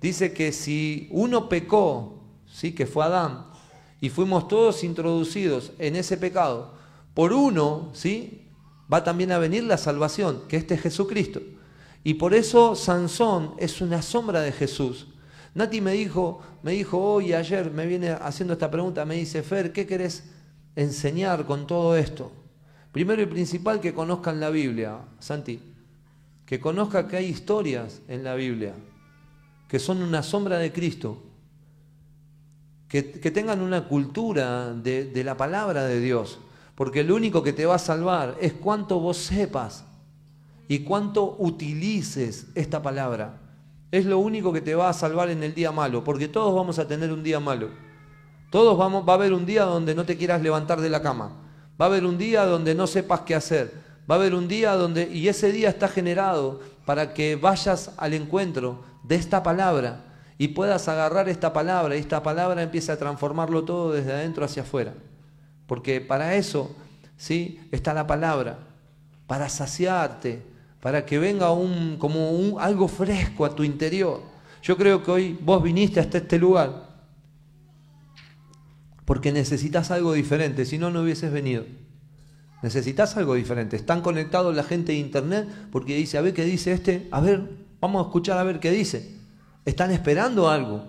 dice 0.00 0.32
que 0.34 0.52
si 0.52 1.08
uno 1.10 1.48
pecó, 1.48 2.22
sí, 2.46 2.72
que 2.72 2.86
fue 2.86 3.04
Adán, 3.04 3.46
y 4.00 4.10
fuimos 4.10 4.46
todos 4.46 4.84
introducidos 4.84 5.72
en 5.78 5.96
ese 5.96 6.18
pecado, 6.18 6.74
por 7.14 7.32
uno, 7.32 7.90
¿sí? 7.94 8.43
Va 8.92 9.04
también 9.04 9.32
a 9.32 9.38
venir 9.38 9.64
la 9.64 9.78
salvación, 9.78 10.42
que 10.48 10.56
este 10.56 10.74
es 10.74 10.82
Jesucristo. 10.82 11.40
Y 12.02 12.14
por 12.14 12.34
eso 12.34 12.74
Sansón 12.74 13.54
es 13.58 13.80
una 13.80 14.02
sombra 14.02 14.40
de 14.40 14.52
Jesús. 14.52 15.08
Nati 15.54 15.80
me 15.80 15.92
dijo, 15.92 16.42
me 16.62 16.72
dijo 16.72 16.98
hoy, 16.98 17.32
ayer, 17.32 17.70
me 17.70 17.86
viene 17.86 18.10
haciendo 18.10 18.54
esta 18.54 18.70
pregunta, 18.70 19.04
me 19.04 19.14
dice, 19.14 19.42
Fer, 19.42 19.72
¿qué 19.72 19.86
querés 19.86 20.24
enseñar 20.76 21.46
con 21.46 21.66
todo 21.66 21.96
esto? 21.96 22.32
Primero 22.92 23.22
y 23.22 23.26
principal, 23.26 23.80
que 23.80 23.94
conozcan 23.94 24.40
la 24.40 24.50
Biblia, 24.50 24.98
Santi. 25.18 25.60
Que 26.44 26.60
conozca 26.60 27.08
que 27.08 27.16
hay 27.16 27.26
historias 27.26 28.02
en 28.08 28.22
la 28.22 28.34
Biblia 28.34 28.74
que 29.74 29.80
son 29.80 30.02
una 30.02 30.22
sombra 30.22 30.58
de 30.58 30.72
Cristo. 30.72 31.20
Que, 32.86 33.02
tengan 33.02 33.60
una 33.60 33.88
cultura 33.88 34.72
de, 34.72 35.06
de 35.06 35.24
la 35.24 35.36
palabra 35.36 35.84
de 35.84 35.98
Dios. 35.98 36.38
Porque 36.74 37.04
lo 37.04 37.14
único 37.14 37.42
que 37.42 37.52
te 37.52 37.66
va 37.66 37.76
a 37.76 37.78
salvar 37.78 38.36
es 38.40 38.52
cuánto 38.52 38.98
vos 38.98 39.16
sepas 39.16 39.84
y 40.66 40.80
cuánto 40.80 41.36
utilices 41.38 42.46
esta 42.54 42.82
palabra. 42.82 43.40
Es 43.90 44.06
lo 44.06 44.18
único 44.18 44.52
que 44.52 44.60
te 44.60 44.74
va 44.74 44.88
a 44.88 44.92
salvar 44.92 45.30
en 45.30 45.42
el 45.42 45.54
día 45.54 45.70
malo, 45.70 46.02
porque 46.02 46.26
todos 46.26 46.54
vamos 46.54 46.78
a 46.78 46.88
tener 46.88 47.12
un 47.12 47.22
día 47.22 47.38
malo. 47.38 47.68
Todos 48.50 48.76
vamos, 48.76 49.08
va 49.08 49.12
a 49.12 49.16
haber 49.16 49.32
un 49.32 49.46
día 49.46 49.64
donde 49.64 49.94
no 49.94 50.04
te 50.04 50.16
quieras 50.16 50.42
levantar 50.42 50.80
de 50.80 50.90
la 50.90 51.02
cama. 51.02 51.32
Va 51.80 51.86
a 51.86 51.88
haber 51.88 52.04
un 52.04 52.18
día 52.18 52.44
donde 52.44 52.74
no 52.74 52.86
sepas 52.86 53.20
qué 53.20 53.34
hacer. 53.34 53.72
Va 54.10 54.16
a 54.16 54.18
haber 54.18 54.34
un 54.34 54.48
día 54.48 54.74
donde, 54.74 55.08
y 55.12 55.28
ese 55.28 55.52
día 55.52 55.68
está 55.68 55.88
generado 55.88 56.60
para 56.84 57.14
que 57.14 57.36
vayas 57.36 57.92
al 57.96 58.14
encuentro 58.14 58.84
de 59.04 59.14
esta 59.14 59.42
palabra 59.42 60.04
y 60.38 60.48
puedas 60.48 60.88
agarrar 60.88 61.28
esta 61.28 61.52
palabra 61.52 61.96
y 61.96 62.00
esta 62.00 62.22
palabra 62.22 62.62
empiece 62.62 62.90
a 62.92 62.98
transformarlo 62.98 63.64
todo 63.64 63.92
desde 63.92 64.12
adentro 64.12 64.44
hacia 64.44 64.62
afuera. 64.62 64.94
Porque 65.66 66.00
para 66.00 66.34
eso, 66.34 66.74
¿sí? 67.16 67.60
Está 67.70 67.94
la 67.94 68.06
palabra, 68.06 68.58
para 69.26 69.48
saciarte, 69.48 70.42
para 70.80 71.06
que 71.06 71.18
venga 71.18 71.52
un, 71.52 71.96
como 71.98 72.30
un, 72.30 72.60
algo 72.60 72.88
fresco 72.88 73.44
a 73.44 73.54
tu 73.54 73.64
interior. 73.64 74.22
Yo 74.62 74.76
creo 74.76 75.02
que 75.02 75.10
hoy 75.10 75.38
vos 75.40 75.62
viniste 75.62 76.00
hasta 76.00 76.18
este 76.18 76.38
lugar 76.38 76.94
porque 79.04 79.32
necesitas 79.32 79.90
algo 79.90 80.12
diferente, 80.14 80.64
si 80.64 80.78
no, 80.78 80.90
no 80.90 81.02
hubieses 81.02 81.30
venido. 81.30 81.64
Necesitas 82.62 83.16
algo 83.16 83.34
diferente. 83.34 83.76
Están 83.76 84.00
conectados 84.00 84.56
la 84.56 84.62
gente 84.62 84.92
de 84.92 84.98
internet 84.98 85.46
porque 85.70 85.96
dice, 85.96 86.16
a 86.16 86.22
ver 86.22 86.32
qué 86.32 86.44
dice 86.44 86.72
este, 86.72 87.08
a 87.10 87.20
ver, 87.20 87.50
vamos 87.80 88.02
a 88.02 88.08
escuchar 88.08 88.38
a 88.38 88.44
ver 88.44 88.60
qué 88.60 88.70
dice. 88.70 89.16
Están 89.66 89.90
esperando 89.90 90.48
algo. 90.48 90.86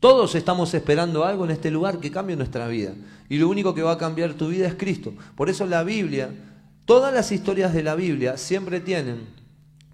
Todos 0.00 0.34
estamos 0.34 0.72
esperando 0.72 1.24
algo 1.24 1.44
en 1.44 1.50
este 1.50 1.70
lugar 1.70 2.00
que 2.00 2.10
cambie 2.10 2.36
nuestra 2.36 2.66
vida. 2.66 2.94
Y 3.32 3.38
lo 3.38 3.48
único 3.48 3.74
que 3.74 3.80
va 3.80 3.92
a 3.92 3.96
cambiar 3.96 4.34
tu 4.34 4.48
vida 4.48 4.66
es 4.66 4.74
Cristo. 4.74 5.14
Por 5.36 5.48
eso 5.48 5.64
la 5.64 5.84
Biblia, 5.84 6.28
todas 6.84 7.14
las 7.14 7.32
historias 7.32 7.72
de 7.72 7.82
la 7.82 7.94
Biblia 7.94 8.36
siempre 8.36 8.78
tienen 8.78 9.26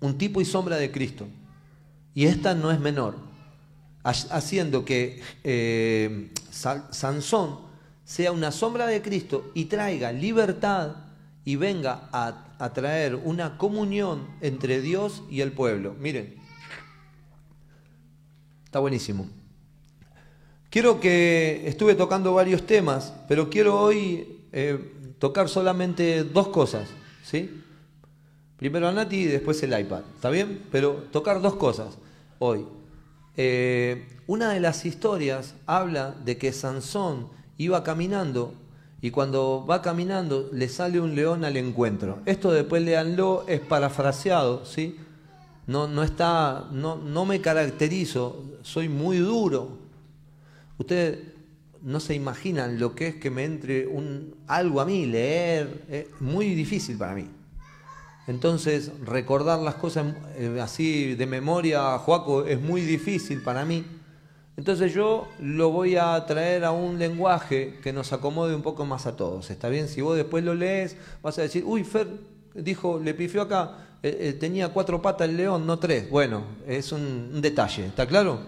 un 0.01 0.19
tipo 0.19 0.41
y 0.41 0.45
sombra 0.45 0.75
de 0.75 0.91
Cristo. 0.91 1.29
Y 2.17 2.25
esta 2.25 2.57
no 2.57 2.73
es 2.73 2.81
menor. 2.81 3.15
Haciendo 4.03 4.85
que 4.85 5.23
eh, 5.45 6.33
Sansón 6.51 7.61
sea 8.05 8.33
una 8.33 8.51
sombra 8.51 8.89
de 8.89 9.03
Cristo 9.03 9.53
y 9.55 9.67
traiga 9.67 10.11
libertad 10.11 10.97
y 11.45 11.55
venga 11.55 12.09
a, 12.11 12.73
traer 12.75 13.15
una 13.15 13.57
comunión 13.57 14.27
entre 14.41 14.81
Dios 14.81 15.23
y 15.31 15.43
el 15.43 15.53
pueblo. 15.53 15.95
Miren, 16.01 16.35
está 18.65 18.81
buenísimo. 18.81 19.38
Quiero 20.79 21.01
que 21.01 21.65
estuve 21.67 21.97
tocando 21.97 22.35
varios 22.35 22.65
temas, 22.65 23.13
pero 23.27 23.51
quiero 23.51 23.81
hoy 23.81 24.45
eh, 24.53 24.79
tocar 25.19 25.49
solamente 25.49 26.23
dos 26.23 26.51
cosas, 26.51 26.89
¿sí? 27.25 27.65
Primero 28.57 28.87
a 28.87 28.93
Nati 28.93 29.17
y 29.17 29.25
después 29.25 29.61
el 29.65 29.77
iPad, 29.77 30.03
¿está 30.15 30.31
bien? 30.31 30.63
Pero 30.71 31.07
tocar 31.11 31.43
dos 31.43 31.57
cosas 31.57 31.99
hoy. 32.39 32.65
Eh, 33.37 34.07
una 34.29 34.51
de 34.51 34.61
las 34.61 34.87
historias 34.87 35.57
habla 35.67 36.15
de 36.25 36.39
que 36.39 36.53
Sansón 36.53 37.27
iba 37.57 37.83
caminando 37.83 38.55
y 39.03 39.11
cuando 39.11 39.67
va 39.69 39.83
caminando 39.83 40.49
le 40.53 40.69
sale 40.69 41.01
un 41.01 41.17
león 41.17 41.45
al 41.45 41.57
encuentro. 41.57 42.21
Esto 42.25 42.53
después 42.53 42.85
leanlo, 42.85 43.45
es 43.49 43.59
parafraseado, 43.59 44.65
¿sí? 44.65 44.97
No, 45.67 45.89
no 45.89 46.05
está, 46.05 46.69
no, 46.71 46.95
no 46.95 47.25
me 47.25 47.41
caracterizo, 47.41 48.45
soy 48.63 48.89
muy 48.89 49.19
duro. 49.19 49.88
Ustedes 50.79 51.19
no 51.83 52.01
se 52.01 52.15
imaginan 52.15 52.79
lo 52.79 52.95
que 52.95 53.09
es 53.09 53.15
que 53.17 53.31
me 53.31 53.45
entre 53.45 53.87
un, 53.87 54.35
algo 54.47 54.81
a 54.81 54.85
mí, 54.85 55.07
leer, 55.07 55.85
es 55.91 56.07
muy 56.21 56.55
difícil 56.55 56.97
para 56.97 57.15
mí. 57.15 57.29
Entonces, 58.27 58.93
recordar 59.05 59.59
las 59.61 59.77
cosas 59.77 60.15
eh, 60.37 60.59
así 60.61 61.15
de 61.15 61.27
memoria, 61.27 61.99
Joaco, 61.99 62.45
es 62.45 62.61
muy 62.61 62.83
difícil 62.83 63.43
para 63.43 63.65
mí. 63.65 63.85
Entonces 64.59 64.93
yo 64.93 65.29
lo 65.41 65.71
voy 65.71 65.95
a 65.95 66.27
traer 66.27 66.65
a 66.65 66.73
un 66.73 66.99
lenguaje 66.99 67.79
que 67.81 67.93
nos 67.93 68.13
acomode 68.13 68.57
un 68.57 68.63
poco 68.63 68.85
más 68.85 69.07
a 69.07 69.15
todos. 69.15 69.51
¿Está 69.51 69.69
bien? 69.69 69.87
Si 69.87 70.01
vos 70.01 70.17
después 70.17 70.43
lo 70.43 70.53
lees, 70.53 70.97
vas 71.23 71.39
a 71.39 71.43
decir, 71.43 71.63
uy, 71.65 71.85
Fer 71.85 72.09
dijo, 72.55 72.99
le 72.99 73.15
pifió 73.15 73.43
acá, 73.43 73.87
eh, 74.03 74.17
eh, 74.21 74.33
tenía 74.33 74.71
cuatro 74.71 75.01
patas 75.01 75.29
el 75.29 75.37
león, 75.37 75.65
no 75.65 75.79
tres. 75.79 76.11
Bueno, 76.11 76.43
es 76.67 76.91
un, 76.91 77.41
detalle, 77.41 77.87
¿está 77.87 78.07
claro? 78.07 78.41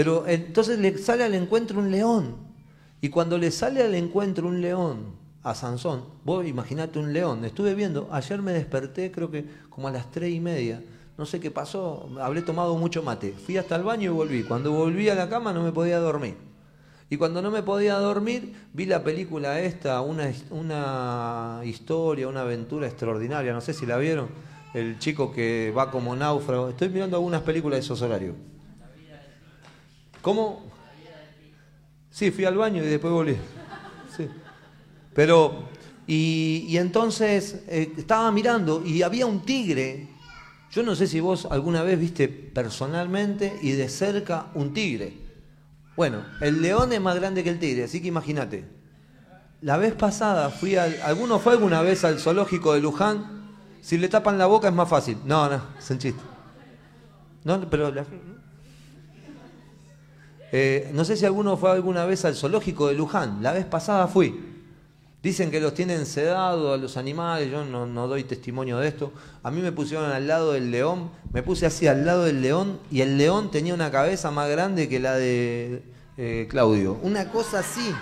Pero 0.00 0.26
entonces 0.26 0.78
le 0.78 0.96
sale 0.96 1.24
al 1.24 1.34
encuentro 1.34 1.78
un 1.78 1.90
león. 1.90 2.36
Y 3.02 3.10
cuando 3.10 3.36
le 3.36 3.50
sale 3.50 3.82
al 3.82 3.94
encuentro 3.94 4.48
un 4.48 4.62
león 4.62 5.14
a 5.42 5.54
Sansón, 5.54 6.06
vos 6.24 6.46
imaginate 6.46 6.98
un 6.98 7.12
león. 7.12 7.44
Estuve 7.44 7.74
viendo, 7.74 8.08
ayer 8.10 8.40
me 8.40 8.54
desperté 8.54 9.12
creo 9.12 9.30
que 9.30 9.44
como 9.68 9.88
a 9.88 9.90
las 9.90 10.10
tres 10.10 10.32
y 10.32 10.40
media 10.40 10.82
no 11.18 11.26
sé 11.26 11.38
qué 11.38 11.50
pasó, 11.50 12.08
habré 12.18 12.40
tomado 12.40 12.78
mucho 12.78 13.02
mate. 13.02 13.32
Fui 13.44 13.58
hasta 13.58 13.76
el 13.76 13.82
baño 13.82 14.10
y 14.10 14.14
volví. 14.14 14.42
Cuando 14.42 14.72
volví 14.72 15.10
a 15.10 15.14
la 15.14 15.28
cama 15.28 15.52
no 15.52 15.62
me 15.62 15.70
podía 15.70 15.98
dormir. 15.98 16.38
Y 17.10 17.18
cuando 17.18 17.42
no 17.42 17.50
me 17.50 17.62
podía 17.62 17.96
dormir, 17.96 18.54
vi 18.72 18.86
la 18.86 19.04
película 19.04 19.60
esta, 19.60 20.00
una, 20.00 20.32
una 20.48 21.60
historia, 21.64 22.26
una 22.26 22.40
aventura 22.40 22.86
extraordinaria. 22.86 23.52
No 23.52 23.60
sé 23.60 23.74
si 23.74 23.84
la 23.84 23.98
vieron. 23.98 24.28
El 24.72 24.98
chico 24.98 25.30
que 25.30 25.74
va 25.76 25.90
como 25.90 26.16
náufrago. 26.16 26.70
Estoy 26.70 26.88
mirando 26.88 27.18
algunas 27.18 27.42
películas 27.42 27.80
de 27.80 27.84
esos 27.84 28.00
horarios. 28.00 28.34
¿Cómo? 30.22 30.70
Sí, 32.10 32.30
fui 32.30 32.44
al 32.44 32.56
baño 32.56 32.82
y 32.82 32.86
después 32.86 33.12
volví. 33.12 33.36
Pero, 35.14 35.68
y, 36.06 36.76
entonces 36.76 37.62
eh, 37.68 37.92
estaba 37.96 38.30
mirando 38.30 38.84
y 38.84 39.02
había 39.02 39.26
un 39.26 39.40
tigre 39.42 40.08
yo 40.70 40.84
no 40.84 40.94
sé 40.94 41.08
si 41.08 41.18
vos 41.18 41.48
alguna 41.50 41.82
vez 41.82 41.98
viste 41.98 42.28
personalmente 42.28 43.58
y 43.60 43.72
de 43.72 43.88
cerca 43.88 44.46
un 44.54 44.72
tigre. 44.72 45.18
Bueno, 45.96 46.24
el 46.40 46.62
león 46.62 46.92
es 46.92 47.00
más 47.00 47.16
grande 47.16 47.42
que 47.42 47.50
el 47.50 47.58
tigre, 47.58 47.84
así 47.84 48.00
que 48.00 48.06
imagínate. 48.06 48.64
La 49.62 49.76
vez 49.76 49.94
pasada 49.94 50.48
fui 50.48 50.76
al... 50.76 50.96
¿Alguno 51.02 51.40
fue 51.40 51.54
alguna 51.54 51.82
vez 51.82 52.04
al 52.04 52.20
zoológico 52.20 52.72
de 52.72 52.80
Luján? 52.80 53.56
Si 53.80 53.98
le 53.98 54.08
tapan 54.08 54.38
la 54.38 54.46
boca 54.46 54.68
es 54.68 54.74
más 54.74 54.88
fácil. 54.88 55.18
No, 55.24 55.50
no, 55.50 55.60
es 55.76 55.90
un 55.90 55.98
chiste. 55.98 56.20
No, 57.42 57.68
pero... 57.68 57.92
Eh, 60.52 60.90
no 60.92 61.04
sé 61.04 61.16
si 61.16 61.24
alguno 61.24 61.56
fue 61.56 61.70
alguna 61.70 62.04
vez 62.04 62.24
al 62.24 62.34
zoológico 62.34 62.88
de 62.88 62.94
Luján. 62.94 63.42
La 63.42 63.52
vez 63.52 63.64
pasada 63.64 64.06
fui. 64.08 64.50
Dicen 65.22 65.50
que 65.50 65.60
los 65.60 65.74
tienen 65.74 66.06
sedados 66.06 66.72
a 66.72 66.80
los 66.80 66.96
animales, 66.96 67.50
yo 67.50 67.62
no, 67.64 68.08
doy 68.08 68.24
testimonio 68.24 68.78
de 68.78 68.88
esto. 68.88 69.12
A 69.42 69.50
mí 69.50 69.60
me 69.60 69.70
pusieron 69.70 70.10
al 70.10 70.26
lado 70.26 70.52
del 70.52 70.70
león, 70.70 71.10
me 71.30 71.42
puse 71.42 71.66
así 71.66 71.86
al 71.86 72.06
lado 72.06 72.24
del 72.24 72.40
león 72.40 72.80
y 72.90 73.02
el 73.02 73.18
león 73.18 73.50
tenía 73.50 73.74
una 73.74 73.90
cabeza 73.90 74.30
más 74.30 74.48
grande 74.48 74.88
que 74.88 74.98
la 74.98 75.16
de 75.16 75.82
eh, 76.16 76.46
Claudio. 76.48 76.98
Una 77.02 77.30
cosa 77.30 77.58
así. 77.58 77.94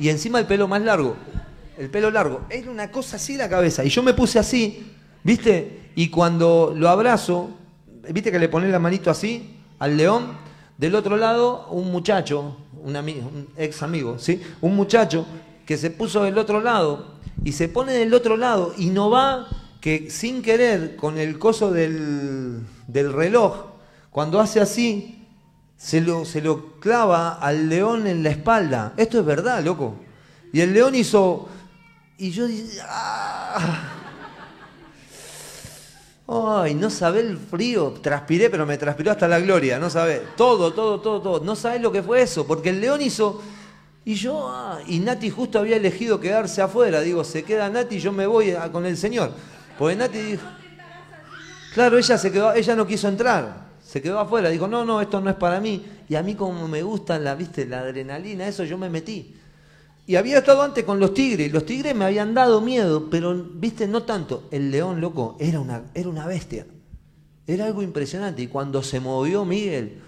Y 0.00 0.08
encima 0.08 0.40
el 0.40 0.46
pelo 0.46 0.66
más 0.66 0.82
largo. 0.82 1.14
El 1.78 1.88
pelo 1.88 2.10
largo. 2.10 2.40
Era 2.50 2.68
una 2.68 2.90
cosa 2.90 3.14
así 3.14 3.36
la 3.36 3.48
cabeza. 3.48 3.84
Y 3.84 3.88
yo 3.88 4.02
me 4.02 4.12
puse 4.12 4.40
así, 4.40 4.92
¿viste? 5.22 5.90
Y 5.94 6.10
cuando 6.10 6.74
lo 6.76 6.88
abrazo, 6.88 7.50
¿viste 8.10 8.32
que 8.32 8.40
le 8.40 8.48
pones 8.48 8.72
la 8.72 8.80
manito 8.80 9.08
así 9.08 9.54
al 9.78 9.96
león? 9.96 10.47
Del 10.78 10.94
otro 10.94 11.16
lado, 11.16 11.66
un 11.70 11.90
muchacho, 11.90 12.56
un, 12.84 12.94
amigo, 12.94 13.28
un 13.34 13.48
ex 13.56 13.82
amigo, 13.82 14.16
¿sí? 14.18 14.40
Un 14.60 14.76
muchacho 14.76 15.26
que 15.66 15.76
se 15.76 15.90
puso 15.90 16.22
del 16.22 16.38
otro 16.38 16.60
lado 16.60 17.18
y 17.44 17.52
se 17.52 17.68
pone 17.68 17.92
del 17.92 18.14
otro 18.14 18.36
lado 18.36 18.72
y 18.78 18.86
no 18.86 19.10
va 19.10 19.48
que 19.80 20.08
sin 20.08 20.40
querer 20.40 20.94
con 20.94 21.18
el 21.18 21.36
coso 21.38 21.72
del, 21.72 22.64
reloj, 22.88 23.66
cuando 24.10 24.38
hace 24.38 24.60
así, 24.60 25.26
se 25.76 26.00
lo, 26.00 26.24
se 26.24 26.40
lo 26.40 26.78
clava 26.78 27.34
al 27.34 27.68
león 27.68 28.06
en 28.06 28.22
la 28.22 28.30
espalda. 28.30 28.94
Esto 28.96 29.18
es 29.18 29.24
verdad, 29.24 29.62
loco. 29.64 29.96
Y 30.52 30.60
el 30.60 30.72
león 30.72 30.94
hizo... 30.94 31.48
Y 32.18 32.30
yo 32.30 32.46
dije... 32.46 32.78
¡Ah! 32.84 33.97
Ay, 36.28 36.74
no 36.74 36.90
sabe 36.90 37.20
el 37.20 37.38
frío. 37.38 37.94
Transpiré, 38.02 38.50
pero 38.50 38.66
me 38.66 38.76
transpiró 38.76 39.10
hasta 39.10 39.26
la 39.26 39.40
gloria. 39.40 39.78
No 39.78 39.88
sabe. 39.88 40.22
Todo, 40.36 40.72
todo, 40.72 41.00
todo, 41.00 41.22
todo. 41.22 41.44
No 41.44 41.56
sabe 41.56 41.78
lo 41.78 41.90
que 41.90 42.02
fue 42.02 42.22
eso. 42.22 42.46
Porque 42.46 42.68
el 42.68 42.80
león 42.80 43.00
hizo 43.00 43.40
y 44.08 44.14
yo, 44.14 44.48
ah, 44.48 44.80
y 44.86 45.00
Nati 45.00 45.28
justo 45.28 45.58
había 45.58 45.76
elegido 45.76 46.18
quedarse 46.18 46.62
afuera. 46.62 47.02
Digo, 47.02 47.24
se 47.24 47.42
queda 47.42 47.68
Nati 47.68 47.96
y 47.96 48.00
yo 48.00 48.10
me 48.10 48.26
voy 48.26 48.54
con 48.72 48.86
el 48.86 48.96
Señor. 48.96 49.32
Porque 49.78 49.96
Nati 49.96 50.18
dijo, 50.18 50.46
claro, 51.74 51.98
ella 51.98 52.16
se 52.16 52.32
quedó, 52.32 52.54
ella 52.54 52.74
no 52.74 52.86
quiso 52.86 53.06
entrar, 53.06 53.66
se 53.84 54.00
quedó 54.00 54.18
afuera. 54.18 54.48
Dijo, 54.48 54.66
no, 54.66 54.82
no, 54.84 55.02
esto 55.02 55.20
no 55.20 55.28
es 55.28 55.36
para 55.36 55.60
mí. 55.60 55.84
Y 56.08 56.14
a 56.14 56.22
mí 56.22 56.34
como 56.34 56.66
me 56.68 56.82
gusta 56.82 57.18
la, 57.18 57.34
viste, 57.34 57.66
la 57.66 57.80
adrenalina, 57.80 58.48
eso 58.48 58.64
yo 58.64 58.78
me 58.78 58.88
metí. 58.88 59.37
Y 60.08 60.16
había 60.16 60.38
estado 60.38 60.62
antes 60.62 60.84
con 60.84 60.98
los 60.98 61.12
tigres. 61.12 61.52
Los 61.52 61.66
tigres 61.66 61.94
me 61.94 62.06
habían 62.06 62.32
dado 62.32 62.62
miedo, 62.62 63.10
pero, 63.10 63.34
viste, 63.34 63.86
no 63.86 64.04
tanto. 64.04 64.44
El 64.50 64.70
león, 64.70 65.02
loco, 65.02 65.36
era 65.38 65.60
una, 65.60 65.82
era 65.92 66.08
una 66.08 66.26
bestia. 66.26 66.66
Era 67.46 67.66
algo 67.66 67.82
impresionante. 67.82 68.40
Y 68.40 68.46
cuando 68.46 68.82
se 68.82 69.00
movió 69.00 69.44
Miguel, 69.44 70.00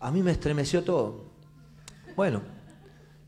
a 0.00 0.10
mí 0.10 0.24
me 0.24 0.32
estremeció 0.32 0.82
todo. 0.82 1.26
Bueno, 2.16 2.42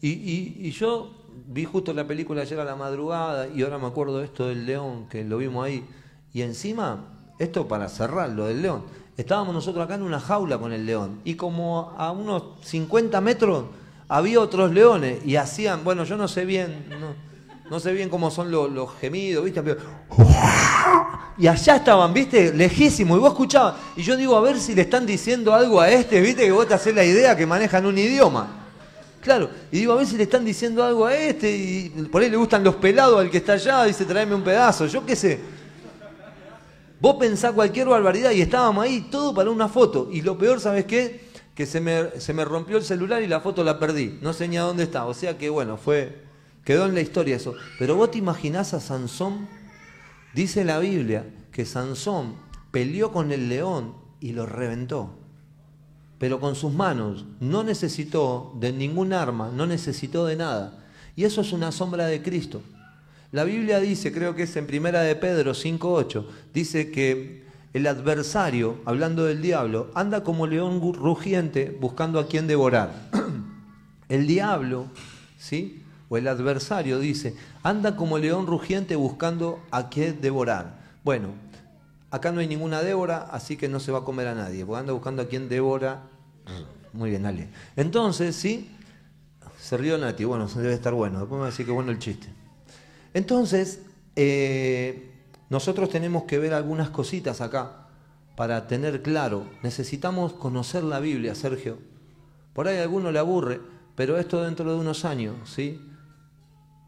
y, 0.00 0.68
yo 0.72 1.12
vi 1.46 1.64
justo 1.64 1.92
la 1.92 2.04
película 2.08 2.42
ayer 2.42 2.58
a 2.58 2.64
la 2.64 2.74
madrugada 2.74 3.46
y 3.46 3.62
ahora 3.62 3.78
me 3.78 3.86
acuerdo 3.86 4.20
esto 4.20 4.48
del 4.48 4.66
león, 4.66 5.06
que 5.08 5.22
lo 5.22 5.38
vimos 5.38 5.64
ahí. 5.64 5.86
Y 6.32 6.42
encima, 6.42 7.34
esto 7.38 7.68
para 7.68 7.88
cerrar, 7.88 8.30
lo 8.30 8.46
del 8.46 8.62
león. 8.62 8.82
Estábamos 9.16 9.54
nosotros 9.54 9.84
acá 9.84 9.94
en 9.94 10.02
una 10.02 10.18
jaula 10.18 10.58
con 10.58 10.72
el 10.72 10.86
león 10.86 11.20
y 11.22 11.36
como 11.36 11.94
a 11.96 12.10
unos 12.10 12.66
50 12.66 13.20
metros 13.20 13.66
había 14.08 14.40
otros 14.40 14.72
leones 14.72 15.18
y 15.24 15.36
hacían, 15.36 15.84
bueno, 15.84 16.04
yo 16.04 16.16
no 16.16 16.28
sé 16.28 16.44
bien, 16.44 16.86
no, 17.68 17.80
sé 17.80 17.92
bien 17.92 18.08
cómo 18.08 18.30
son 18.30 18.50
los, 18.50 18.94
gemidos, 19.00 19.44
¿viste? 19.44 19.62
y 21.38 21.46
allá 21.46 21.76
estaban, 21.76 22.14
¿viste? 22.14 22.52
Lejísimo, 22.52 23.16
y 23.16 23.20
vos 23.20 23.30
escuchabas. 23.30 23.74
Y 23.96 24.02
yo 24.02 24.16
digo, 24.16 24.36
a 24.36 24.40
ver 24.40 24.58
si 24.58 24.74
le 24.74 24.82
están 24.82 25.04
diciendo 25.04 25.54
algo 25.54 25.80
a 25.80 25.90
este, 25.90 26.20
¿viste? 26.20 26.44
Que 26.44 26.52
vos 26.52 26.68
te 26.68 26.74
haces 26.74 26.94
la 26.94 27.04
idea 27.04 27.36
que 27.36 27.46
manejan 27.46 27.84
un 27.86 27.98
idioma. 27.98 28.48
Claro, 29.20 29.50
y 29.72 29.78
digo, 29.80 29.92
a 29.92 29.96
ver 29.96 30.06
si 30.06 30.16
le 30.16 30.22
están 30.22 30.44
diciendo 30.44 30.84
algo 30.84 31.04
a 31.04 31.16
este, 31.16 31.50
y 31.50 31.88
por 32.12 32.22
ahí 32.22 32.30
le 32.30 32.36
gustan 32.36 32.62
los 32.62 32.76
pelados 32.76 33.18
al 33.18 33.28
que 33.28 33.38
está 33.38 33.54
allá, 33.54 33.82
dice, 33.84 34.04
tráeme 34.04 34.36
un 34.36 34.42
pedazo, 34.42 34.86
yo 34.86 35.04
qué 35.04 35.16
sé. 35.16 35.40
Vos 37.00 37.16
pensás 37.18 37.52
cualquier 37.52 37.88
barbaridad 37.88 38.30
y 38.30 38.40
estábamos 38.40 38.84
ahí 38.84 39.08
todo 39.10 39.34
para 39.34 39.50
una 39.50 39.68
foto. 39.68 40.08
Y 40.12 40.22
lo 40.22 40.38
peor, 40.38 40.60
¿sabes 40.60 40.84
qué? 40.84 41.25
Que 41.56 41.66
se 41.66 41.80
me, 41.80 42.20
se 42.20 42.32
me 42.32 42.44
rompió 42.44 42.76
el 42.76 42.84
celular 42.84 43.22
y 43.22 43.26
la 43.26 43.40
foto 43.40 43.64
la 43.64 43.80
perdí. 43.80 44.20
No 44.22 44.32
sé 44.32 44.46
ni 44.46 44.56
a 44.56 44.62
dónde 44.62 44.84
está. 44.84 45.06
O 45.06 45.14
sea 45.14 45.36
que 45.36 45.48
bueno, 45.48 45.76
fue. 45.76 46.24
Quedó 46.64 46.86
en 46.86 46.94
la 46.94 47.00
historia 47.00 47.34
eso. 47.34 47.54
Pero 47.80 47.96
vos 47.96 48.12
te 48.12 48.18
imaginás 48.18 48.74
a 48.74 48.80
Sansón. 48.80 49.48
Dice 50.34 50.64
la 50.64 50.78
Biblia 50.78 51.26
que 51.50 51.66
Sansón 51.66 52.36
peleó 52.70 53.10
con 53.10 53.32
el 53.32 53.48
león 53.48 53.94
y 54.20 54.32
lo 54.32 54.46
reventó 54.46 55.18
pero 56.18 56.40
con 56.40 56.54
sus 56.54 56.72
manos. 56.72 57.24
No 57.40 57.62
necesitó 57.62 58.54
de 58.58 58.72
ningún 58.72 59.12
arma, 59.12 59.50
no 59.52 59.66
necesitó 59.66 60.26
de 60.26 60.36
nada. 60.36 60.84
Y 61.14 61.24
eso 61.24 61.40
es 61.40 61.52
una 61.52 61.72
sombra 61.72 62.06
de 62.06 62.22
Cristo. 62.22 62.62
La 63.32 63.44
Biblia 63.44 63.80
dice, 63.80 64.12
creo 64.12 64.34
que 64.34 64.44
es 64.44 64.56
en 64.56 64.66
Primera 64.66 65.02
de 65.02 65.16
Pedro 65.16 65.52
5.8, 65.52 66.26
dice 66.54 66.90
que 66.90 67.44
el 67.76 67.86
adversario, 67.86 68.78
hablando 68.84 69.24
del 69.24 69.42
diablo, 69.42 69.90
anda 69.94 70.24
como 70.24 70.46
león 70.46 70.80
rugiente 70.94 71.76
buscando 71.80 72.18
a 72.18 72.26
quien 72.26 72.46
devorar. 72.46 72.92
el 74.08 74.26
diablo, 74.26 74.86
¿sí? 75.38 75.82
O 76.08 76.16
el 76.16 76.28
adversario 76.28 76.98
dice, 76.98 77.34
anda 77.62 77.96
como 77.96 78.18
león 78.18 78.46
rugiente 78.46 78.96
buscando 78.96 79.60
a 79.70 79.88
quien 79.88 80.20
devorar. 80.20 80.80
Bueno, 81.04 81.34
Acá 82.10 82.32
no 82.32 82.40
hay 82.40 82.46
ninguna 82.46 82.82
Débora, 82.82 83.28
así 83.30 83.56
que 83.56 83.68
no 83.68 83.80
se 83.80 83.92
va 83.92 83.98
a 83.98 84.04
comer 84.04 84.28
a 84.28 84.34
nadie, 84.34 84.64
porque 84.64 84.80
anda 84.80 84.92
buscando 84.92 85.22
a 85.22 85.26
quien 85.26 85.48
Débora. 85.48 86.04
Muy 86.92 87.10
bien, 87.10 87.26
Ale. 87.26 87.48
Entonces, 87.74 88.36
sí, 88.36 88.70
se 89.60 89.76
rió 89.76 89.98
Nati, 89.98 90.24
bueno, 90.24 90.46
debe 90.46 90.72
estar 90.72 90.94
bueno, 90.94 91.18
después 91.18 91.36
me 91.36 91.40
va 91.40 91.46
a 91.48 91.50
decir 91.50 91.66
que 91.66 91.72
bueno 91.72 91.90
el 91.90 91.98
chiste. 91.98 92.28
Entonces, 93.12 93.80
eh, 94.14 95.05
nosotros 95.48 95.88
tenemos 95.90 96.24
que 96.24 96.38
ver 96.38 96.54
algunas 96.54 96.90
cositas 96.90 97.40
acá 97.40 97.86
para 98.36 98.66
tener 98.66 99.02
claro. 99.02 99.46
Necesitamos 99.62 100.32
conocer 100.34 100.84
la 100.84 101.00
Biblia, 101.00 101.34
Sergio. 101.34 101.78
Por 102.52 102.68
ahí 102.68 102.78
a 102.78 102.82
alguno 102.82 103.12
le 103.12 103.18
aburre, 103.18 103.60
pero 103.94 104.18
esto 104.18 104.42
dentro 104.42 104.70
de 104.70 104.78
unos 104.78 105.04
años, 105.04 105.34
¿sí? 105.44 105.80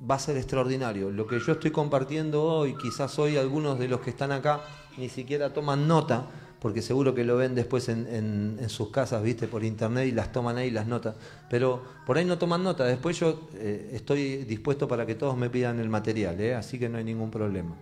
Va 0.09 0.17
a 0.17 0.19
ser 0.19 0.37
extraordinario. 0.37 1.11
Lo 1.11 1.27
que 1.27 1.41
yo 1.41 1.53
estoy 1.53 1.71
compartiendo 1.71 2.45
hoy, 2.45 2.77
quizás 2.77 3.19
hoy 3.19 3.37
algunos 3.37 3.79
de 3.79 3.89
los 3.89 4.01
que 4.01 4.11
están 4.11 4.33
acá 4.33 4.61
ni 4.97 5.09
siquiera 5.09 5.53
toman 5.53 5.89
nota, 5.89 6.27
porque 6.61 6.83
seguro 6.83 7.15
que 7.15 7.25
lo 7.25 7.37
ven 7.37 7.55
después 7.55 7.89
en, 7.89 8.59
sus 8.69 8.91
casas, 8.91 9.23
viste, 9.23 9.47
por 9.47 9.65
internet 9.65 10.09
y 10.09 10.13
las 10.13 10.33
toman 10.33 10.57
ahí 10.57 10.71
las 10.71 10.87
notas. 10.87 11.15
Pero 11.49 11.83
por 12.05 12.19
ahí 12.19 12.25
no 12.25 12.37
toman 12.37 12.65
nota. 12.65 12.85
Después 12.85 13.19
yo 13.19 13.49
eh, 13.55 13.91
estoy 13.93 14.39
dispuesto 14.45 14.89
para 14.89 15.07
que 15.07 15.15
todos 15.15 15.37
me 15.37 15.49
pidan 15.49 15.79
el 15.79 15.89
material, 15.89 16.41
¿eh? 16.41 16.55
así 16.55 16.79
que 16.79 16.89
no 16.89 16.99
hay 16.99 17.05
ningún 17.05 17.31
problema. 17.31 17.77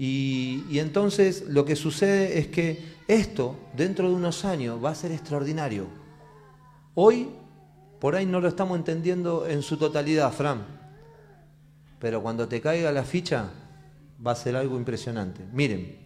Y, 0.00 0.78
entonces 0.78 1.46
lo 1.48 1.64
que 1.64 1.74
sucede 1.74 2.38
es 2.38 2.46
que 2.46 2.94
esto 3.08 3.56
dentro 3.76 4.08
de 4.08 4.14
unos 4.14 4.44
años 4.44 4.82
va 4.82 4.90
a 4.90 4.94
ser 4.94 5.10
extraordinario. 5.10 5.88
Hoy 6.94 7.30
por 7.98 8.14
ahí 8.14 8.24
no 8.24 8.40
lo 8.40 8.46
estamos 8.46 8.78
entendiendo 8.78 9.48
en 9.48 9.60
su 9.60 9.76
totalidad, 9.76 10.32
Fran. 10.32 10.64
Pero 11.98 12.22
cuando 12.22 12.46
te 12.46 12.60
caiga 12.60 12.92
la 12.92 13.02
ficha 13.02 13.50
va 14.24 14.30
a 14.30 14.36
ser 14.36 14.54
algo 14.54 14.76
impresionante. 14.76 15.44
Miren, 15.52 15.98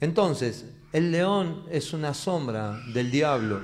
entonces, 0.00 0.64
el 0.94 1.12
león 1.12 1.64
es 1.70 1.92
una 1.92 2.14
sombra 2.14 2.80
del 2.94 3.10
diablo. 3.10 3.60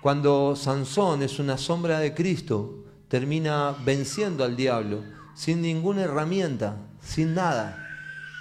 Cuando 0.00 0.54
Sansón 0.54 1.24
es 1.24 1.40
una 1.40 1.58
sombra 1.58 1.98
de 1.98 2.14
Cristo, 2.14 2.84
termina 3.08 3.74
venciendo 3.84 4.44
al 4.44 4.54
diablo 4.54 5.02
sin 5.34 5.62
ninguna 5.62 6.02
herramienta, 6.02 6.76
sin 7.02 7.34
nada, 7.34 7.85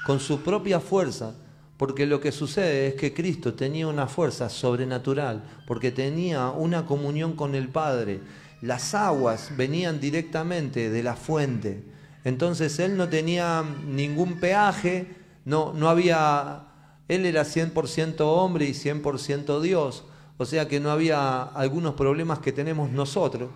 con 0.05 0.19
su 0.19 0.41
propia 0.41 0.79
fuerza, 0.79 1.33
porque 1.77 2.05
lo 2.05 2.21
que 2.21 2.31
sucede 2.31 2.87
es 2.87 2.93
que 2.93 3.13
Cristo 3.13 3.55
tenía 3.55 3.87
una 3.87 4.05
fuerza 4.07 4.49
sobrenatural, 4.49 5.43
porque 5.65 5.91
tenía 5.91 6.51
una 6.51 6.85
comunión 6.85 7.33
con 7.33 7.55
el 7.55 7.69
Padre. 7.69 8.19
Las 8.61 8.93
aguas 8.93 9.51
venían 9.57 9.99
directamente 9.99 10.91
de 10.91 11.01
la 11.01 11.15
fuente. 11.15 11.83
Entonces 12.23 12.77
él 12.77 12.95
no 12.95 13.09
tenía 13.09 13.63
ningún 13.87 14.39
peaje, 14.39 15.07
no, 15.43 15.73
no 15.73 15.89
había, 15.89 16.67
él 17.07 17.25
era 17.25 17.43
100% 17.43 18.17
hombre 18.19 18.65
y 18.65 18.73
100% 18.73 19.59
Dios. 19.59 20.05
O 20.37 20.45
sea 20.45 20.67
que 20.67 20.79
no 20.79 20.91
había 20.91 21.41
algunos 21.41 21.95
problemas 21.95 22.39
que 22.39 22.51
tenemos 22.51 22.91
nosotros. 22.91 23.49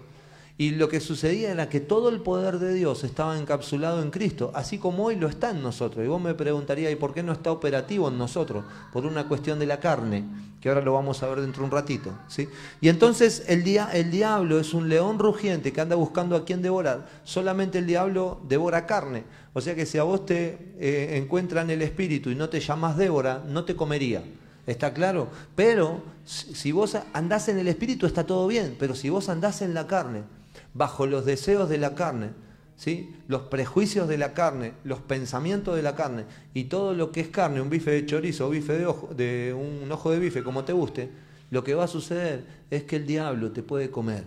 Y 0.59 0.71
lo 0.71 0.89
que 0.89 0.99
sucedía 0.99 1.51
era 1.51 1.69
que 1.69 1.79
todo 1.79 2.09
el 2.09 2.19
poder 2.19 2.59
de 2.59 2.73
Dios 2.73 3.05
estaba 3.05 3.39
encapsulado 3.39 4.01
en 4.01 4.11
Cristo, 4.11 4.51
así 4.53 4.77
como 4.77 5.05
hoy 5.05 5.15
lo 5.15 5.29
está 5.29 5.51
en 5.51 5.63
nosotros. 5.63 6.03
Y 6.03 6.09
vos 6.09 6.21
me 6.21 6.33
preguntarías, 6.33 6.91
¿y 6.91 6.97
por 6.97 7.13
qué 7.13 7.23
no 7.23 7.31
está 7.31 7.49
operativo 7.49 8.09
en 8.09 8.17
nosotros? 8.17 8.65
Por 8.91 9.05
una 9.05 9.25
cuestión 9.25 9.57
de 9.57 9.65
la 9.65 9.79
carne, 9.79 10.25
que 10.59 10.67
ahora 10.67 10.81
lo 10.81 10.91
vamos 10.91 11.23
a 11.23 11.29
ver 11.29 11.39
dentro 11.39 11.61
de 11.61 11.67
un 11.67 11.71
ratito. 11.71 12.11
¿sí? 12.27 12.49
Y 12.81 12.89
entonces 12.89 13.45
el, 13.47 13.65
el 13.93 14.11
diablo 14.11 14.59
es 14.59 14.73
un 14.73 14.89
león 14.89 15.17
rugiente 15.17 15.71
que 15.71 15.79
anda 15.79 15.95
buscando 15.95 16.35
a 16.35 16.43
quien 16.43 16.61
devorar. 16.61 17.07
Solamente 17.23 17.77
el 17.77 17.87
diablo 17.87 18.41
devora 18.49 18.85
carne. 18.85 19.23
O 19.53 19.61
sea 19.61 19.75
que 19.75 19.85
si 19.85 19.97
a 19.97 20.03
vos 20.03 20.25
te 20.25 20.73
eh, 20.77 21.17
encuentra 21.23 21.61
en 21.61 21.69
el 21.69 21.81
espíritu 21.81 22.31
y 22.31 22.35
no 22.35 22.49
te 22.49 22.59
llamas 22.59 22.97
Débora, 22.97 23.45
no 23.47 23.63
te 23.63 23.77
comería. 23.77 24.23
¿Está 24.67 24.93
claro? 24.93 25.29
Pero 25.55 26.01
si 26.25 26.73
vos 26.73 26.97
andás 27.13 27.47
en 27.47 27.59
el 27.59 27.69
espíritu 27.69 28.05
está 28.05 28.25
todo 28.25 28.45
bien, 28.45 28.75
pero 28.77 28.93
si 28.93 29.09
vos 29.09 29.29
andás 29.29 29.61
en 29.61 29.73
la 29.73 29.87
carne, 29.87 30.23
bajo 30.73 31.05
los 31.05 31.25
deseos 31.25 31.69
de 31.69 31.77
la 31.77 31.95
carne, 31.95 32.31
¿sí? 32.75 33.15
los 33.27 33.43
prejuicios 33.43 34.07
de 34.07 34.17
la 34.17 34.33
carne, 34.33 34.73
los 34.83 34.99
pensamientos 34.99 35.75
de 35.75 35.83
la 35.83 35.95
carne 35.95 36.25
y 36.53 36.65
todo 36.65 36.93
lo 36.93 37.11
que 37.11 37.21
es 37.21 37.27
carne, 37.29 37.61
un 37.61 37.69
bife 37.69 37.91
de 37.91 38.05
chorizo 38.05 38.47
o 38.47 38.49
bife 38.49 38.77
de, 38.77 38.85
ojo, 38.85 39.13
de 39.13 39.53
un 39.53 39.91
ojo 39.91 40.11
de 40.11 40.19
bife, 40.19 40.43
como 40.43 40.63
te 40.63 40.73
guste, 40.73 41.09
lo 41.51 41.63
que 41.63 41.73
va 41.73 41.85
a 41.85 41.87
suceder 41.87 42.45
es 42.69 42.83
que 42.83 42.97
el 42.97 43.07
diablo 43.07 43.51
te 43.51 43.63
puede 43.63 43.89
comer. 43.89 44.25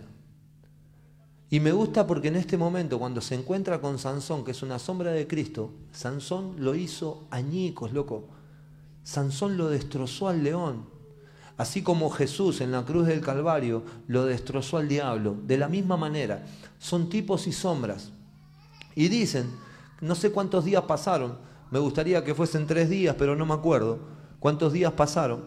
Y 1.53 1.59
me 1.59 1.71
gusta 1.71 2.07
porque 2.07 2.29
en 2.29 2.35
este 2.35 2.57
momento, 2.57 2.97
cuando 2.97 3.21
se 3.21 3.35
encuentra 3.35 3.79
con 3.79 3.99
Sansón, 3.99 4.43
que 4.43 4.49
es 4.49 4.63
una 4.63 4.79
sombra 4.79 5.11
de 5.11 5.27
Cristo, 5.27 5.71
Sansón 5.91 6.55
lo 6.57 6.73
hizo 6.73 7.27
añicos, 7.29 7.93
loco. 7.93 8.27
Sansón 9.03 9.55
lo 9.55 9.69
destrozó 9.69 10.29
al 10.29 10.43
león. 10.43 10.85
Así 11.57 11.83
como 11.83 12.09
Jesús 12.09 12.61
en 12.61 12.71
la 12.71 12.83
cruz 12.83 13.05
del 13.05 13.21
Calvario 13.21 13.83
lo 14.07 14.25
destrozó 14.25 14.77
al 14.77 14.87
diablo, 14.87 15.35
de 15.45 15.57
la 15.57 15.67
misma 15.67 15.97
manera, 15.97 16.43
son 16.79 17.09
tipos 17.09 17.45
y 17.45 17.51
sombras. 17.51 18.11
Y 18.95 19.07
dicen, 19.07 19.51
no 20.01 20.15
sé 20.15 20.31
cuántos 20.31 20.65
días 20.65 20.83
pasaron, 20.83 21.37
me 21.69 21.79
gustaría 21.79 22.23
que 22.23 22.35
fuesen 22.35 22.65
tres 22.65 22.89
días, 22.89 23.15
pero 23.17 23.35
no 23.35 23.45
me 23.45 23.53
acuerdo 23.53 23.99
cuántos 24.39 24.73
días 24.73 24.93
pasaron, 24.93 25.45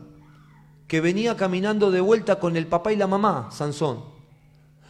que 0.87 1.01
venía 1.01 1.37
caminando 1.37 1.91
de 1.91 2.01
vuelta 2.01 2.39
con 2.39 2.57
el 2.57 2.67
papá 2.69 2.93
y 2.93 2.97
la 2.97 3.09
mamá, 3.09 3.49
Sansón. 3.51 4.17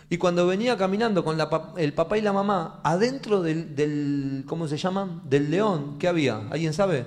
Y 0.09 0.19
cuando 0.19 0.47
venía 0.47 0.77
caminando 0.77 1.25
con 1.25 1.39
el 1.79 1.93
papá 1.95 2.17
y 2.19 2.23
la 2.23 2.33
mamá, 2.33 2.81
adentro 2.85 3.43
del, 3.43 3.75
del, 3.75 4.45
¿cómo 4.47 4.69
se 4.69 4.77
llama? 4.77 5.23
Del 5.25 5.51
león, 5.51 5.97
¿qué 5.99 6.07
había? 6.07 6.47
¿Alguien 6.51 6.73
sabe? 6.73 7.07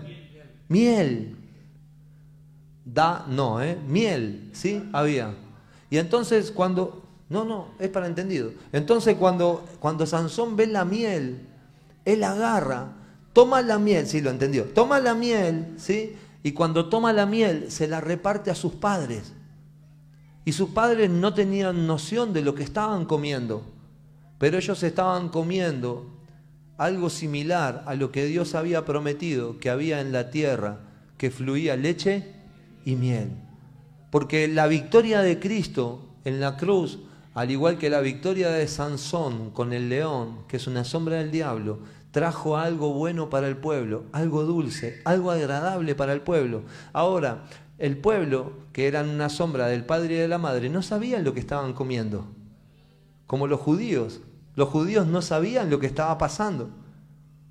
Miel 0.67 1.38
da, 2.93 3.25
no, 3.27 3.61
¿eh? 3.61 3.77
miel, 3.87 4.49
¿sí? 4.53 4.83
Había. 4.93 5.33
Y 5.89 5.97
entonces 5.97 6.51
cuando, 6.51 7.03
no, 7.29 7.45
no, 7.45 7.69
es 7.79 7.89
para 7.89 8.07
entendido. 8.07 8.51
Entonces 8.71 9.15
cuando, 9.15 9.65
cuando 9.79 10.05
Sansón 10.05 10.55
ve 10.55 10.67
la 10.67 10.85
miel, 10.85 11.47
él 12.05 12.23
agarra, 12.23 12.93
toma 13.33 13.61
la 13.61 13.79
miel, 13.79 14.07
sí, 14.07 14.21
lo 14.21 14.29
entendió, 14.29 14.65
toma 14.65 14.99
la 14.99 15.13
miel, 15.13 15.75
¿sí? 15.77 16.15
Y 16.41 16.53
cuando 16.53 16.89
toma 16.89 17.13
la 17.13 17.25
miel, 17.25 17.71
se 17.71 17.87
la 17.87 18.01
reparte 18.01 18.49
a 18.49 18.55
sus 18.55 18.73
padres. 18.73 19.33
Y 20.45 20.53
sus 20.53 20.69
padres 20.69 21.09
no 21.09 21.33
tenían 21.33 21.85
noción 21.85 22.33
de 22.33 22.41
lo 22.41 22.55
que 22.55 22.63
estaban 22.63 23.05
comiendo, 23.05 23.63
pero 24.37 24.57
ellos 24.57 24.81
estaban 24.83 25.29
comiendo 25.29 26.07
algo 26.77 27.09
similar 27.09 27.83
a 27.87 27.93
lo 27.93 28.11
que 28.11 28.25
Dios 28.25 28.55
había 28.55 28.85
prometido 28.85 29.59
que 29.59 29.69
había 29.69 29.99
en 29.99 30.13
la 30.13 30.31
tierra, 30.31 30.79
que 31.17 31.29
fluía 31.29 31.75
leche 31.75 32.38
y 32.89 32.95
miel. 32.95 33.29
Porque 34.11 34.47
la 34.47 34.67
victoria 34.67 35.21
de 35.21 35.39
Cristo 35.39 36.09
en 36.25 36.39
la 36.39 36.57
cruz, 36.57 36.99
al 37.35 37.51
igual 37.51 37.77
que 37.77 37.89
la 37.89 38.01
victoria 38.01 38.49
de 38.49 38.67
Sansón 38.67 39.51
con 39.51 39.73
el 39.73 39.89
león, 39.89 40.39
que 40.47 40.57
es 40.57 40.67
una 40.67 40.83
sombra 40.83 41.17
del 41.17 41.31
diablo, 41.31 41.79
trajo 42.11 42.57
algo 42.57 42.93
bueno 42.93 43.29
para 43.29 43.47
el 43.47 43.57
pueblo, 43.57 44.05
algo 44.11 44.43
dulce, 44.43 45.01
algo 45.05 45.31
agradable 45.31 45.93
para 45.93 46.13
el 46.13 46.21
pueblo. 46.21 46.63
Ahora, 46.91 47.45
el 47.77 47.97
pueblo, 47.97 48.53
que 48.73 48.87
eran 48.87 49.07
una 49.09 49.29
sombra 49.29 49.67
del 49.67 49.85
padre 49.85 50.15
y 50.15 50.17
de 50.17 50.27
la 50.27 50.39
madre, 50.39 50.69
no 50.69 50.81
sabían 50.81 51.23
lo 51.23 51.33
que 51.33 51.39
estaban 51.39 51.73
comiendo. 51.73 52.25
Como 53.27 53.47
los 53.47 53.59
judíos. 53.59 54.21
Los 54.55 54.69
judíos 54.69 55.05
no 55.07 55.21
sabían 55.21 55.69
lo 55.69 55.79
que 55.79 55.85
estaba 55.85 56.17
pasando. 56.17 56.71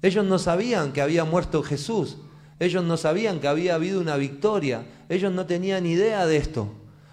Ellos 0.02 0.24
no 0.26 0.38
sabían 0.38 0.92
que 0.92 1.00
había 1.00 1.24
muerto 1.24 1.62
Jesús. 1.62 2.18
Ellos 2.60 2.84
no 2.84 2.96
sabían 2.96 3.40
que 3.40 3.48
había 3.48 3.74
habido 3.74 4.00
una 4.00 4.16
victoria. 4.16 4.84
Ellos 5.08 5.32
no 5.32 5.46
tenían 5.46 5.86
idea 5.86 6.26
de 6.26 6.36
esto. 6.36 6.68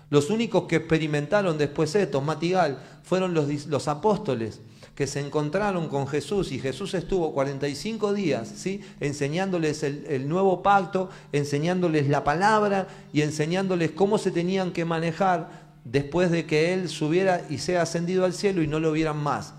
Los 0.09 0.29
únicos 0.29 0.63
que 0.63 0.77
experimentaron 0.77 1.57
después 1.57 1.95
esto, 1.95 2.21
Matigal, 2.21 2.79
fueron 3.03 3.33
los, 3.33 3.67
los 3.67 3.87
apóstoles 3.87 4.61
que 4.95 5.07
se 5.07 5.19
encontraron 5.19 5.89
con 5.89 6.07
Jesús 6.07 6.51
y 6.51 6.59
Jesús 6.59 6.93
estuvo 6.93 7.33
45 7.33 8.13
días 8.13 8.47
¿sí? 8.47 8.81
enseñándoles 9.01 9.83
el, 9.83 10.05
el, 10.07 10.29
nuevo 10.29 10.63
pacto, 10.63 11.09
enseñándoles 11.33 12.07
la 12.07 12.23
palabra 12.23 12.87
y 13.11 13.21
enseñándoles 13.21 13.91
cómo 13.91 14.17
se 14.17 14.31
tenían 14.31 14.71
que 14.71 14.85
manejar 14.85 15.65
después 15.83 16.31
de 16.31 16.45
que 16.45 16.73
Él 16.73 16.87
subiera 16.87 17.45
y 17.49 17.57
sea 17.57 17.81
ascendido 17.81 18.23
al 18.23 18.33
cielo 18.33 18.63
y 18.63 18.67
no 18.67 18.79
lo 18.79 18.93
vieran 18.93 19.17
más, 19.17 19.53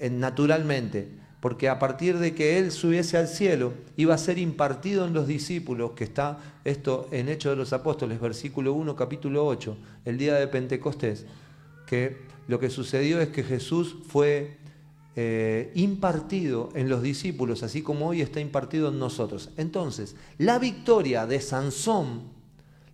naturalmente 0.00 1.21
porque 1.42 1.68
a 1.68 1.80
partir 1.80 2.18
de 2.20 2.36
que 2.36 2.56
Él 2.56 2.70
subiese 2.70 3.18
al 3.18 3.26
cielo, 3.26 3.72
iba 3.96 4.14
a 4.14 4.18
ser 4.18 4.38
impartido 4.38 5.04
en 5.04 5.12
los 5.12 5.26
discípulos, 5.26 5.90
que 5.90 6.04
está 6.04 6.38
esto 6.64 7.08
en 7.10 7.28
Hechos 7.28 7.50
de 7.50 7.56
los 7.56 7.72
Apóstoles, 7.72 8.20
versículo 8.20 8.72
1, 8.74 8.94
capítulo 8.94 9.44
8, 9.44 9.76
el 10.04 10.18
día 10.18 10.34
de 10.34 10.46
Pentecostés, 10.46 11.26
que 11.84 12.18
lo 12.46 12.60
que 12.60 12.70
sucedió 12.70 13.20
es 13.20 13.30
que 13.30 13.42
Jesús 13.42 13.96
fue 14.06 14.58
eh, 15.16 15.72
impartido 15.74 16.68
en 16.76 16.88
los 16.88 17.02
discípulos, 17.02 17.64
así 17.64 17.82
como 17.82 18.06
hoy 18.06 18.20
está 18.20 18.38
impartido 18.38 18.90
en 18.90 19.00
nosotros. 19.00 19.50
Entonces, 19.56 20.14
la 20.38 20.60
victoria 20.60 21.26
de 21.26 21.40
Sansón, 21.40 22.22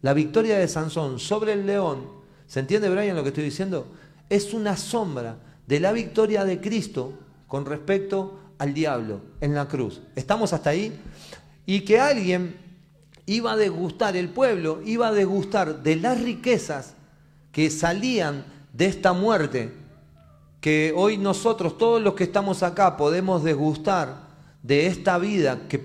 la 0.01 0.15
victoria 0.15 0.59
de 0.59 0.69
Sansón 0.69 1.19
sobre 1.19 1.53
el 1.53 1.67
león, 1.67 2.07
¿se 2.47 2.61
entiende, 2.61 2.89
Brian, 2.89 3.15
lo 3.15 3.23
que 3.25 3.29
estoy 3.29 3.45
diciendo? 3.45 3.89
Es 4.31 4.55
una 4.55 4.79
sombra 4.79 5.37
de 5.67 5.81
la 5.81 5.93
victoria 5.93 6.47
de 6.47 6.63
Cristo 6.63 7.28
con 7.49 7.67
respecto 7.67 8.39
al 8.59 8.75
diablo 8.75 9.21
en 9.41 9.55
la 9.55 9.67
cruz. 9.67 10.01
¿Estamos 10.15 10.53
hasta 10.53 10.71
ahí? 10.71 10.97
Y 11.67 11.81
que 11.81 11.99
alguien 11.99 12.57
iba 13.27 13.53
a 13.53 13.57
degustar, 13.57 14.17
el 14.17 14.29
pueblo 14.29 14.81
iba 14.85 15.09
a 15.09 15.13
degustar 15.13 15.83
de 15.83 15.97
las 15.97 16.21
riquezas 16.21 16.95
que 17.51 17.71
salían 17.71 18.45
de 18.73 18.87
esta 18.87 19.13
muerte, 19.13 19.73
que 20.61 20.93
hoy 20.95 21.19
nosotros, 21.19 21.77
todos 21.77 22.01
los 22.01 22.15
que 22.15 22.25
estamos 22.25 22.63
acá, 22.63 22.97
podemos 22.97 23.43
degustar 23.43 24.28
de 24.63 24.87
esta 24.87 25.19
vida 25.19 25.69
que, 25.69 25.81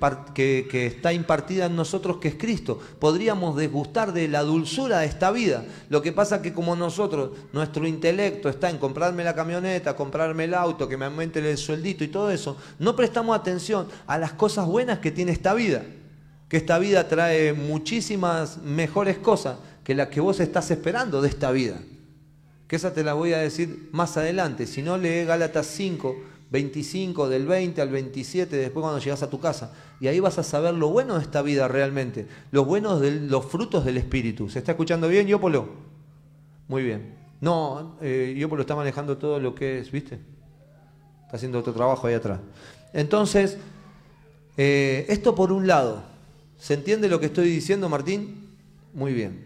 que, 0.70 0.88
está 0.88 1.14
impartida 1.14 1.68
en 1.68 1.76
nosotros, 1.76 2.18
que 2.18 2.28
es 2.30 2.36
Cristo. 2.36 2.80
Podríamos 3.00 3.56
desgustar 3.56 4.14
de 4.14 4.28
la 4.28 4.42
dulzura 4.42 5.00
de 5.00 5.06
esta 5.06 5.32
vida. 5.32 5.64
Lo 5.90 6.02
que 6.02 6.12
pasa 6.12 6.42
que 6.42 6.54
como 6.54 6.76
nosotros, 6.76 7.32
nuestro 7.54 7.88
intelecto 7.88 8.50
está 8.50 8.70
en 8.70 8.80
comprarme 8.80 9.24
la 9.24 9.36
camioneta, 9.36 9.96
comprarme 9.96 10.46
el 10.46 10.56
auto, 10.56 10.88
que 10.90 10.98
me 10.98 11.06
aumente 11.06 11.40
el 11.40 11.58
sueldito 11.58 12.04
y 12.04 12.08
todo 12.08 12.32
eso, 12.32 12.58
no 12.80 12.96
prestamos 12.96 13.38
atención 13.38 13.88
a 14.08 14.18
las 14.18 14.34
cosas 14.34 14.66
buenas 14.66 15.00
que 15.00 15.12
tiene 15.12 15.32
esta 15.32 15.54
vida. 15.54 15.84
Que 16.50 16.58
esta 16.58 16.80
vida 16.80 17.08
trae 17.08 17.54
muchísimas 17.54 18.58
mejores 18.58 19.18
cosas 19.18 19.58
que 19.84 19.96
las 19.96 20.08
que 20.08 20.20
vos 20.20 20.40
estás 20.40 20.72
esperando 20.72 21.22
de 21.22 21.30
esta 21.30 21.52
vida. 21.52 21.80
Que 22.68 22.76
esa 22.78 22.94
te 22.94 23.04
la 23.04 23.14
voy 23.14 23.34
a 23.34 23.38
decir 23.38 23.90
más 23.92 24.18
adelante. 24.18 24.66
Si 24.66 24.82
no, 24.82 24.98
lee 24.98 25.26
Gálatas 25.26 25.68
5, 25.68 26.16
25, 26.54 27.30
del 27.30 27.48
20 27.48 27.82
al 27.82 27.90
27, 27.90 28.56
después 28.56 28.84
cuando 28.84 29.00
llegas 29.00 29.24
a 29.24 29.30
tu 29.30 29.40
casa. 29.40 29.74
Y 30.00 30.06
ahí 30.06 30.20
vas 30.20 30.38
a 30.38 30.44
saber 30.44 30.76
lo 30.76 30.90
bueno 30.90 31.16
de 31.16 31.24
esta 31.24 31.42
vida 31.42 31.68
realmente, 31.68 32.28
los 32.52 32.68
buenos 32.68 33.02
de 33.02 33.10
los 33.22 33.44
frutos 33.48 33.84
del 33.84 33.98
Espíritu. 33.98 34.48
¿Se 34.52 34.60
está 34.60 34.74
escuchando 34.74 35.08
bien, 35.08 35.26
Yopolo? 35.26 35.68
Muy 36.68 36.84
bien. 36.84 37.16
No, 37.42 37.98
eh, 38.02 38.36
Yopolo 38.38 38.62
está 38.62 38.76
manejando 38.76 39.18
todo 39.18 39.40
lo 39.40 39.56
que 39.56 39.80
es, 39.80 39.92
¿viste? 39.92 40.20
Está 41.26 41.38
haciendo 41.38 41.58
otro 41.58 41.74
trabajo 41.74 42.06
ahí 42.06 42.14
atrás. 42.14 42.40
Entonces, 42.94 43.58
eh, 44.56 45.08
esto 45.10 45.34
por 45.34 45.52
un 45.52 45.66
lado. 45.66 46.04
¿Se 46.60 46.76
entiende 46.76 47.10
lo 47.10 47.20
que 47.20 47.26
estoy 47.26 47.50
diciendo, 47.50 47.90
Martín? 47.90 48.48
Muy 48.94 49.12
bien. 49.12 49.44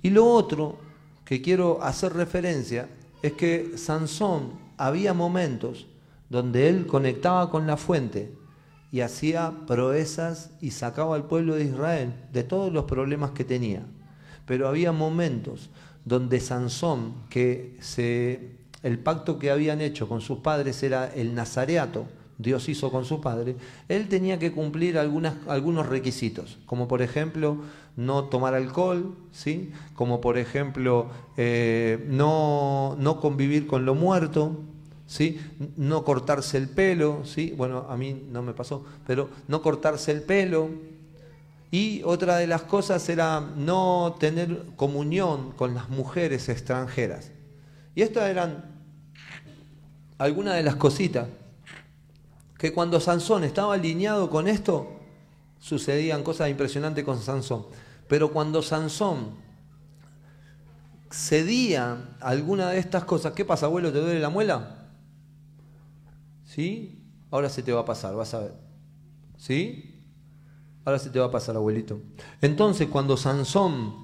Y 0.00 0.08
lo 0.08 0.26
otro 0.26 0.78
que 1.26 1.42
quiero 1.42 1.82
hacer 1.82 2.14
referencia 2.14 2.88
es 3.22 3.32
que 3.32 3.76
Sansón 3.76 4.52
había 4.76 5.14
momentos 5.14 5.86
donde 6.28 6.68
él 6.68 6.86
conectaba 6.86 7.50
con 7.50 7.66
la 7.66 7.76
fuente 7.76 8.32
y 8.92 9.00
hacía 9.00 9.52
proezas 9.66 10.50
y 10.60 10.70
sacaba 10.70 11.16
al 11.16 11.26
pueblo 11.26 11.54
de 11.54 11.64
Israel 11.64 12.14
de 12.32 12.42
todos 12.44 12.72
los 12.72 12.84
problemas 12.84 13.32
que 13.32 13.44
tenía. 13.44 13.84
Pero 14.46 14.68
había 14.68 14.92
momentos 14.92 15.70
donde 16.04 16.40
Sansón, 16.40 17.14
que 17.28 17.76
se, 17.80 18.58
el 18.82 18.98
pacto 18.98 19.38
que 19.38 19.50
habían 19.50 19.80
hecho 19.80 20.08
con 20.08 20.20
sus 20.20 20.38
padres 20.38 20.82
era 20.82 21.12
el 21.12 21.34
nazareato, 21.34 22.06
Dios 22.40 22.68
hizo 22.68 22.90
con 22.90 23.04
su 23.04 23.20
padre, 23.20 23.56
él 23.88 24.08
tenía 24.08 24.38
que 24.38 24.52
cumplir 24.52 24.96
algunos 24.98 25.86
requisitos, 25.86 26.58
como 26.64 26.88
por 26.88 27.02
ejemplo 27.02 27.58
no 27.96 28.24
tomar 28.24 28.54
alcohol, 28.54 29.14
¿sí? 29.30 29.72
como 29.94 30.20
por 30.22 30.38
ejemplo 30.38 31.08
eh, 31.36 32.04
no, 32.08 32.96
no, 32.98 33.20
convivir 33.20 33.66
con 33.66 33.84
lo 33.84 33.94
muerto, 33.94 34.58
¿sí? 35.06 35.38
no 35.76 36.02
cortarse 36.02 36.56
el 36.56 36.68
pelo, 36.68 37.20
¿sí? 37.24 37.52
bueno, 37.56 37.86
a 37.90 37.96
mí 37.96 38.22
no 38.30 38.42
me 38.42 38.54
pasó, 38.54 38.84
pero 39.06 39.28
no 39.46 39.60
cortarse 39.60 40.10
el 40.10 40.22
pelo. 40.22 40.70
Y 41.72 42.02
otra 42.04 42.38
de 42.38 42.48
las 42.48 42.62
cosas 42.62 43.08
era 43.08 43.40
no 43.40 44.16
tener 44.18 44.64
comunión 44.74 45.52
con 45.52 45.74
las 45.74 45.88
mujeres 45.88 46.48
extranjeras. 46.48 47.30
Y 47.94 48.02
estas 48.02 48.28
eran 48.28 48.64
algunas 50.18 50.56
de 50.56 50.64
las 50.64 50.74
cositas 50.76 51.28
que 52.60 52.74
cuando 52.74 53.00
Sansón 53.00 53.42
estaba 53.42 53.72
alineado 53.72 54.28
con 54.28 54.46
esto, 54.46 54.86
sucedían 55.58 56.22
cosas 56.22 56.50
impresionantes 56.50 57.06
con 57.06 57.18
Sansón. 57.18 57.64
Pero 58.06 58.32
cuando 58.32 58.60
Sansón 58.60 59.30
cedía 61.10 62.16
alguna 62.20 62.68
de 62.68 62.78
estas 62.78 63.04
cosas, 63.04 63.32
¿qué 63.32 63.46
pasa, 63.46 63.64
abuelo? 63.64 63.90
¿Te 63.90 64.00
duele 64.00 64.20
la 64.20 64.28
muela? 64.28 64.90
¿Sí? 66.44 67.02
Ahora 67.30 67.48
se 67.48 67.62
te 67.62 67.72
va 67.72 67.80
a 67.80 67.84
pasar, 67.86 68.14
vas 68.14 68.34
a 68.34 68.40
ver. 68.40 68.52
¿Sí? 69.38 69.98
Ahora 70.84 70.98
se 70.98 71.08
te 71.08 71.18
va 71.18 71.26
a 71.26 71.30
pasar, 71.30 71.56
abuelito. 71.56 72.02
Entonces, 72.42 72.88
cuando 72.88 73.16
Sansón 73.16 73.94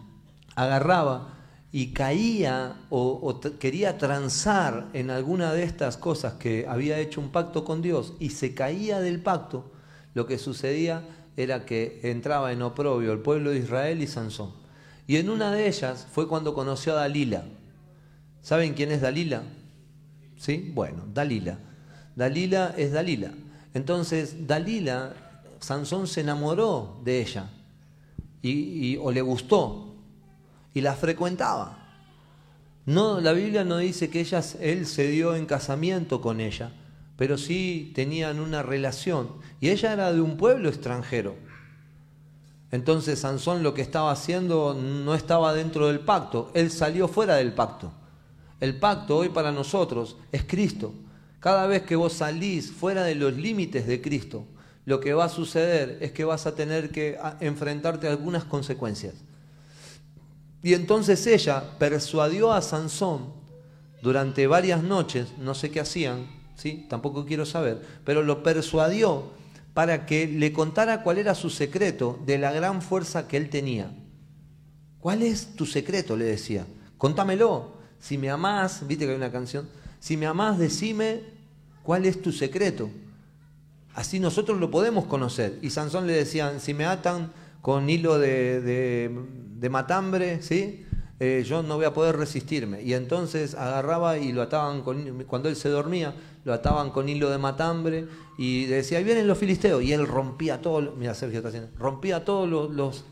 agarraba 0.55 1.36
y 1.77 1.89
caía 1.89 2.75
o, 2.89 3.39
quería 3.61 3.99
transar 3.99 4.89
en 4.95 5.11
alguna 5.11 5.53
de 5.53 5.65
estas 5.65 5.99
cosas 5.99 6.33
que 6.33 6.65
había 6.67 6.99
hecho 6.99 7.21
un 7.21 7.29
pacto 7.29 7.67
con 7.67 7.83
Dios 7.83 8.15
y 8.19 8.31
se 8.31 8.55
caía 8.55 8.99
del 9.01 9.21
pacto, 9.21 9.71
lo 10.15 10.27
que 10.27 10.39
sucedía 10.39 11.07
era 11.37 11.67
que 11.67 12.01
entraba 12.05 12.51
en 12.53 12.63
oprobio 12.63 13.13
el 13.13 13.19
pueblo 13.19 13.51
de 13.51 13.59
Israel 13.59 14.01
y 14.01 14.07
Sansón. 14.07 14.53
Y 15.07 15.17
en 15.17 15.29
una 15.29 15.53
de 15.53 15.69
ellas 15.69 16.07
fue 16.11 16.27
cuando 16.29 16.55
conoció 16.55 16.95
a 16.95 17.01
Dalila. 17.01 17.45
¿Saben 18.41 18.73
quién 18.73 18.91
es 18.91 19.03
Dalila? 19.03 19.43
¿Sí? 20.39 20.73
Bueno, 20.75 21.05
Dalila. 21.13 21.59
Dalila 22.15 22.75
es 22.79 22.93
Dalila. 22.93 23.33
Entonces, 23.75 24.47
Dalila, 24.47 25.13
Sansón 25.61 26.07
se 26.07 26.23
enamoró 26.23 27.03
de 27.05 27.21
ella 27.21 27.51
y, 28.41 28.97
o 28.97 29.13
le 29.13 29.21
gustó 29.21 29.96
y 30.77 30.83
la 30.83 30.95
frecuentaba. 30.95 31.79
No, 32.85 33.19
la 33.23 33.33
Biblia 33.33 33.65
no 33.65 33.79
dice 33.79 34.11
que 34.11 34.21
ella, 34.21 34.43
él 34.61 34.85
se 34.85 35.09
dio 35.09 35.35
en 35.35 35.47
casamiento 35.47 36.21
con 36.21 36.39
ella, 36.39 36.71
pero 37.17 37.39
sí 37.39 37.93
tenían 37.95 38.41
una 38.41 38.63
relación. 38.63 39.31
Y 39.59 39.71
ella 39.71 39.95
era 39.95 40.13
de 40.13 40.21
un 40.21 40.37
pueblo 40.37 40.69
extranjero. 40.69 41.35
Entonces 42.71 43.21
Sansón 43.21 43.63
lo 43.63 43.73
que 43.73 43.81
estaba 43.81 44.11
haciendo 44.11 44.75
no 44.75 45.15
estaba 45.15 45.55
dentro 45.55 45.87
del 45.87 46.01
pacto, 46.01 46.51
él 46.53 46.71
salió 46.71 47.09
fuera 47.09 47.37
del 47.37 47.55
pacto. 47.55 47.91
El 48.61 48.79
pacto 48.79 49.17
hoy 49.17 49.31
para 49.31 49.53
nosotros 49.53 50.19
es 50.31 50.45
Cristo. 50.45 50.93
Cada 51.41 51.67
vez 51.67 51.85
que 51.85 51.97
vos 51.97 52.13
salís 52.13 52.71
fuera 52.71 53.05
de 53.05 53.15
los 53.15 53.33
límites 53.33 53.87
de 53.87 54.03
Cristo, 54.03 54.45
lo 54.85 55.01
que 55.01 55.15
va 55.15 55.25
a 55.25 55.31
suceder 55.31 55.97
es 56.03 56.13
que 56.13 56.27
vas 56.27 56.45
a 56.45 56.55
tener 56.55 56.91
que 56.91 57.17
enfrentarte 57.41 58.09
a 58.09 58.11
algunas 58.11 58.45
consecuencias. 58.45 59.15
Y 60.63 60.75
entonces 60.75 61.27
ella 61.27 61.79
persuadió 61.79 62.53
a 62.53 62.63
Sansón 62.63 63.33
durante 64.03 64.47
varias 64.47 64.83
noches, 64.83 65.29
no 65.39 65.55
sé 65.55 65.71
qué 65.71 65.81
hacían, 65.81 66.27
¿sí? 66.57 66.87
tampoco 66.89 67.25
quiero 67.25 67.47
saber, 67.47 67.81
pero 68.05 68.23
lo 68.23 68.43
persuadió 68.43 69.31
para 69.75 70.07
que 70.07 70.27
le 70.27 70.53
contara 70.53 71.03
cuál 71.03 71.19
era 71.19 71.35
su 71.35 71.51
secreto 71.51 72.19
de 72.25 72.39
la 72.39 72.53
gran 72.53 72.81
fuerza 72.81 73.29
que 73.29 73.37
él 73.37 73.51
tenía. 73.51 73.91
¿Cuál 75.01 75.23
es 75.23 75.55
tu 75.55 75.67
secreto? 75.67 76.17
le 76.17 76.25
decía. 76.25 76.67
Contámelo. 76.99 77.77
Si 78.01 78.19
me 78.19 78.31
amás, 78.31 78.87
viste 78.87 79.05
que 79.05 79.11
hay 79.11 79.17
una 79.17 79.33
canción, 79.33 79.69
si 80.01 80.17
me 80.17 80.27
amás, 80.27 80.59
decime 80.59 81.23
cuál 81.83 82.07
es 82.07 82.23
tu 82.23 82.33
secreto. 82.33 82.91
Así 83.95 84.21
nosotros 84.21 84.59
lo 84.59 84.71
podemos 84.71 85.07
conocer. 85.07 85.59
Y 85.63 85.71
Sansón 85.71 86.07
le 86.07 86.13
decían, 86.13 86.61
si 86.61 86.75
me 86.75 86.85
atan 86.85 87.33
con 87.67 87.91
hilo 87.91 88.17
de, 88.21 89.11
de 89.59 89.71
matambre, 89.71 90.41
¿sí? 90.41 90.87
Eh, 91.19 91.45
yo 91.45 91.65
no 91.65 91.75
voy 91.75 91.85
a 91.85 91.93
poder 91.93 92.17
resistirme. 92.17 92.81
Y 92.83 92.95
entonces 92.95 93.57
agarraba 93.57 94.19
y 94.19 94.31
lo 94.31 94.43
ataban 94.43 94.83
con, 94.83 95.25
cuando 95.25 95.49
él 95.49 95.57
se 95.57 95.69
dormía, 95.69 96.15
lo 96.45 96.53
ataban 96.53 96.91
con 96.91 97.09
hilo 97.09 97.29
de 97.29 97.39
matambre 97.39 98.07
y 98.39 98.67
decía, 98.67 98.99
ahí 98.99 99.05
vienen 99.05 99.27
los 99.27 99.37
filisteos. 99.37 99.83
Y 99.83 99.93
él 99.93 100.07
rompía 100.07 100.63
todos, 100.63 100.97
mira 100.97 101.13
Sergio 101.15 101.39
está 101.39 101.49
haciendo, 101.49 101.71
rompía 101.77 102.25
todos 102.25 102.49
los, 102.49 103.05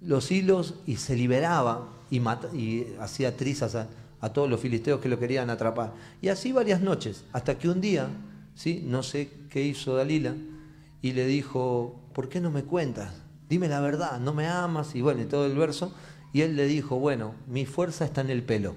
los, 0.00 0.30
hilos 0.30 0.74
y 0.86 0.94
se 0.94 1.16
liberaba 1.16 1.88
y, 2.12 2.20
y 2.56 2.94
hacía 3.00 3.36
trizas 3.36 3.74
a, 3.74 3.88
a, 4.20 4.32
todos 4.32 4.48
los 4.48 4.60
filisteos 4.60 5.00
que 5.00 5.08
lo 5.08 5.18
querían 5.18 5.50
atrapar. 5.50 5.94
Y 6.20 6.28
así 6.28 6.52
varias 6.52 6.80
noches, 6.80 7.24
hasta 7.32 7.58
que 7.58 7.68
un 7.68 7.80
día, 7.80 8.06
¿sí? 8.54 8.84
no 8.86 9.02
sé 9.02 9.30
qué 9.50 9.64
hizo 9.64 9.96
Dalila, 9.96 10.36
y 11.00 11.10
le 11.10 11.26
dijo, 11.26 11.98
¿por 12.12 12.28
qué 12.28 12.40
no 12.40 12.52
me 12.52 12.62
cuentas? 12.62 13.21
Dime 13.52 13.68
la 13.68 13.80
verdad, 13.80 14.18
no 14.18 14.32
me 14.32 14.46
amas, 14.46 14.94
y 14.94 15.02
bueno, 15.02 15.20
y 15.20 15.26
todo 15.26 15.44
el 15.44 15.54
verso. 15.58 15.92
Y 16.32 16.40
él 16.40 16.56
le 16.56 16.64
dijo, 16.64 16.98
bueno, 16.98 17.34
mi 17.46 17.66
fuerza 17.66 18.06
está 18.06 18.22
en 18.22 18.30
el 18.30 18.42
pelo. 18.42 18.76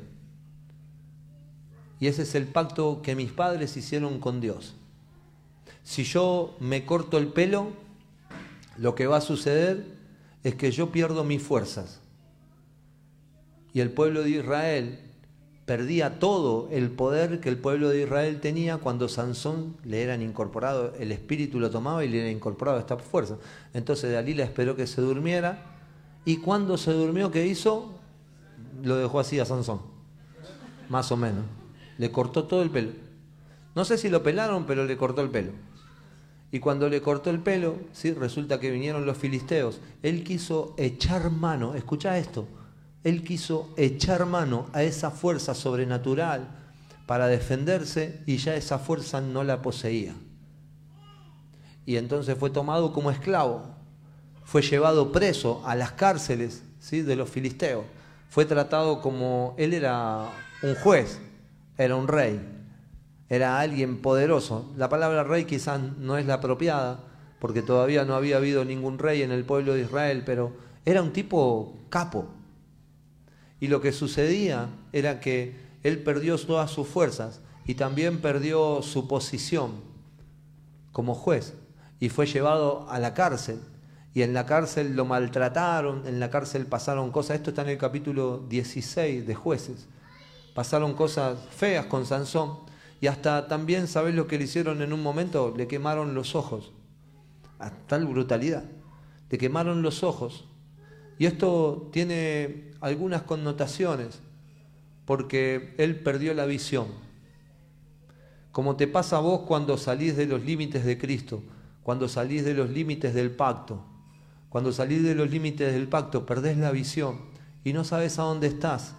Y 1.98 2.08
ese 2.08 2.24
es 2.24 2.36
el 2.36 2.46
pacto 2.46 3.02
que 3.02 3.16
mis 3.16 3.32
padres 3.32 3.78
hicieron 3.78 4.20
con 4.20 4.42
Dios. 4.42 4.76
Si 5.84 6.04
yo 6.04 6.58
me 6.60 6.86
corto 6.86 7.18
el 7.18 7.30
pelo, 7.30 7.70
lo 8.78 8.96
que 8.96 9.08
va 9.08 9.16
a 9.16 9.22
suceder 9.22 9.86
es 10.44 10.56
que 10.56 10.72
yo 10.72 10.92
pierdo 10.92 11.24
mis 11.24 11.42
fuerzas. 11.42 12.02
Y 13.72 13.80
el 13.80 13.92
pueblo 13.92 14.24
de 14.24 14.32
Israel 14.32 15.00
perdía 15.66 16.20
todo 16.20 16.68
el 16.72 16.92
poder 16.92 17.40
que 17.40 17.50
el 17.50 17.58
pueblo 17.58 17.90
de 17.90 18.04
Israel 18.04 18.40
tenía 18.40 18.78
cuando 18.78 19.10
Sansón 19.10 19.76
le 19.84 20.04
eran 20.04 20.22
incorporado, 20.22 20.94
el 21.00 21.12
espíritu 21.12 21.60
lo 21.60 21.72
tomaba 21.72 22.06
y 22.06 22.08
le 22.10 22.22
era 22.22 22.30
incorporado 22.30 22.78
esta 22.78 22.98
fuerza. 22.98 23.38
Entonces 23.74 24.12
Dalila 24.12 24.44
esperó 24.44 24.76
que 24.76 24.86
se 24.86 25.02
durmiera 25.02 25.76
y 26.24 26.38
cuando 26.38 26.78
se 26.78 26.92
durmió, 26.92 27.32
¿qué 27.32 27.48
hizo? 27.48 27.94
Lo 28.84 28.98
dejó 28.98 29.20
así 29.20 29.40
a 29.40 29.46
Sansón. 29.46 29.82
Más 30.90 31.12
o 31.12 31.18
menos. 31.18 31.44
Le 31.98 32.12
cortó 32.12 32.44
todo 32.44 32.62
el 32.62 32.70
pelo. 32.70 32.92
No 33.74 33.86
sé 33.86 33.98
si 33.98 34.10
lo 34.10 34.22
pelaron, 34.22 34.66
pero 34.66 34.86
le 34.86 34.98
cortó 34.98 35.22
el 35.22 35.30
pelo. 35.30 35.52
Y 36.52 36.60
cuando 36.60 36.90
le 36.90 37.02
cortó 37.02 37.32
el 37.32 37.40
pelo, 37.40 37.78
¿sí? 37.92 38.14
resulta 38.14 38.60
que 38.60 38.72
vinieron 38.72 39.06
los 39.06 39.18
filisteos. 39.18 39.82
Él 40.04 40.24
quiso 40.24 40.74
echar 40.78 41.32
mano, 41.32 41.76
escucha 41.76 42.18
esto, 42.18 42.48
él 43.06 43.24
quiso 43.24 43.74
echar 43.78 44.26
mano 44.26 44.66
a 44.74 44.84
esa 44.84 45.12
fuerza 45.12 45.56
sobrenatural 45.56 46.50
para 47.06 47.28
defenderse 47.28 48.22
y 48.26 48.36
ya 48.36 48.56
esa 48.56 48.80
fuerza 48.80 49.22
no 49.22 49.46
la 49.46 49.62
poseía. 49.62 50.14
Y 51.86 51.96
entonces 51.96 52.38
fue 52.38 52.50
tomado 52.50 52.92
como 52.92 53.12
esclavo 53.12 53.76
fue 54.46 54.62
llevado 54.62 55.12
preso 55.12 55.62
a 55.66 55.76
las 55.76 55.92
cárceles 55.94 56.64
¿sí? 56.80 57.02
de 57.02 57.16
los 57.16 57.30
filisteos. 57.30 57.84
Fue 58.30 58.46
tratado 58.46 59.02
como 59.02 59.56
él 59.58 59.74
era 59.74 60.30
un 60.62 60.76
juez, 60.76 61.20
era 61.78 61.96
un 61.96 62.08
rey, 62.08 62.40
era 63.28 63.60
alguien 63.60 64.02
poderoso. 64.02 64.72
La 64.78 64.88
palabra 64.88 65.24
rey 65.24 65.46
quizás 65.46 65.82
no 65.98 66.18
es 66.18 66.26
la 66.26 66.36
apropiada, 66.36 67.00
porque 67.40 67.62
todavía 67.62 68.06
no 68.06 68.16
había 68.16 68.38
habido 68.38 68.64
ningún 68.64 69.00
rey 69.00 69.24
en 69.24 69.32
el 69.32 69.46
pueblo 69.46 69.74
de 69.74 69.82
Israel, 69.82 70.24
pero 70.26 70.54
era 70.86 71.02
un 71.02 71.12
tipo 71.12 71.80
capo. 71.90 72.28
Y 73.60 73.68
lo 73.68 73.82
que 73.82 73.92
sucedía 73.92 74.70
era 74.92 75.20
que 75.20 75.56
él 75.84 76.04
perdió 76.04 76.38
todas 76.38 76.72
sus 76.72 76.88
fuerzas 76.88 77.42
y 77.66 77.76
también 77.76 78.22
perdió 78.22 78.82
su 78.82 79.08
posición 79.08 79.74
como 80.92 81.16
juez 81.16 81.54
y 82.00 82.10
fue 82.10 82.26
llevado 82.26 82.90
a 82.90 83.00
la 83.00 83.14
cárcel. 83.14 83.60
Y 84.14 84.22
en 84.22 84.34
la 84.34 84.46
cárcel 84.46 84.96
lo 84.96 85.06
maltrataron, 85.06 86.08
en 86.08 86.20
la 86.20 86.30
cárcel 86.30 86.66
pasaron 86.68 87.12
cosas, 87.12 87.38
esto 87.38 87.50
está 87.50 87.64
en 87.64 87.70
el 87.70 87.78
capítulo 87.78 88.46
16 88.48 89.28
de 89.28 89.36
jueces, 89.36 89.88
pasaron 90.54 90.94
cosas 90.94 91.38
feas 91.50 91.86
con 91.88 92.06
Sansón 92.06 92.60
y 93.02 93.08
hasta 93.08 93.48
también, 93.48 93.88
¿sabes 93.88 94.16
lo 94.16 94.26
que 94.26 94.38
le 94.38 94.46
hicieron 94.46 94.82
en 94.82 94.94
un 94.94 95.04
momento? 95.04 95.54
Le 95.56 95.68
quemaron 95.68 96.16
los 96.16 96.34
ojos, 96.34 96.72
a 97.60 97.72
tal 97.72 98.06
brutalidad, 98.06 98.64
le 99.30 99.38
quemaron 99.38 99.82
los 99.82 100.04
ojos. 100.04 100.46
Y 101.18 101.26
esto 101.26 101.90
tiene 101.92 102.72
algunas 102.86 103.24
connotaciones, 103.24 104.20
porque 105.06 105.74
él 105.80 105.96
perdió 106.02 106.36
la 106.36 106.46
visión. 106.46 106.86
Como 108.52 108.76
te 108.76 108.86
pasa 108.86 109.18
a 109.18 109.22
vos 109.22 109.42
cuando 109.48 109.76
salís 109.80 110.16
de 110.16 110.28
los 110.28 110.46
límites 110.46 110.86
de 110.86 110.96
Cristo, 111.00 111.42
cuando 111.82 112.08
salís 112.08 112.46
de 112.46 112.54
los 112.54 112.70
límites 112.70 113.16
del 113.16 113.32
pacto. 113.32 113.84
Cuando 114.50 114.72
salís 114.72 115.02
de 115.02 115.16
los 115.16 115.32
límites 115.32 115.74
del 115.74 115.88
pacto, 115.88 116.28
perdés 116.28 116.58
la 116.58 116.70
visión 116.70 117.22
y 117.64 117.74
no 117.74 117.84
sabes 117.84 118.20
a 118.20 118.22
dónde 118.22 118.46
estás. 118.46 118.94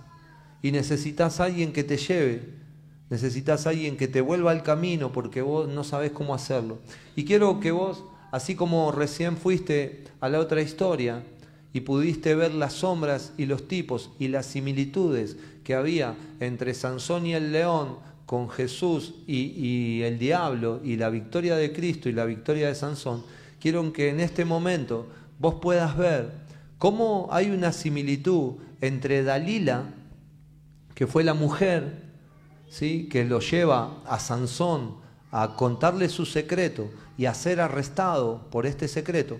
Y 0.62 0.72
necesitas 0.72 1.38
a 1.38 1.44
alguien 1.44 1.72
que 1.72 1.84
te 1.84 1.96
lleve, 1.96 2.54
necesitas 3.08 3.68
a 3.68 3.70
alguien 3.70 3.96
que 3.96 4.08
te 4.08 4.20
vuelva 4.20 4.50
al 4.50 4.64
camino 4.64 5.12
porque 5.12 5.42
vos 5.42 5.68
no 5.68 5.84
sabes 5.84 6.10
cómo 6.10 6.34
hacerlo. 6.34 6.78
Y 7.14 7.24
quiero 7.24 7.60
que 7.60 7.70
vos, 7.70 8.02
así 8.32 8.56
como 8.56 8.90
recién 8.90 9.36
fuiste 9.36 10.02
a 10.18 10.28
la 10.28 10.40
otra 10.40 10.60
historia 10.60 11.22
y 11.76 11.82
pudiste 11.82 12.34
ver 12.34 12.54
las 12.54 12.72
sombras 12.72 13.34
y 13.36 13.44
los 13.44 13.68
tipos 13.68 14.10
y 14.18 14.28
las 14.28 14.46
similitudes 14.46 15.36
que 15.62 15.74
había 15.74 16.16
entre 16.40 16.72
Sansón 16.72 17.26
y 17.26 17.34
el 17.34 17.52
león, 17.52 17.98
con 18.24 18.48
Jesús 18.48 19.16
y, 19.26 20.00
el 20.00 20.18
diablo 20.18 20.80
y 20.82 20.96
la 20.96 21.10
victoria 21.10 21.54
de 21.54 21.74
Cristo 21.74 22.08
y 22.08 22.12
la 22.12 22.24
victoria 22.24 22.68
de 22.68 22.74
Sansón, 22.74 23.24
quiero 23.60 23.92
que 23.92 24.08
en 24.08 24.20
este 24.20 24.46
momento 24.46 25.06
vos 25.38 25.56
puedas 25.60 25.98
ver 25.98 26.30
cómo 26.78 27.28
hay 27.30 27.50
una 27.50 27.72
similitud 27.72 28.54
entre 28.80 29.22
Dalila, 29.22 29.84
que 30.94 31.06
fue 31.06 31.24
la 31.24 31.34
mujer, 31.34 32.04
¿sí? 32.70 33.06
que 33.10 33.26
lo 33.26 33.40
lleva 33.40 34.02
a 34.06 34.18
Sansón 34.18 34.94
a 35.30 35.56
contarle 35.56 36.08
su 36.08 36.24
secreto 36.24 36.88
y 37.18 37.26
a 37.26 37.34
ser 37.34 37.60
arrestado 37.60 38.48
por 38.50 38.64
este 38.64 38.88
secreto 38.88 39.38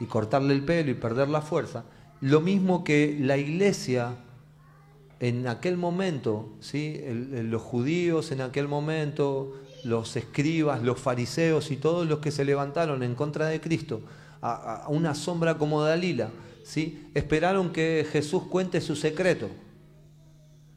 y 0.00 0.06
cortarle 0.06 0.54
el 0.54 0.64
pelo 0.64 0.90
y 0.90 0.94
perder 0.94 1.28
la 1.28 1.42
fuerza, 1.42 1.84
lo 2.20 2.40
mismo 2.40 2.84
que 2.84 3.16
la 3.20 3.36
iglesia 3.36 4.16
en 5.20 5.48
aquel 5.48 5.76
momento, 5.76 6.50
¿sí? 6.60 7.00
los 7.06 7.62
judíos 7.62 8.30
en 8.30 8.40
aquel 8.40 8.68
momento, 8.68 9.54
los 9.84 10.16
escribas, 10.16 10.82
los 10.82 11.00
fariseos 11.00 11.70
y 11.70 11.76
todos 11.76 12.06
los 12.06 12.20
que 12.20 12.30
se 12.30 12.44
levantaron 12.44 13.02
en 13.02 13.14
contra 13.14 13.46
de 13.46 13.60
Cristo, 13.60 14.02
a, 14.40 14.86
una 14.88 15.14
sombra 15.14 15.58
como 15.58 15.82
Dalila, 15.82 16.30
¿sí? 16.62 17.08
esperaron 17.14 17.72
que 17.72 18.06
Jesús 18.10 18.44
cuente 18.44 18.80
su 18.80 18.94
secreto. 18.94 19.48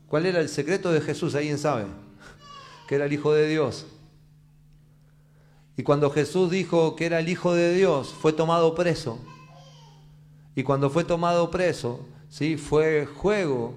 ¿Cuál 0.07 0.25
era 0.25 0.39
el 0.39 0.49
secreto 0.49 0.91
de 0.91 1.01
Jesús? 1.01 1.35
¿Alguien 1.35 1.57
sabe? 1.57 1.85
Que 2.87 2.95
era 2.95 3.05
el 3.05 3.13
Hijo 3.13 3.31
de 3.31 3.47
Dios. 3.47 3.85
Y 5.77 5.83
cuando 5.83 6.09
Jesús 6.09 6.51
dijo 6.51 6.95
que 6.95 7.05
era 7.05 7.19
el 7.19 7.29
Hijo 7.29 7.53
de 7.53 7.73
Dios, 7.73 8.13
fue 8.13 8.33
tomado 8.33 8.75
preso. 8.75 9.19
Y 10.55 10.63
cuando 10.63 10.89
fue 10.89 11.03
tomado 11.03 11.49
preso, 11.49 12.05
¿sí? 12.29 12.57
fue 12.57 13.05
juego 13.05 13.73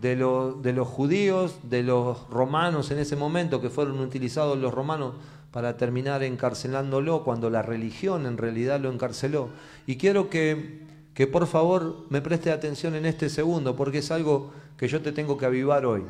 de, 0.00 0.16
de, 0.62 0.72
los 0.72 0.88
judíos, 0.88 1.56
de 1.64 1.82
los 1.82 2.28
romanos 2.30 2.90
en 2.90 2.98
ese 2.98 3.16
momento, 3.16 3.60
que 3.60 3.70
fueron 3.70 3.98
utilizados 4.00 4.56
los 4.58 4.72
romanos 4.72 5.14
para 5.50 5.76
terminar 5.76 6.22
encarcelándolo, 6.22 7.24
cuando 7.24 7.50
la 7.50 7.62
religión 7.62 8.26
en 8.26 8.38
realidad 8.38 8.80
lo 8.80 8.92
encarceló. 8.92 9.48
Y 9.86 9.96
quiero 9.96 10.30
que, 10.30 10.82
que 11.14 11.26
por 11.26 11.46
favor 11.46 12.06
me 12.10 12.20
preste 12.20 12.52
atención 12.52 12.94
en 12.94 13.06
este 13.06 13.28
segundo, 13.28 13.74
porque 13.74 13.98
es 13.98 14.10
algo 14.12 14.52
que 14.76 14.86
yo 14.86 15.02
te 15.02 15.10
tengo 15.10 15.36
que 15.36 15.46
avivar 15.46 15.84
hoy. 15.84 16.04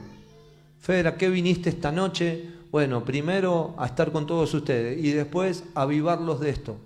Fedra, 0.81 1.17
¿qué 1.17 1.31
viniste 1.31 1.71
esta 1.71 1.91
noche? 1.91 2.58
Bueno, 2.71 3.05
primero 3.05 3.75
a 3.79 3.87
estar 3.87 4.12
con 4.12 4.27
todos 4.27 4.53
ustedes 4.53 5.03
y 5.03 5.12
después 5.12 5.64
avivarlos 5.75 6.41
de 6.41 6.51
esto. 6.51 6.77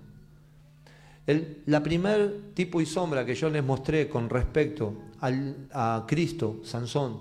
El, 1.27 1.61
la 1.65 1.83
primer 1.83 2.53
tipo 2.53 2.79
y 2.79 2.85
sombra 2.85 3.25
que 3.25 3.35
yo 3.35 3.49
les 3.49 3.63
mostré 3.63 4.07
con 4.07 4.29
respecto 4.29 4.93
a 5.21 6.05
Cristo, 6.07 6.59
Sansón, 6.63 7.19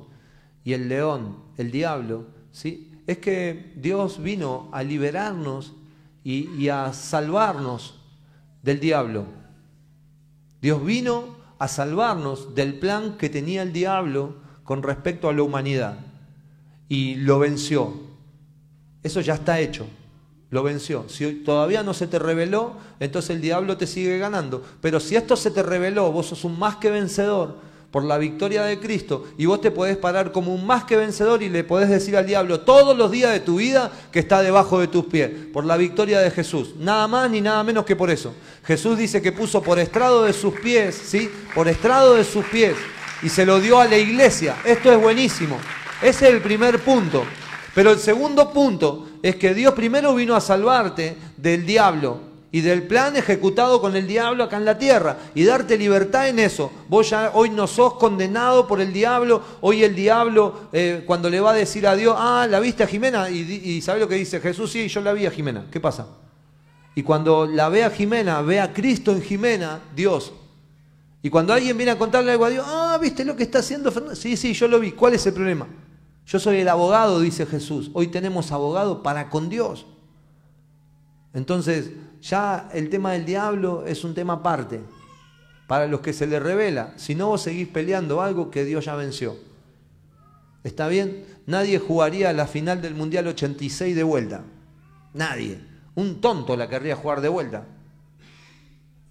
y 0.65 0.73
el 0.73 0.89
león, 0.89 1.37
el 1.57 1.71
diablo, 1.71 2.27
¿sí? 2.53 2.93
es 3.07 3.19
que 3.19 3.73
Dios 3.77 4.23
vino 4.23 4.69
a 4.73 4.83
liberarnos 4.83 5.75
y 6.25 6.69
a 6.69 6.93
salvarnos 6.93 8.01
del 8.63 8.79
diablo. 8.79 9.27
Dios 10.61 10.85
vino 10.85 11.37
a 11.59 11.67
salvarnos 11.67 12.55
del 12.55 12.79
plan 12.79 13.17
que 13.19 13.29
tenía 13.29 13.63
el 13.63 13.73
diablo 13.73 14.37
con 14.63 14.83
respecto 14.83 15.29
a 15.29 15.33
la 15.33 15.43
humanidad 15.43 15.99
y 16.89 17.17
lo 17.17 17.41
venció. 17.41 18.12
Eso 19.03 19.21
ya 19.21 19.35
está 19.35 19.61
hecho 19.61 19.87
lo 20.53 20.63
venció. 20.63 21.07
Si 21.09 21.33
todavía 21.33 21.83
no 21.83 21.95
se 21.95 22.07
te 22.07 22.19
reveló, 22.19 22.75
entonces 23.01 23.31
el 23.31 23.41
diablo 23.41 23.79
te 23.79 23.87
sigue 23.87 24.19
ganando. 24.19 24.63
Pero 24.83 25.01
si 25.01 25.17
esto 25.17 25.35
se 25.35 25.51
te 25.51 25.63
reveló, 25.63 26.13
vos 26.13 26.27
sos 26.27 26.45
un 26.45 26.59
más 26.59 26.77
que 26.77 26.91
vencedor 26.91 27.57
por 27.91 28.05
la 28.05 28.19
victoria 28.19 28.63
de 28.65 28.79
Cristo 28.79 29.27
y 29.39 29.47
vos 29.47 29.63
te 29.63 29.71
podés 29.71 29.97
parar 29.97 30.31
como 30.31 30.55
un 30.55 30.67
más 30.67 30.85
que 30.85 30.97
vencedor 30.97 31.43
y 31.43 31.49
le 31.49 31.65
podés 31.65 31.89
decir 31.89 32.17
al 32.19 32.27
diablo 32.27 32.61
todos 32.61 32.97
los 32.97 33.11
días 33.11 33.33
de 33.33 33.41
tu 33.41 33.57
vida 33.57 33.91
que 34.13 34.19
está 34.19 34.43
debajo 34.43 34.79
de 34.79 34.89
tus 34.89 35.07
pies, 35.07 35.31
por 35.55 35.65
la 35.65 35.79
victoria 35.79 36.21
de 36.21 36.31
Jesús. 36.31 36.75
Nada 36.79 37.09
más 37.09 37.31
ni 37.31 37.41
nada 37.41 37.65
menos 37.65 37.87
que 37.87 37.97
por 37.97 38.11
eso. 38.11 38.35
Jesús 38.65 38.99
dice 38.99 39.23
que 39.23 39.33
puso 39.33 39.63
por 39.63 39.79
estrado 39.79 40.25
de 40.25 40.35
sus 40.35 40.53
pies, 40.61 40.95
¿sí? 40.95 41.31
Por 41.55 41.67
estrado 41.67 42.15
de 42.15 42.25
sus 42.25 42.45
pies 42.45 42.77
y 43.23 43.31
se 43.31 43.47
lo 43.47 43.59
dio 43.59 43.81
a 43.81 43.87
la 43.87 43.97
iglesia. 43.97 44.57
Esto 44.67 44.93
es 44.93 45.01
buenísimo. 45.01 45.59
Ese 46.03 46.29
es 46.29 46.35
el 46.35 46.43
primer 46.43 46.79
punto. 46.81 47.25
Pero 47.75 47.91
el 47.91 47.99
segundo 47.99 48.53
punto 48.53 49.09
es 49.23 49.37
que 49.37 49.55
Dios 49.55 49.73
primero 49.75 50.14
vino 50.14 50.35
a 50.35 50.41
salvarte 50.41 51.16
del 51.37 51.64
diablo 51.64 52.33
y 52.55 52.61
del 52.61 52.83
plan 52.83 53.16
ejecutado 53.16 53.81
con 53.81 53.97
el 53.97 54.07
diablo 54.07 54.45
acá 54.45 54.59
en 54.59 54.66
la 54.66 54.77
tierra 54.77 55.16
y 55.35 55.45
darte 55.45 55.79
libertad 55.79 56.29
en 56.29 56.39
eso. 56.39 56.70
Vos 56.89 57.09
ya 57.09 57.31
hoy 57.33 57.49
no 57.49 57.66
sos 57.66 57.95
condenado 57.95 58.66
por 58.66 58.83
el 58.83 58.93
diablo, 58.93 59.43
hoy 59.62 59.83
el 59.83 59.95
diablo 59.95 60.68
eh, 60.73 61.03
cuando 61.07 61.31
le 61.31 61.41
va 61.41 61.53
a 61.53 61.55
decir 61.55 61.87
a 61.87 61.97
Dios, 61.97 62.14
ah, 62.18 62.47
¿la 62.49 62.61
viste 62.61 62.83
a 62.83 62.87
Jimena? 62.87 63.31
Y, 63.31 63.41
y 63.41 63.81
¿sabe 63.81 64.01
lo 64.01 64.09
que 64.09 64.16
dice 64.16 64.39
Jesús? 64.39 64.70
Sí, 64.70 64.87
yo 64.89 65.01
la 65.01 65.14
vi 65.14 65.25
a 65.25 65.31
Jimena. 65.31 65.64
¿Qué 65.70 65.81
pasa? 65.81 66.09
Y 66.95 67.03
cuando 67.03 67.47
la 67.47 67.70
ve 67.70 67.85
a 67.85 67.91
Jimena, 67.91 68.43
ve 68.43 68.61
a 68.61 68.75
Cristo 68.75 69.12
en 69.12 69.23
Jimena, 69.23 69.81
Dios. 69.97 70.35
Y 71.23 71.31
cuando 71.31 71.55
alguien 71.55 71.75
viene 71.77 71.93
a 71.93 71.99
contarle 71.99 72.33
algo 72.33 72.45
a 72.45 72.51
Dios, 72.51 72.66
ah, 72.68 72.99
¿viste 73.01 73.25
lo 73.25 73.35
que 73.35 73.45
está 73.45 73.61
haciendo 73.61 73.91
Fernando? 73.91 74.14
Sí, 74.14 74.37
sí, 74.37 74.53
yo 74.53 74.68
lo 74.68 74.79
vi. 74.79 74.93
¿Cuál 74.93 75.14
es 75.14 75.25
el 75.25 75.33
problema? 75.33 75.66
Yo 76.33 76.39
soy 76.39 76.61
el 76.61 76.68
abogado, 76.70 77.20
dice 77.20 77.45
Jesús. 77.45 77.91
Hoy 77.93 78.07
tenemos 78.07 78.53
abogado 78.53 79.03
para 79.03 79.28
con 79.28 79.51
Dios. 79.51 79.85
Entonces, 81.35 81.91
ya 82.22 82.70
el 82.72 82.89
tema 82.89 83.12
del 83.12 83.26
diablo 83.26 83.85
es 83.87 84.03
un 84.03 84.14
tema 84.14 84.33
aparte. 84.33 84.80
Para 85.66 85.87
los 85.89 86.01
que 86.01 86.14
se 86.14 86.26
le 86.26 86.41
revela. 86.41 86.95
Si 86.97 87.14
no, 87.14 87.28
vos 87.28 87.43
seguís 87.43 87.68
peleando 87.68 88.22
algo 88.22 88.51
que 88.51 88.64
Dios 88.64 88.87
ya 88.87 88.97
venció. 88.97 89.37
¿Está 90.64 90.89
bien? 90.89 91.26
Nadie 91.45 91.78
jugaría 91.78 92.33
la 92.33 92.47
final 92.47 92.80
del 92.80 92.95
Mundial 92.95 93.26
86 93.26 93.95
de 93.95 94.03
vuelta. 94.03 94.43
Nadie. 95.12 95.61
Un 95.95 96.22
tonto 96.22 96.57
la 96.57 96.66
querría 96.66 96.97
jugar 96.97 97.20
de 97.20 97.28
vuelta. 97.28 97.66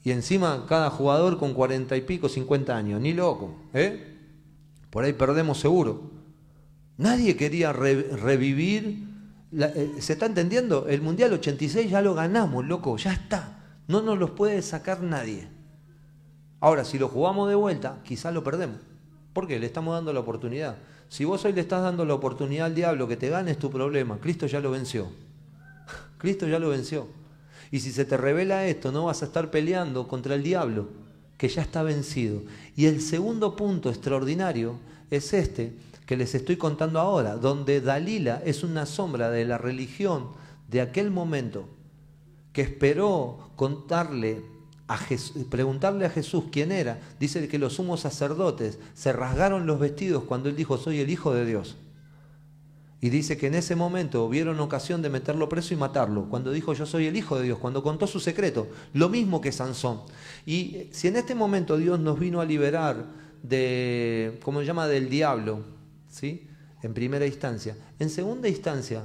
Y 0.03 0.09
encima 0.09 0.65
cada 0.67 0.89
jugador 0.89 1.37
con 1.37 1.53
cuarenta 1.53 1.95
y 1.95 2.01
pico, 2.01 2.27
50 2.29 2.75
años. 2.75 2.99
Ni 2.99 3.13
loco. 3.13 3.53
¿eh? 3.75 4.17
Por 4.89 5.03
ahí 5.03 5.13
perdemos 5.13 5.59
seguro. 5.59 6.19
Nadie 7.01 7.35
quería 7.35 7.73
revivir. 7.73 9.07
Eh, 9.57 9.95
¿Se 9.99 10.13
está 10.13 10.27
entendiendo? 10.27 10.87
El 10.87 11.01
Mundial 11.01 11.33
86 11.33 11.89
ya 11.89 11.99
lo 11.99 12.13
ganamos, 12.13 12.63
loco, 12.63 12.95
ya 12.97 13.11
está. 13.11 13.57
No 13.87 14.03
nos 14.03 14.19
los 14.19 14.29
puede 14.29 14.61
sacar 14.61 15.01
nadie. 15.01 15.47
Ahora, 16.59 16.85
si 16.85 16.99
lo 16.99 17.07
jugamos 17.07 17.49
de 17.49 17.55
vuelta, 17.55 17.97
quizás 18.03 18.31
lo 18.35 18.43
perdemos. 18.43 18.77
¿Por 19.33 19.47
qué? 19.47 19.59
Le 19.59 19.65
estamos 19.65 19.95
dando 19.95 20.13
la 20.13 20.19
oportunidad. 20.19 20.77
Si 21.09 21.25
vos 21.25 21.43
hoy 21.43 21.53
le 21.53 21.61
estás 21.61 21.81
dando 21.81 22.05
la 22.05 22.13
oportunidad 22.13 22.67
al 22.67 22.75
diablo 22.75 23.07
que 23.07 23.17
te 23.17 23.29
gane, 23.29 23.49
es 23.49 23.57
tu 23.57 23.71
problema. 23.71 24.19
Cristo 24.19 24.45
ya 24.45 24.59
lo 24.59 24.69
venció. 24.69 25.09
Cristo 26.19 26.47
ya 26.47 26.59
lo 26.59 26.69
venció. 26.69 27.07
Y 27.71 27.79
si 27.79 27.91
se 27.91 28.05
te 28.05 28.15
revela 28.15 28.67
esto, 28.67 28.91
no 28.91 29.05
vas 29.05 29.23
a 29.23 29.25
estar 29.25 29.49
peleando 29.49 30.07
contra 30.07 30.35
el 30.35 30.43
diablo, 30.43 30.89
que 31.39 31.49
ya 31.49 31.63
está 31.63 31.81
vencido. 31.81 32.43
Y 32.75 32.85
el 32.85 33.01
segundo 33.01 33.55
punto 33.55 33.89
extraordinario 33.89 34.75
es 35.09 35.33
este, 35.33 35.73
que 36.11 36.17
les 36.17 36.35
estoy 36.35 36.57
contando 36.57 36.99
ahora, 36.99 37.37
donde 37.37 37.79
Dalila 37.79 38.41
es 38.43 38.65
una 38.65 38.85
sombra 38.85 39.29
de 39.29 39.45
la 39.45 39.57
religión 39.57 40.27
de 40.67 40.81
aquel 40.81 41.09
momento 41.09 41.69
que 42.51 42.63
esperó 42.63 43.51
contarle 43.55 44.43
a 44.89 44.99
preguntarle 45.49 46.05
a 46.05 46.09
Jesús 46.09 46.43
quién 46.51 46.73
era. 46.73 46.99
Dice 47.17 47.47
que 47.47 47.57
los 47.57 47.75
sumos 47.75 48.01
sacerdotes 48.01 48.77
se 48.93 49.13
rasgaron 49.13 49.65
los 49.65 49.79
vestidos 49.79 50.25
cuando 50.25 50.49
él 50.49 50.57
dijo, 50.57 50.77
soy 50.77 50.99
el 50.99 51.09
Hijo 51.09 51.33
de 51.33 51.45
Dios. 51.45 51.77
Y 52.99 53.09
dice 53.09 53.37
que 53.37 53.47
en 53.47 53.55
ese 53.55 53.77
momento 53.77 54.27
vieron 54.27 54.59
ocasión 54.59 55.01
de 55.01 55.09
meterlo 55.09 55.47
preso 55.47 55.73
y 55.73 55.77
matarlo, 55.77 56.25
cuando 56.25 56.51
dijo 56.51 56.73
yo 56.73 56.85
soy 56.85 57.05
el 57.05 57.15
Hijo 57.15 57.37
de 57.37 57.45
Dios, 57.45 57.57
cuando 57.57 57.83
contó 57.83 58.05
su 58.05 58.19
secreto, 58.19 58.67
lo 58.91 59.07
mismo 59.07 59.39
que 59.39 59.53
Sansón. 59.53 60.01
Y 60.45 60.89
si 60.91 61.07
en 61.07 61.15
este 61.15 61.35
momento 61.35 61.77
Dios 61.77 62.01
nos 62.01 62.19
vino 62.19 62.41
a 62.41 62.45
liberar 62.45 63.05
de, 63.43 64.41
¿cómo 64.43 64.59
se 64.59 64.65
llama?, 64.65 64.87
del 64.87 65.09
diablo, 65.09 65.79
¿sí? 66.11 66.47
En 66.83 66.93
primera 66.93 67.25
instancia. 67.25 67.75
En 67.97 68.11
segunda 68.11 68.47
instancia, 68.47 69.03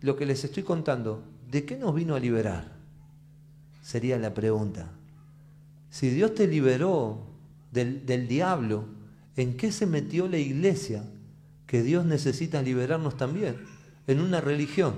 lo 0.00 0.16
que 0.16 0.24
les 0.24 0.42
estoy 0.44 0.62
contando, 0.62 1.22
¿de 1.50 1.66
qué 1.66 1.76
nos 1.76 1.94
vino 1.94 2.14
a 2.14 2.20
liberar? 2.20 2.72
Sería 3.82 4.16
la 4.16 4.32
pregunta. 4.32 4.90
Si 5.90 6.08
Dios 6.08 6.34
te 6.34 6.46
liberó 6.46 7.26
del, 7.70 8.06
del 8.06 8.26
diablo, 8.26 8.86
¿en 9.36 9.58
qué 9.58 9.70
se 9.70 9.84
metió 9.84 10.26
la 10.26 10.38
iglesia? 10.38 11.04
que 11.68 11.82
Dios 11.82 12.04
necesita 12.06 12.62
liberarnos 12.62 13.16
también 13.16 13.58
en 14.08 14.20
una 14.20 14.40
religión. 14.40 14.94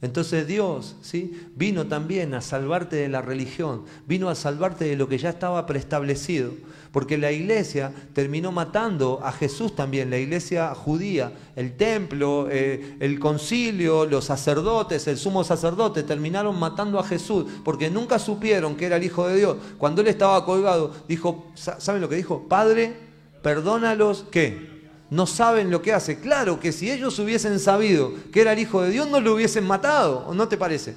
Entonces 0.00 0.46
Dios 0.46 0.94
¿sí? 1.02 1.40
vino 1.56 1.88
también 1.88 2.32
a 2.34 2.40
salvarte 2.40 2.94
de 2.94 3.08
la 3.08 3.20
religión, 3.20 3.82
vino 4.06 4.28
a 4.28 4.36
salvarte 4.36 4.84
de 4.84 4.96
lo 4.96 5.08
que 5.08 5.18
ya 5.18 5.30
estaba 5.30 5.66
preestablecido, 5.66 6.52
porque 6.92 7.18
la 7.18 7.32
iglesia 7.32 7.92
terminó 8.12 8.52
matando 8.52 9.18
a 9.24 9.32
Jesús 9.32 9.74
también, 9.74 10.08
la 10.08 10.18
iglesia 10.18 10.72
judía, 10.72 11.32
el 11.56 11.76
templo, 11.76 12.46
eh, 12.48 12.96
el 13.00 13.18
concilio, 13.18 14.06
los 14.06 14.26
sacerdotes, 14.26 15.08
el 15.08 15.18
sumo 15.18 15.42
sacerdote, 15.42 16.04
terminaron 16.04 16.56
matando 16.56 17.00
a 17.00 17.04
Jesús, 17.04 17.46
porque 17.64 17.90
nunca 17.90 18.20
supieron 18.20 18.76
que 18.76 18.86
era 18.86 18.96
el 18.96 19.04
Hijo 19.04 19.26
de 19.26 19.36
Dios. 19.36 19.56
Cuando 19.78 20.00
él 20.02 20.06
estaba 20.06 20.44
colgado, 20.44 20.94
dijo, 21.08 21.50
¿saben 21.54 22.00
lo 22.00 22.08
que 22.08 22.16
dijo? 22.16 22.46
Padre, 22.48 22.94
perdónalos, 23.42 24.26
¿qué? 24.30 24.77
No 25.10 25.26
saben 25.26 25.70
lo 25.70 25.80
que 25.82 25.92
hace. 25.92 26.20
Claro 26.20 26.60
que 26.60 26.72
si 26.72 26.90
ellos 26.90 27.18
hubiesen 27.18 27.58
sabido 27.58 28.12
que 28.32 28.40
era 28.40 28.52
el 28.52 28.58
Hijo 28.58 28.82
de 28.82 28.90
Dios, 28.90 29.08
no 29.08 29.20
lo 29.20 29.34
hubiesen 29.34 29.66
matado, 29.66 30.24
¿o 30.26 30.34
no 30.34 30.48
te 30.48 30.56
parece? 30.56 30.96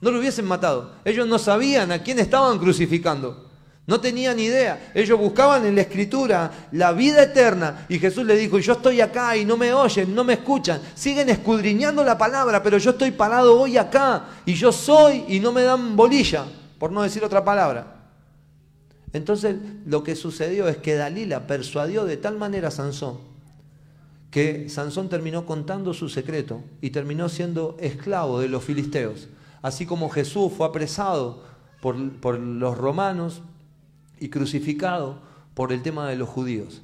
No 0.00 0.10
lo 0.10 0.18
hubiesen 0.18 0.44
matado. 0.44 0.92
Ellos 1.04 1.26
no 1.26 1.38
sabían 1.38 1.92
a 1.92 2.02
quién 2.02 2.18
estaban 2.18 2.58
crucificando. 2.58 3.48
No 3.86 4.00
tenían 4.00 4.38
idea. 4.38 4.92
Ellos 4.94 5.18
buscaban 5.18 5.64
en 5.64 5.74
la 5.74 5.80
escritura 5.80 6.68
la 6.72 6.92
vida 6.92 7.22
eterna 7.22 7.86
y 7.88 7.98
Jesús 7.98 8.26
le 8.26 8.36
dijo, 8.36 8.58
yo 8.58 8.74
estoy 8.74 9.00
acá 9.00 9.34
y 9.36 9.46
no 9.46 9.56
me 9.56 9.72
oyen, 9.72 10.14
no 10.14 10.24
me 10.24 10.34
escuchan. 10.34 10.80
Siguen 10.94 11.30
escudriñando 11.30 12.04
la 12.04 12.18
palabra, 12.18 12.62
pero 12.62 12.76
yo 12.76 12.90
estoy 12.90 13.12
parado 13.12 13.58
hoy 13.58 13.78
acá 13.78 14.26
y 14.44 14.52
yo 14.52 14.72
soy 14.72 15.24
y 15.28 15.40
no 15.40 15.52
me 15.52 15.62
dan 15.62 15.96
bolilla, 15.96 16.44
por 16.78 16.92
no 16.92 17.02
decir 17.02 17.24
otra 17.24 17.42
palabra. 17.42 17.97
Entonces 19.12 19.56
lo 19.86 20.02
que 20.02 20.16
sucedió 20.16 20.68
es 20.68 20.76
que 20.76 20.94
Dalila 20.94 21.46
persuadió 21.46 22.04
de 22.04 22.16
tal 22.16 22.36
manera 22.36 22.68
a 22.68 22.70
Sansón 22.70 23.28
que 24.30 24.68
Sansón 24.68 25.08
terminó 25.08 25.46
contando 25.46 25.94
su 25.94 26.08
secreto 26.08 26.62
y 26.80 26.90
terminó 26.90 27.28
siendo 27.28 27.76
esclavo 27.80 28.40
de 28.40 28.48
los 28.48 28.64
filisteos. 28.64 29.28
Así 29.62 29.86
como 29.86 30.10
Jesús 30.10 30.52
fue 30.56 30.66
apresado 30.66 31.44
por, 31.80 31.96
los 31.96 32.76
romanos 32.76 33.42
y 34.20 34.28
crucificado 34.28 35.20
por 35.54 35.72
el 35.72 35.82
tema 35.82 36.08
de 36.08 36.16
los 36.16 36.28
judíos. 36.28 36.82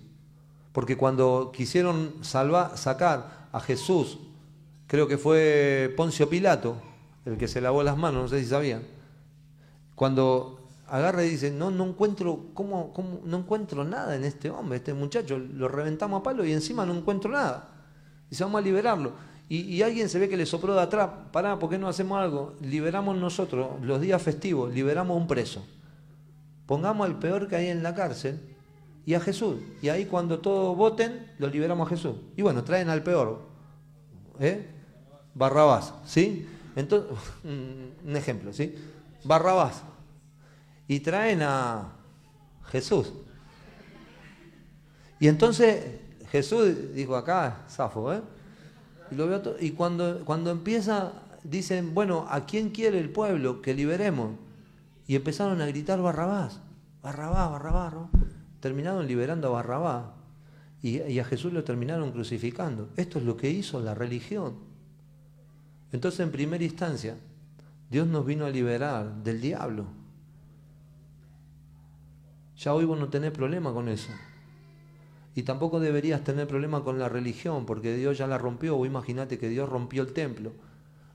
Porque 0.73 0.97
cuando 0.97 1.53
quisieron 1.55 2.15
salvar, 2.23 2.77
sacar 2.77 3.49
a 3.53 3.61
Jesús, 3.61 4.19
creo 4.87 5.07
que 5.07 5.19
fue 5.19 5.93
Poncio 5.97 6.29
Pilato, 6.29 6.81
el 7.27 7.37
que 7.37 7.47
se 7.47 7.61
lavó 7.61 7.83
las 7.83 7.97
manos, 7.97 8.23
no 8.23 8.29
sé 8.29 8.43
si 8.43 8.49
sabían, 8.49 8.83
cuando 9.95 10.64
agarra 10.95 11.25
y 11.25 11.31
dice, 11.31 11.51
no, 11.51 11.73
no 11.73 11.87
encuentro, 11.87 12.51
¿cómo, 12.55 12.93
no 13.25 13.39
encuentro 13.39 13.83
nada 13.83 14.15
en 14.15 14.23
este 14.23 14.49
hombre, 14.49 14.77
este 14.77 14.95
muchacho, 14.95 15.39
lo 15.39 15.67
reventamos 15.67 16.21
a 16.21 16.23
palo 16.23 16.45
y 16.45 16.53
encima 16.53 16.87
no 16.87 16.95
encuentro 16.95 17.33
nada. 17.33 17.69
Dice, 18.31 18.45
vamos 18.45 18.61
a 18.61 18.65
liberarlo. 18.65 19.13
Y, 19.49 19.83
alguien 19.83 20.09
se 20.09 20.21
ve 20.21 20.29
que 20.29 20.37
le 20.37 20.47
sopló 20.47 20.73
de 20.73 20.83
atrás, 20.83 21.11
pará, 21.33 21.59
¿por 21.59 21.69
qué 21.69 21.79
no 21.79 21.89
hacemos 21.89 22.19
algo? 22.21 22.55
Liberamos 22.61 23.17
nosotros, 23.17 23.71
los 23.83 24.01
días 24.01 24.23
festivos, 24.23 24.73
liberamos 24.73 25.17
un 25.17 25.27
preso. 25.27 25.67
Pongamos 26.65 27.07
al 27.07 27.19
peor 27.19 27.49
que 27.49 27.57
hay 27.57 27.69
en 27.69 27.83
la 27.83 27.95
cárcel 27.95 28.41
y 29.05 29.15
a 29.15 29.21
Jesús. 29.21 29.57
Y 29.83 29.89
ahí 29.89 30.07
cuando 30.07 30.39
todos 30.39 30.77
voten, 30.77 31.27
lo 31.39 31.49
liberamos 31.49 31.89
a 31.89 31.91
Jesús. 31.91 32.15
Y 32.37 32.43
bueno, 32.43 32.63
traen 32.63 32.89
al 32.89 33.03
peor. 33.03 33.43
¿eh? 34.39 34.65
Barrabás, 35.35 35.93
¿sí? 36.07 36.47
Entonces, 36.77 37.11
un 37.45 38.17
ejemplo, 38.17 38.53
¿sí? 38.53 38.77
Barrabás 39.25 39.83
y 40.89 41.01
traen 41.01 41.43
a 41.43 41.93
Jesús. 42.71 43.13
Y 45.21 45.29
entonces 45.29 45.85
Jesús 46.31 46.93
dijo 46.95 47.17
acá, 47.17 47.63
Safo, 47.69 48.13
¿eh? 48.13 48.21
Y, 49.11 49.15
lo 49.15 49.27
veo 49.27 49.43
y 49.61 49.71
cuando, 49.71 50.25
cuando 50.25 50.51
empieza, 50.51 51.13
dicen, 51.45 51.95
bueno, 51.95 52.27
¿a 52.29 52.47
quién 52.47 52.71
quiere 52.71 52.99
el 52.99 53.11
pueblo 53.11 53.63
que 53.63 53.75
liberemos? 53.75 54.33
Y 55.07 55.17
empezaron 55.17 55.61
a 55.61 55.67
gritar 55.67 56.01
Barrabás, 56.01 56.61
Barrabás, 57.03 57.51
Barrabás. 57.51 57.95
Terminaron 58.61 59.07
liberando 59.07 59.49
a 59.49 59.51
Barrabás 59.51 60.05
y, 60.83 61.03
y 61.03 61.19
a 61.19 61.25
Jesús 61.25 61.53
lo 61.53 61.63
terminaron 61.65 62.13
crucificando. 62.13 62.89
Esto 62.97 63.19
es 63.19 63.25
lo 63.25 63.37
que 63.37 63.51
hizo 63.51 63.81
la 63.81 63.95
religión. 63.95 64.55
Entonces, 65.93 66.21
en 66.21 66.33
primera 66.33 66.65
instancia, 66.65 67.17
Dios 67.91 68.09
nos 68.09 68.27
vino 68.27 68.47
a 68.47 68.51
liberar 68.51 69.23
del 69.23 69.41
diablo. 69.41 69.87
Ya 72.57 72.75
hoy 72.75 72.85
vos 72.85 72.99
no 72.99 73.09
tenés 73.09 73.33
problema 73.33 73.73
con 73.73 73.89
eso. 73.89 74.11
Y 75.35 75.43
tampoco 75.43 75.81
deberías 75.81 76.23
tener 76.23 76.47
problema 76.47 76.85
con 76.85 76.99
la 76.99 77.09
religión, 77.09 77.67
porque 77.67 77.97
Dios 77.97 78.17
ya 78.17 78.27
la 78.27 78.39
rompió. 78.39 78.77
O 78.77 78.87
imagínate 78.87 79.39
que 79.39 79.49
Dios 79.49 79.69
rompió 79.69 80.03
el 80.03 80.13
templo. 80.13 80.53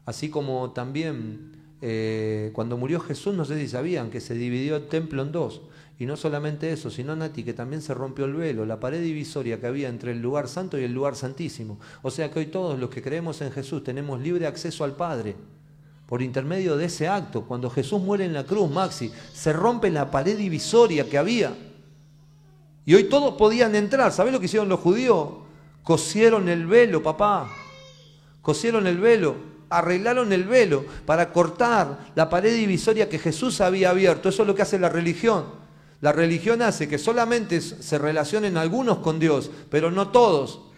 Así 0.06 0.30
como 0.30 0.72
también 0.72 1.52
eh, 1.82 2.52
cuando 2.54 2.78
murió 2.78 3.00
Jesús, 3.00 3.34
no 3.34 3.46
sé 3.46 3.58
si 3.60 3.68
sabían 3.68 4.10
que 4.10 4.20
se 4.20 4.34
dividió 4.34 4.76
el 4.76 4.88
templo 4.88 5.22
en 5.22 5.32
dos. 5.32 5.62
Y 5.98 6.06
no 6.06 6.18
solamente 6.18 6.72
eso, 6.72 6.90
sino 6.90 7.16
Nati, 7.16 7.44
que 7.44 7.54
también 7.54 7.82
se 7.82 7.94
rompió 7.94 8.26
el 8.26 8.34
velo, 8.34 8.66
la 8.66 8.80
pared 8.80 9.02
divisoria 9.02 9.60
que 9.60 9.68
había 9.68 9.90
entre 9.90 10.12
el 10.12 10.22
lugar 10.22 10.48
santo 10.48 10.80
y 10.80 10.84
el 10.84 10.94
lugar 10.94 11.16
santísimo. 11.16 11.80
O 12.02 12.12
sea 12.12 12.32
que 12.32 12.40
hoy 12.40 12.46
todos 12.48 12.80
los 12.80 12.90
que 12.90 13.02
creemos 13.02 13.42
en 13.42 13.52
Jesús 13.52 13.84
tenemos 13.84 14.22
libre 14.22 14.48
acceso 14.48 14.84
al 14.84 14.96
Padre 14.96 15.36
por 16.10 16.24
intermedio 16.24 16.76
de 16.76 16.86
ese 16.86 17.08
acto. 17.08 17.44
Cuando 17.44 17.70
Jesús 17.70 18.02
muere 18.02 18.26
en 18.26 18.34
la 18.34 18.44
cruz, 18.44 18.68
Maxi, 18.68 19.12
se 19.32 19.54
rompe 19.54 19.92
la 19.92 20.10
pared 20.10 20.36
divisoria 20.36 21.08
que 21.08 21.20
había. 21.20 21.56
Y 22.84 22.96
hoy 22.96 23.04
todos 23.04 23.36
podían 23.36 23.76
entrar. 23.76 24.12
¿Sabés 24.12 24.34
lo 24.34 24.40
que 24.40 24.48
hicieron 24.48 24.70
los 24.70 24.80
judíos? 24.80 25.30
Cosieron 25.84 26.50
el 26.50 26.66
velo, 26.66 27.04
papá. 27.04 27.52
Cosieron 28.42 28.88
el 28.88 28.98
velo. 28.98 29.36
Arreglaron 29.70 30.34
el 30.34 30.46
velo 30.46 30.84
para 31.06 31.32
cortar 31.32 32.08
la 32.16 32.28
pared 32.28 32.56
divisoria 32.56 33.08
que 33.08 33.20
Jesús 33.20 33.62
había 33.62 33.92
abierto. 33.92 34.30
Eso 34.30 34.42
es 34.42 34.48
lo 34.48 34.56
que 34.56 34.64
hace 34.64 34.80
la 34.80 34.90
religión. 34.90 35.46
La 36.02 36.12
religión 36.12 36.64
hace 36.64 36.88
que 36.88 36.98
solamente 36.98 37.62
se 37.62 38.00
relacionen 38.00 38.58
algunos 38.58 38.98
con 38.98 39.20
Dios, 39.20 39.52
pero 39.70 39.92
no 39.92 40.08
todos. 40.08 40.69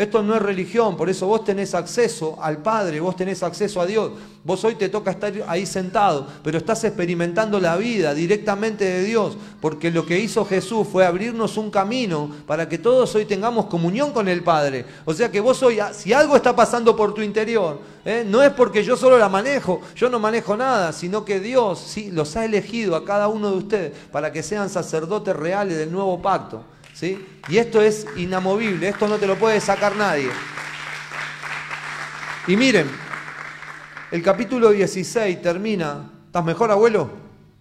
Esto 0.00 0.22
no 0.22 0.34
es 0.34 0.40
religión, 0.40 0.96
por 0.96 1.10
eso 1.10 1.26
vos 1.26 1.44
tenés 1.44 1.74
acceso 1.74 2.38
al 2.40 2.62
Padre, 2.62 3.00
vos 3.00 3.14
tenés 3.16 3.42
acceso 3.42 3.82
a 3.82 3.86
Dios. 3.86 4.12
Vos 4.42 4.64
hoy 4.64 4.74
te 4.76 4.88
toca 4.88 5.10
estar 5.10 5.30
ahí 5.46 5.66
sentado, 5.66 6.26
pero 6.42 6.56
estás 6.56 6.82
experimentando 6.84 7.60
la 7.60 7.76
vida 7.76 8.14
directamente 8.14 8.86
de 8.86 9.04
Dios, 9.04 9.36
porque 9.60 9.90
lo 9.90 10.06
que 10.06 10.18
hizo 10.18 10.46
Jesús 10.46 10.88
fue 10.90 11.04
abrirnos 11.04 11.58
un 11.58 11.70
camino 11.70 12.30
para 12.46 12.66
que 12.66 12.78
todos 12.78 13.14
hoy 13.14 13.26
tengamos 13.26 13.66
comunión 13.66 14.10
con 14.12 14.26
el 14.26 14.42
Padre. 14.42 14.86
O 15.04 15.12
sea 15.12 15.30
que 15.30 15.38
vos 15.38 15.62
hoy, 15.62 15.78
si 15.92 16.14
algo 16.14 16.34
está 16.34 16.56
pasando 16.56 16.96
por 16.96 17.12
tu 17.12 17.20
interior, 17.20 17.78
¿eh? 18.06 18.24
no 18.26 18.42
es 18.42 18.52
porque 18.52 18.82
yo 18.82 18.96
solo 18.96 19.18
la 19.18 19.28
manejo, 19.28 19.82
yo 19.94 20.08
no 20.08 20.18
manejo 20.18 20.56
nada, 20.56 20.94
sino 20.94 21.26
que 21.26 21.40
Dios 21.40 21.78
sí, 21.78 22.10
los 22.10 22.34
ha 22.36 22.46
elegido 22.46 22.96
a 22.96 23.04
cada 23.04 23.28
uno 23.28 23.50
de 23.50 23.56
ustedes 23.58 23.92
para 24.10 24.32
que 24.32 24.42
sean 24.42 24.70
sacerdotes 24.70 25.36
reales 25.36 25.76
del 25.76 25.92
nuevo 25.92 26.22
pacto. 26.22 26.62
Y 27.02 27.56
esto 27.56 27.80
es 27.80 28.06
inamovible, 28.16 28.88
esto 28.88 29.08
no 29.08 29.16
te 29.18 29.26
lo 29.26 29.36
puede 29.36 29.60
sacar 29.60 29.96
nadie. 29.96 30.28
Y 32.46 32.56
miren, 32.56 32.86
el 34.10 34.22
capítulo 34.22 34.70
16 34.70 35.40
termina. 35.40 36.10
¿Estás 36.26 36.44
mejor, 36.44 36.70
abuelo? 36.70 37.10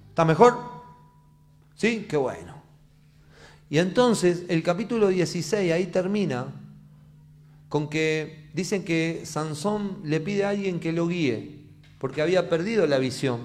¿Estás 0.10 0.28
mejor? 0.28 0.60
¿Sí? 1.76 2.06
Qué 2.10 2.18
bueno. 2.18 2.62
Y 3.70 3.78
entonces 3.78 4.44
el 4.50 4.64
capítulo 4.64 5.10
16 5.10 5.72
ahí 5.72 5.86
termina 5.86 6.48
con 7.70 7.88
que 7.88 8.50
dicen 8.54 8.84
que 8.84 9.22
Sansón 9.26 10.00
le 10.04 10.20
pide 10.20 10.44
a 10.44 10.50
alguien 10.50 10.80
que 10.80 10.92
lo 10.92 11.08
guíe, 11.08 11.60
porque 12.00 12.22
había 12.22 12.50
perdido 12.50 12.88
la 12.88 12.98
visión. 12.98 13.42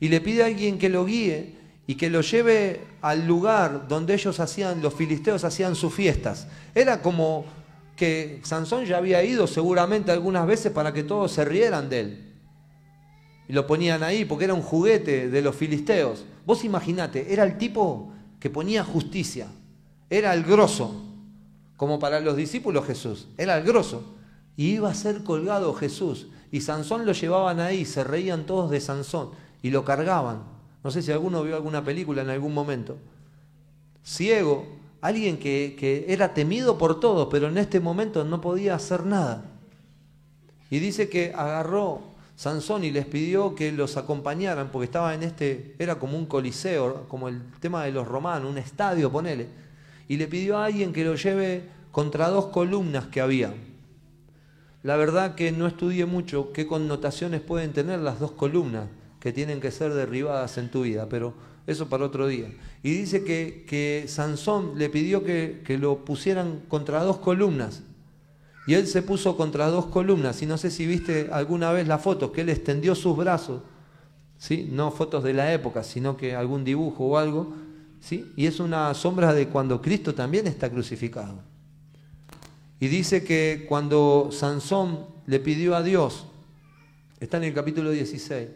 Y 0.00 0.08
le 0.08 0.20
pide 0.20 0.44
a 0.44 0.46
alguien 0.46 0.78
que 0.78 0.88
lo 0.88 1.04
guíe 1.04 1.57
y 1.88 1.94
que 1.94 2.10
lo 2.10 2.20
lleve 2.20 2.82
al 3.00 3.26
lugar 3.26 3.88
donde 3.88 4.12
ellos 4.12 4.38
hacían, 4.40 4.82
los 4.82 4.92
filisteos 4.92 5.42
hacían 5.42 5.74
sus 5.74 5.92
fiestas. 5.94 6.46
Era 6.74 7.00
como 7.00 7.46
que 7.96 8.40
Sansón 8.44 8.84
ya 8.84 8.98
había 8.98 9.24
ido 9.24 9.46
seguramente 9.46 10.12
algunas 10.12 10.46
veces 10.46 10.70
para 10.70 10.92
que 10.92 11.02
todos 11.02 11.32
se 11.32 11.46
rieran 11.46 11.88
de 11.88 12.00
él. 12.00 12.34
Y 13.48 13.54
lo 13.54 13.66
ponían 13.66 14.02
ahí 14.02 14.26
porque 14.26 14.44
era 14.44 14.52
un 14.52 14.60
juguete 14.60 15.30
de 15.30 15.40
los 15.40 15.56
filisteos. 15.56 16.26
Vos 16.44 16.62
imaginate, 16.62 17.32
era 17.32 17.42
el 17.42 17.56
tipo 17.56 18.12
que 18.38 18.50
ponía 18.50 18.84
justicia, 18.84 19.48
era 20.10 20.34
el 20.34 20.44
grosso. 20.44 21.06
como 21.78 21.98
para 21.98 22.20
los 22.20 22.36
discípulos 22.36 22.84
Jesús, 22.86 23.28
era 23.38 23.56
el 23.56 23.64
grosso. 23.64 24.14
Y 24.58 24.72
iba 24.72 24.90
a 24.90 24.94
ser 24.94 25.22
colgado 25.22 25.72
Jesús. 25.72 26.26
Y 26.52 26.60
Sansón 26.60 27.06
lo 27.06 27.12
llevaban 27.12 27.60
ahí, 27.60 27.86
se 27.86 28.04
reían 28.04 28.44
todos 28.44 28.70
de 28.70 28.80
Sansón 28.80 29.30
y 29.62 29.70
lo 29.70 29.86
cargaban. 29.86 30.57
No 30.82 30.90
sé 30.90 31.02
si 31.02 31.12
alguno 31.12 31.42
vio 31.42 31.56
alguna 31.56 31.84
película 31.84 32.22
en 32.22 32.30
algún 32.30 32.54
momento. 32.54 32.96
Ciego, 34.04 34.66
alguien 35.00 35.38
que, 35.38 36.06
era 36.08 36.34
temido 36.34 36.78
por 36.78 37.00
todos, 37.00 37.28
pero 37.30 37.48
en 37.48 37.58
este 37.58 37.80
momento 37.80 38.24
no 38.24 38.40
podía 38.40 38.74
hacer 38.74 39.04
nada. 39.04 39.44
Y 40.70 40.78
dice 40.78 41.08
que 41.08 41.32
agarró 41.34 42.02
Sansón 42.36 42.84
y 42.84 42.90
les 42.90 43.06
pidió 43.06 43.54
que 43.54 43.72
los 43.72 43.96
acompañaran, 43.96 44.70
porque 44.70 44.84
estaba 44.84 45.14
en 45.14 45.22
este, 45.22 45.74
era 45.78 45.98
como 45.98 46.16
un 46.16 46.26
coliseo, 46.26 47.06
como 47.08 47.28
el 47.28 47.42
tema 47.60 47.84
de 47.84 47.92
los 47.92 48.06
romanos, 48.06 48.50
un 48.50 48.58
estadio, 48.58 49.10
ponele. 49.10 49.48
Y 50.08 50.16
le 50.16 50.26
pidió 50.26 50.58
a 50.58 50.66
alguien 50.66 50.92
que 50.92 51.04
lo 51.04 51.16
lleve 51.16 51.64
contra 51.90 52.28
dos 52.28 52.46
columnas 52.46 53.06
que 53.06 53.20
había. 53.20 53.54
La 54.82 54.96
verdad 54.96 55.34
que 55.34 55.50
no 55.50 55.66
estudié 55.66 56.06
mucho 56.06 56.52
qué 56.52 56.66
connotaciones 56.66 57.40
pueden 57.40 57.72
tener 57.72 57.98
las 57.98 58.20
dos 58.20 58.30
columnas 58.32 58.86
que 59.20 59.32
tienen 59.32 59.60
que 59.60 59.70
ser 59.70 59.92
derribadas 59.94 60.58
en 60.58 60.70
tu 60.70 60.82
vida, 60.82 61.08
pero 61.08 61.34
eso 61.66 61.88
para 61.88 62.04
otro 62.04 62.26
día. 62.26 62.50
Y 62.82 62.92
dice 62.92 63.24
que, 63.24 64.04
Sansón 64.08 64.78
le 64.78 64.88
pidió 64.88 65.24
que, 65.24 65.62
que 65.64 65.78
lo 65.78 66.04
pusieran 66.04 66.62
contra 66.68 67.02
dos 67.02 67.18
columnas. 67.18 67.82
Y 68.66 68.74
él 68.74 68.86
se 68.86 69.02
puso 69.02 69.36
contra 69.36 69.68
dos 69.68 69.86
columnas. 69.86 70.40
Y 70.42 70.46
no 70.46 70.58
sé 70.58 70.70
si 70.70 70.86
viste 70.86 71.28
alguna 71.32 71.72
vez 71.72 71.88
la 71.88 71.98
foto, 71.98 72.32
que 72.32 72.42
él 72.42 72.50
extendió 72.50 72.94
sus 72.94 73.16
brazos. 73.16 73.62
¿sí? 74.38 74.68
No 74.70 74.90
fotos 74.90 75.24
de 75.24 75.32
la 75.32 75.52
época, 75.52 75.82
sino 75.82 76.16
que 76.16 76.34
algún 76.34 76.64
dibujo 76.64 77.06
o 77.06 77.18
algo. 77.18 77.54
¿sí? 78.00 78.32
Y 78.36 78.46
es 78.46 78.60
una 78.60 78.92
sombra 78.94 79.32
de 79.32 79.48
cuando 79.48 79.82
Cristo 79.82 80.14
también 80.14 80.46
está 80.46 80.70
crucificado. 80.70 81.42
Y 82.80 82.88
dice 82.88 83.24
que 83.24 83.66
cuando 83.68 84.28
Sansón 84.30 85.06
le 85.26 85.40
pidió 85.40 85.74
a 85.74 85.82
Dios, 85.82 86.26
está 87.18 87.38
en 87.38 87.44
el 87.44 87.54
capítulo 87.54 87.90
16, 87.90 88.48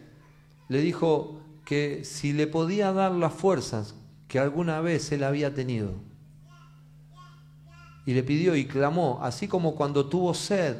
le 0.68 0.80
dijo 0.80 1.40
que 1.64 2.04
si 2.04 2.32
le 2.32 2.46
podía 2.46 2.92
dar 2.92 3.12
las 3.12 3.32
fuerzas 3.32 3.94
que 4.28 4.38
alguna 4.38 4.80
vez 4.80 5.12
él 5.12 5.24
había 5.24 5.54
tenido. 5.54 5.92
Y 8.06 8.14
le 8.14 8.22
pidió 8.22 8.56
y 8.56 8.66
clamó, 8.66 9.20
así 9.22 9.46
como 9.46 9.74
cuando 9.74 10.06
tuvo 10.06 10.34
sed, 10.34 10.76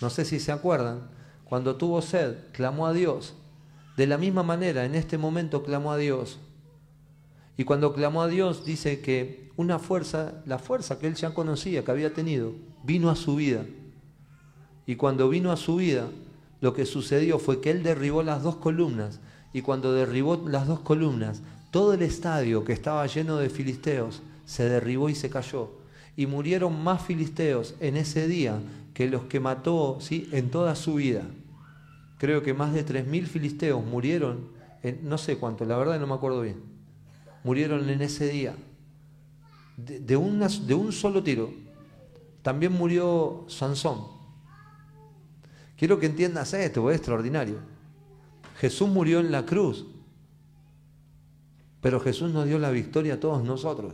no 0.00 0.10
sé 0.10 0.24
si 0.24 0.38
se 0.38 0.52
acuerdan, 0.52 1.10
cuando 1.44 1.76
tuvo 1.76 2.02
sed, 2.02 2.36
clamó 2.52 2.86
a 2.86 2.92
Dios. 2.92 3.34
De 3.96 4.06
la 4.06 4.18
misma 4.18 4.42
manera, 4.42 4.84
en 4.84 4.94
este 4.94 5.18
momento 5.18 5.62
clamó 5.64 5.92
a 5.92 5.96
Dios. 5.96 6.38
Y 7.56 7.64
cuando 7.64 7.92
clamó 7.92 8.22
a 8.22 8.28
Dios, 8.28 8.64
dice 8.64 9.00
que 9.00 9.50
una 9.56 9.78
fuerza, 9.78 10.42
la 10.46 10.58
fuerza 10.58 10.98
que 10.98 11.06
él 11.06 11.14
ya 11.14 11.34
conocía, 11.34 11.84
que 11.84 11.90
había 11.90 12.14
tenido, 12.14 12.52
vino 12.84 13.10
a 13.10 13.16
su 13.16 13.36
vida. 13.36 13.64
Y 14.86 14.96
cuando 14.96 15.28
vino 15.28 15.52
a 15.52 15.56
su 15.56 15.76
vida, 15.76 16.08
lo 16.62 16.72
que 16.74 16.86
sucedió 16.86 17.40
fue 17.40 17.60
que 17.60 17.72
él 17.72 17.82
derribó 17.82 18.22
las 18.22 18.44
dos 18.44 18.56
columnas. 18.56 19.20
Y 19.52 19.62
cuando 19.62 19.92
derribó 19.92 20.48
las 20.48 20.68
dos 20.68 20.78
columnas, 20.80 21.42
todo 21.72 21.92
el 21.92 22.02
estadio 22.02 22.64
que 22.64 22.72
estaba 22.72 23.04
lleno 23.06 23.36
de 23.36 23.50
filisteos 23.50 24.22
se 24.46 24.68
derribó 24.68 25.08
y 25.08 25.16
se 25.16 25.28
cayó. 25.28 25.72
Y 26.16 26.26
murieron 26.26 26.80
más 26.82 27.02
filisteos 27.02 27.74
en 27.80 27.96
ese 27.96 28.28
día 28.28 28.60
que 28.94 29.08
los 29.08 29.24
que 29.24 29.40
mató 29.40 29.98
¿sí? 30.00 30.28
en 30.30 30.50
toda 30.50 30.76
su 30.76 30.94
vida. 30.94 31.24
Creo 32.18 32.44
que 32.44 32.54
más 32.54 32.72
de 32.72 32.86
3.000 32.86 33.24
filisteos 33.24 33.84
murieron, 33.84 34.46
en, 34.84 35.00
no 35.02 35.18
sé 35.18 35.38
cuánto, 35.38 35.64
la 35.64 35.76
verdad 35.76 35.98
no 35.98 36.06
me 36.06 36.14
acuerdo 36.14 36.42
bien. 36.42 36.62
Murieron 37.42 37.90
en 37.90 38.02
ese 38.02 38.28
día. 38.28 38.54
De, 39.76 39.98
de 39.98 40.16
un 40.16 40.92
solo 40.92 41.24
tiro, 41.24 41.50
también 42.42 42.72
murió 42.72 43.46
Sansón. 43.48 44.21
Quiero 45.82 45.98
que 45.98 46.06
entiendas 46.06 46.54
esto, 46.54 46.88
es 46.92 46.98
extraordinario. 46.98 47.56
Jesús 48.60 48.88
murió 48.88 49.18
en 49.18 49.32
la 49.32 49.44
cruz, 49.44 49.84
pero 51.80 51.98
Jesús 51.98 52.30
nos 52.30 52.46
dio 52.46 52.60
la 52.60 52.70
victoria 52.70 53.14
a 53.14 53.18
todos 53.18 53.42
nosotros. 53.42 53.92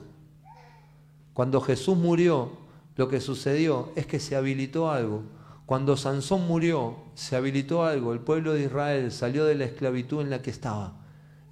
Cuando 1.33 1.63
Jesús 1.63 1.97
murió, 1.97 2.53
lo 2.97 3.09
que 3.09 3.23
sucedió 3.23 3.91
es 3.97 4.05
que 4.05 4.21
se 4.21 4.37
habilitó 4.37 4.91
algo. 4.91 5.23
Cuando 5.65 5.97
Sansón 5.97 6.47
murió, 6.47 6.95
se 7.15 7.37
habilitó 7.37 7.83
algo. 7.87 8.13
El 8.13 8.21
pueblo 8.21 8.53
de 8.53 8.65
Israel 8.65 9.11
salió 9.11 9.47
de 9.47 9.55
la 9.55 9.65
esclavitud 9.65 10.21
en 10.21 10.29
la 10.29 10.43
que 10.43 10.51
estaba. 10.51 10.93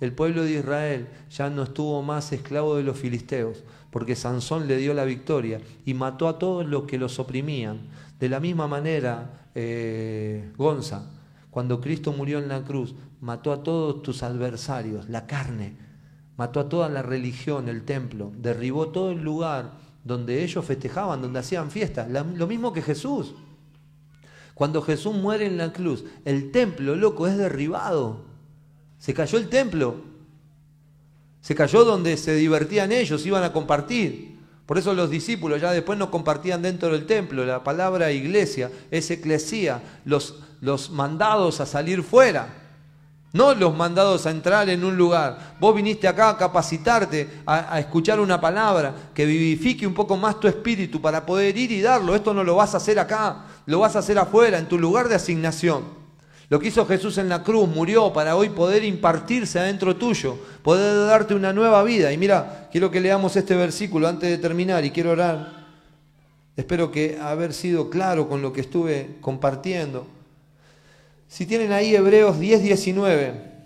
El 0.02 0.12
pueblo 0.12 0.42
de 0.42 0.58
Israel 0.58 1.08
ya 1.30 1.48
no 1.48 1.62
estuvo 1.62 2.02
más 2.02 2.30
esclavo 2.32 2.76
de 2.76 2.82
los 2.82 2.98
filisteos 2.98 3.64
porque 3.90 4.14
Sansón 4.14 4.68
le 4.68 4.76
dio 4.76 4.92
la 4.92 5.06
victoria 5.06 5.62
y 5.86 5.94
mató 5.94 6.28
a 6.28 6.38
todos 6.38 6.66
los 6.66 6.82
que 6.82 6.98
los 6.98 7.18
oprimían. 7.18 7.88
De 8.20 8.28
la 8.28 8.38
misma 8.38 8.68
manera, 8.68 9.45
eh, 9.58 10.52
Gonza, 10.58 11.10
cuando 11.50 11.80
Cristo 11.80 12.12
murió 12.12 12.38
en 12.38 12.48
la 12.48 12.62
cruz, 12.62 12.94
mató 13.22 13.52
a 13.52 13.62
todos 13.62 14.02
tus 14.02 14.22
adversarios, 14.22 15.08
la 15.08 15.26
carne, 15.26 15.74
mató 16.36 16.60
a 16.60 16.68
toda 16.68 16.90
la 16.90 17.00
religión, 17.00 17.70
el 17.70 17.86
templo, 17.86 18.30
derribó 18.36 18.88
todo 18.88 19.12
el 19.12 19.22
lugar 19.22 19.72
donde 20.04 20.44
ellos 20.44 20.62
festejaban, 20.62 21.22
donde 21.22 21.38
hacían 21.38 21.70
fiestas, 21.70 22.06
lo 22.10 22.46
mismo 22.46 22.74
que 22.74 22.82
Jesús. 22.82 23.34
Cuando 24.52 24.82
Jesús 24.82 25.14
muere 25.14 25.46
en 25.46 25.56
la 25.56 25.72
cruz, 25.72 26.04
el 26.26 26.50
templo, 26.50 26.94
loco, 26.94 27.26
es 27.26 27.38
derribado. 27.38 28.26
Se 28.98 29.14
cayó 29.14 29.38
el 29.38 29.48
templo. 29.48 30.02
Se 31.40 31.54
cayó 31.54 31.84
donde 31.84 32.16
se 32.18 32.34
divertían 32.34 32.92
ellos, 32.92 33.24
iban 33.24 33.42
a 33.42 33.52
compartir. 33.52 34.35
Por 34.66 34.78
eso 34.78 34.92
los 34.94 35.08
discípulos 35.08 35.60
ya 35.60 35.70
después 35.70 35.96
no 35.96 36.10
compartían 36.10 36.60
dentro 36.60 36.90
del 36.90 37.06
templo. 37.06 37.44
La 37.46 37.62
palabra 37.62 38.10
iglesia 38.10 38.70
es 38.90 39.10
eclesía, 39.12 39.80
los, 40.04 40.40
los 40.60 40.90
mandados 40.90 41.60
a 41.60 41.66
salir 41.66 42.02
fuera. 42.02 42.48
No 43.32 43.54
los 43.54 43.76
mandados 43.76 44.26
a 44.26 44.30
entrar 44.30 44.68
en 44.68 44.84
un 44.84 44.96
lugar. 44.96 45.56
Vos 45.60 45.74
viniste 45.74 46.08
acá 46.08 46.30
a 46.30 46.38
capacitarte, 46.38 47.42
a, 47.46 47.74
a, 47.74 47.78
escuchar 47.78 48.18
una 48.18 48.40
palabra 48.40 48.94
que 49.14 49.26
vivifique 49.26 49.86
un 49.86 49.94
poco 49.94 50.16
más 50.16 50.40
tu 50.40 50.48
espíritu 50.48 51.00
para 51.00 51.24
poder 51.24 51.56
ir 51.56 51.70
y 51.70 51.80
darlo. 51.80 52.14
Esto 52.14 52.34
no 52.34 52.42
lo 52.42 52.56
vas 52.56 52.74
a 52.74 52.78
hacer 52.78 52.98
acá, 52.98 53.44
lo 53.66 53.80
vas 53.80 53.94
a 53.94 54.00
hacer 54.00 54.18
afuera, 54.18 54.58
en 54.58 54.68
tu 54.68 54.78
lugar 54.78 55.08
de 55.08 55.16
asignación. 55.16 56.05
Lo 56.48 56.60
que 56.60 56.68
hizo 56.68 56.86
Jesús 56.86 57.18
en 57.18 57.28
la 57.28 57.42
cruz, 57.42 57.68
murió 57.68 58.12
para 58.12 58.36
hoy 58.36 58.50
poder 58.50 58.84
impartirse 58.84 59.58
adentro 59.58 59.96
tuyo, 59.96 60.38
poder 60.62 61.06
darte 61.06 61.34
una 61.34 61.52
nueva 61.52 61.82
vida. 61.82 62.12
Y 62.12 62.18
mira, 62.18 62.68
quiero 62.70 62.90
que 62.90 63.00
leamos 63.00 63.34
este 63.34 63.56
versículo 63.56 64.06
antes 64.06 64.30
de 64.30 64.38
terminar 64.38 64.84
y 64.84 64.90
quiero 64.90 65.10
orar. 65.10 65.66
Espero 66.56 66.90
que 66.92 67.18
haber 67.20 67.52
sido 67.52 67.90
claro 67.90 68.28
con 68.28 68.42
lo 68.42 68.52
que 68.52 68.60
estuve 68.60 69.16
compartiendo. 69.20 70.06
Si 71.28 71.46
tienen 71.46 71.72
ahí 71.72 71.94
Hebreos 71.94 72.38
10, 72.38 72.62
19. 72.62 73.56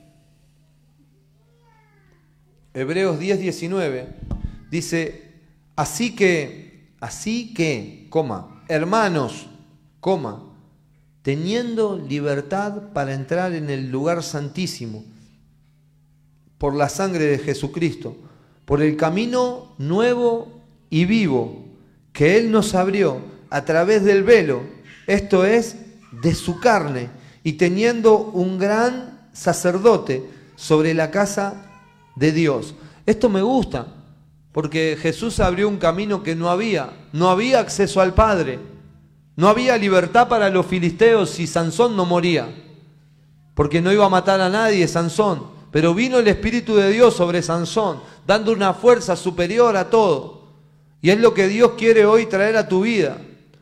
Hebreos 2.73 3.19
10, 3.19 3.41
19. 3.41 4.09
Dice, 4.71 5.33
así 5.77 6.17
que, 6.17 6.95
así 7.01 7.53
que, 7.53 8.07
coma, 8.09 8.65
hermanos, 8.69 9.47
coma, 10.01 10.50
teniendo 11.23 11.97
libertad 11.97 12.93
para 12.93 13.15
entrar 13.15 13.53
en 13.53 13.71
el 13.71 13.91
lugar 13.91 14.23
santísimo 14.23 15.05
por 16.59 16.75
la 16.75 16.89
sangre 16.89 17.25
de 17.25 17.39
Jesucristo, 17.39 18.17
por 18.65 18.83
el 18.83 18.97
camino 18.97 19.75
nuevo 19.79 20.61
y 20.91 21.05
vivo 21.05 21.65
que 22.13 22.37
Él 22.37 22.51
nos 22.51 22.75
abrió 22.75 23.21
a 23.51 23.65
través 23.65 24.05
del 24.05 24.23
velo, 24.23 24.63
esto 25.07 25.45
es, 25.45 25.77
de 26.23 26.35
su 26.35 26.61
carne, 26.61 27.11
y 27.43 27.55
teniendo 27.55 28.19
un 28.19 28.59
gran 28.59 29.29
sacerdote 29.33 30.25
sobre 30.57 30.95
la 30.95 31.11
casa 31.11 31.83
de 32.17 32.33
Dios. 32.33 32.75
Esto 33.07 33.29
me 33.29 33.43
gusta, 33.43 33.87
porque 34.53 34.99
Jesús 35.01 35.41
abrió 35.41 35.69
un 35.69 35.79
camino 35.79 36.23
que 36.23 36.37
no 36.37 36.51
había, 36.51 36.91
no 37.13 37.31
había 37.31 37.61
acceso 37.61 38.01
al 38.01 38.15
Padre. 38.15 38.59
No 39.41 39.49
había 39.49 39.79
libertad 39.79 40.29
para 40.29 40.51
los 40.51 40.67
filisteos 40.67 41.31
si 41.31 41.47
Sansón 41.47 41.97
no 41.97 42.05
moría, 42.05 42.55
porque 43.55 43.81
no 43.81 43.91
iba 43.91 44.05
a 44.05 44.11
matar 44.11 44.39
a 44.39 44.51
nadie 44.51 44.87
Sansón, 44.87 45.45
pero 45.71 45.95
vino 45.95 46.19
el 46.19 46.29
Espíritu 46.29 46.77
de 46.77 46.91
Dios 46.91 47.15
sobre 47.15 47.41
Sansón, 47.41 48.03
dando 48.27 48.53
una 48.53 48.75
fuerza 48.75 49.17
superior 49.17 49.79
a 49.79 49.89
todo. 49.89 50.43
Y 51.01 51.09
es 51.09 51.19
lo 51.19 51.33
que 51.33 51.49
Dios 51.49 51.71
quiere 51.79 52.05
hoy 52.05 52.27
traer 52.27 52.59
a 52.59 52.69
tu 52.69 52.83
vida, 52.83 53.17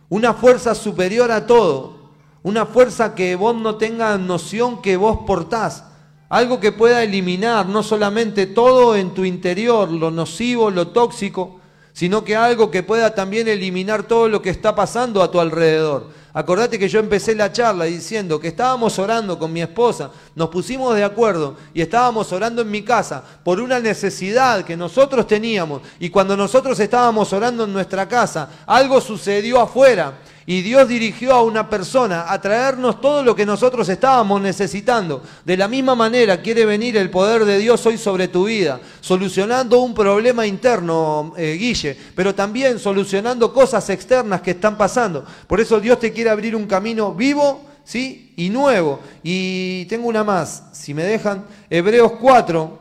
una 0.09 0.35
fuerza 0.35 0.75
superior 0.75 1.31
a 1.31 1.47
todo, 1.47 2.11
una 2.43 2.67
fuerza 2.67 3.15
que 3.15 3.37
vos 3.37 3.55
no 3.55 3.77
tengas 3.77 4.19
noción 4.19 4.83
que 4.83 4.97
vos 4.97 5.21
portás, 5.29 5.85
algo 6.29 6.59
que 6.59 6.73
pueda 6.73 7.05
eliminar 7.05 7.69
no 7.69 7.85
solamente 7.85 8.47
todo 8.47 8.97
en 8.97 9.15
tu 9.15 9.25
interior, 9.25 9.89
lo 9.93 10.11
nocivo, 10.11 10.73
lo 10.73 10.89
tóxico, 10.89 11.58
sino 11.99 12.23
que 12.23 12.37
algo 12.37 12.71
que 12.71 12.85
pueda 12.85 13.13
también 13.13 13.49
eliminar 13.49 14.05
todo 14.05 14.29
lo 14.29 14.41
que 14.41 14.51
está 14.51 14.73
pasando 14.73 15.21
a 15.21 15.33
tu 15.33 15.41
alrededor. 15.41 16.07
Acordate 16.33 16.79
que 16.79 16.89
yo 16.89 17.01
empecé 17.01 17.35
la 17.35 17.51
charla 17.51 17.87
diciendo 17.87 18.39
que 18.39 18.47
estábamos 18.47 19.01
orando 19.01 19.37
con 19.37 19.53
mi 19.53 19.63
esposa, 19.63 20.13
nos 20.37 20.49
pusimos 20.49 20.95
de 20.95 21.03
acuerdo 21.03 21.57
y 21.75 21.81
estábamos 21.81 22.33
orando 22.33 22.63
en 22.63 22.71
mi 22.71 22.83
casa 22.83 23.25
por 23.43 23.61
una 23.61 23.81
necesidad 23.81 24.65
que 24.65 24.77
nosotros 24.77 25.27
teníamos 25.27 25.83
y 25.99 26.09
cuando 26.09 26.37
nosotros 26.37 26.79
estábamos 26.79 27.33
orando 27.33 27.65
en 27.65 27.73
nuestra 27.73 28.07
casa, 28.07 28.49
algo 28.65 29.01
sucedió 29.01 29.61
afuera 29.61 30.21
y 30.49 30.63
Dios 30.63 30.89
dirigió 30.89 31.35
a 31.35 31.43
una 31.43 31.69
persona 31.69 32.33
a 32.33 32.41
traernos 32.41 33.03
todo 33.03 33.23
lo 33.23 33.37
que 33.37 33.45
nosotros 33.45 33.87
estábamos 33.91 34.41
necesitando. 34.41 35.23
De 35.45 35.59
la 35.59 35.69
misma 35.69 35.95
manera 35.95 36.41
quiere 36.41 36.65
venir 36.65 36.97
el 36.97 37.11
poder 37.11 37.45
de 37.45 37.59
Dios 37.59 37.85
hoy 37.85 37.99
sobre 37.99 38.29
tu 38.29 38.47
vida, 38.47 38.81
solucionando 39.03 39.81
un 39.81 39.93
problema 39.93 40.47
interno, 40.47 41.35
eh, 41.37 41.59
Guille, 41.61 41.95
pero 42.15 42.35
también 42.35 42.79
solucionando 42.79 43.53
cosas 43.53 43.91
externas 43.91 44.41
que 44.41 44.53
están 44.53 44.79
pasando. 44.79 45.23
Por 45.47 45.61
eso 45.61 45.79
Dios 45.81 46.01
te 46.01 46.15
quiere 46.15 46.31
abrir 46.31 46.57
un 46.57 46.67
camino 46.67 47.13
vivo, 47.13 47.67
¿sí? 47.85 48.33
Y 48.37 48.49
nuevo. 48.49 49.01
Y 49.23 49.85
tengo 49.85 50.09
una 50.09 50.25
más, 50.25 50.63
si 50.73 50.95
me 50.95 51.05
dejan, 51.05 51.45
Hebreos 51.69 52.13
4, 52.19 52.79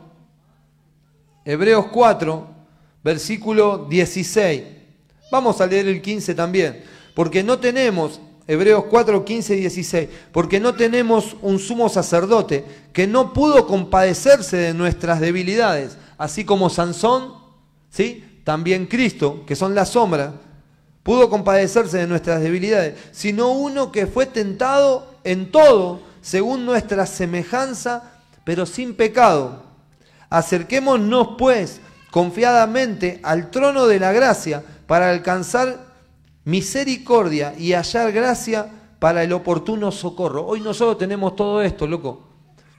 Hebreos 1.44 1.88
4, 1.92 2.48
versículo 3.04 3.88
16. 3.90 4.64
Vamos 5.30 5.60
a 5.60 5.68
leer 5.68 5.90
el 5.90 6.02
15 6.02 6.34
también 6.34 6.96
porque 7.18 7.42
no 7.42 7.58
tenemos, 7.58 8.22
Hebreos 8.46 8.84
4, 8.92 9.26
15 9.26 9.56
y 9.56 9.62
16, 9.62 10.10
porque 10.32 10.60
no 10.60 10.76
tenemos 10.76 11.36
un 11.42 11.58
sumo 11.58 11.90
sacerdote 11.90 12.64
que 12.94 13.08
no 13.08 13.34
pudo 13.34 13.66
compadecerse 13.66 14.56
de 14.56 14.76
nuestras 14.76 15.20
debilidades, 15.20 15.98
así 16.20 16.46
como 16.46 16.70
Sansón, 16.70 17.34
¿sí? 17.90 18.24
también 18.44 18.86
Cristo, 18.86 19.46
que 19.48 19.56
son 19.56 19.74
la 19.74 19.88
sombra, 19.88 20.34
pudo 21.02 21.28
compadecerse 21.28 21.98
de 21.98 22.06
nuestras 22.06 22.40
debilidades, 22.40 22.94
sino 23.12 23.52
uno 23.52 23.92
que 23.92 24.06
fue 24.06 24.28
tentado 24.28 25.16
en 25.24 25.50
todo, 25.50 26.02
según 26.22 26.68
nuestra 26.68 27.08
semejanza, 27.08 28.12
pero 28.44 28.68
sin 28.68 28.94
pecado. 28.94 29.64
Acerquémonos, 30.30 31.30
pues, 31.40 31.82
confiadamente 32.12 33.20
al 33.24 33.50
trono 33.50 33.88
de 33.88 34.00
la 34.00 34.12
gracia 34.12 34.64
para 34.86 35.10
alcanzar 35.10 35.87
misericordia 36.48 37.54
y 37.58 37.74
hallar 37.74 38.14
gracia 38.14 38.72
para 39.00 39.22
el 39.22 39.34
oportuno 39.34 39.92
socorro. 39.92 40.46
Hoy 40.46 40.62
nosotros 40.62 40.98
tenemos 40.98 41.36
todo 41.36 41.62
esto, 41.62 41.86
loco. 41.86 42.24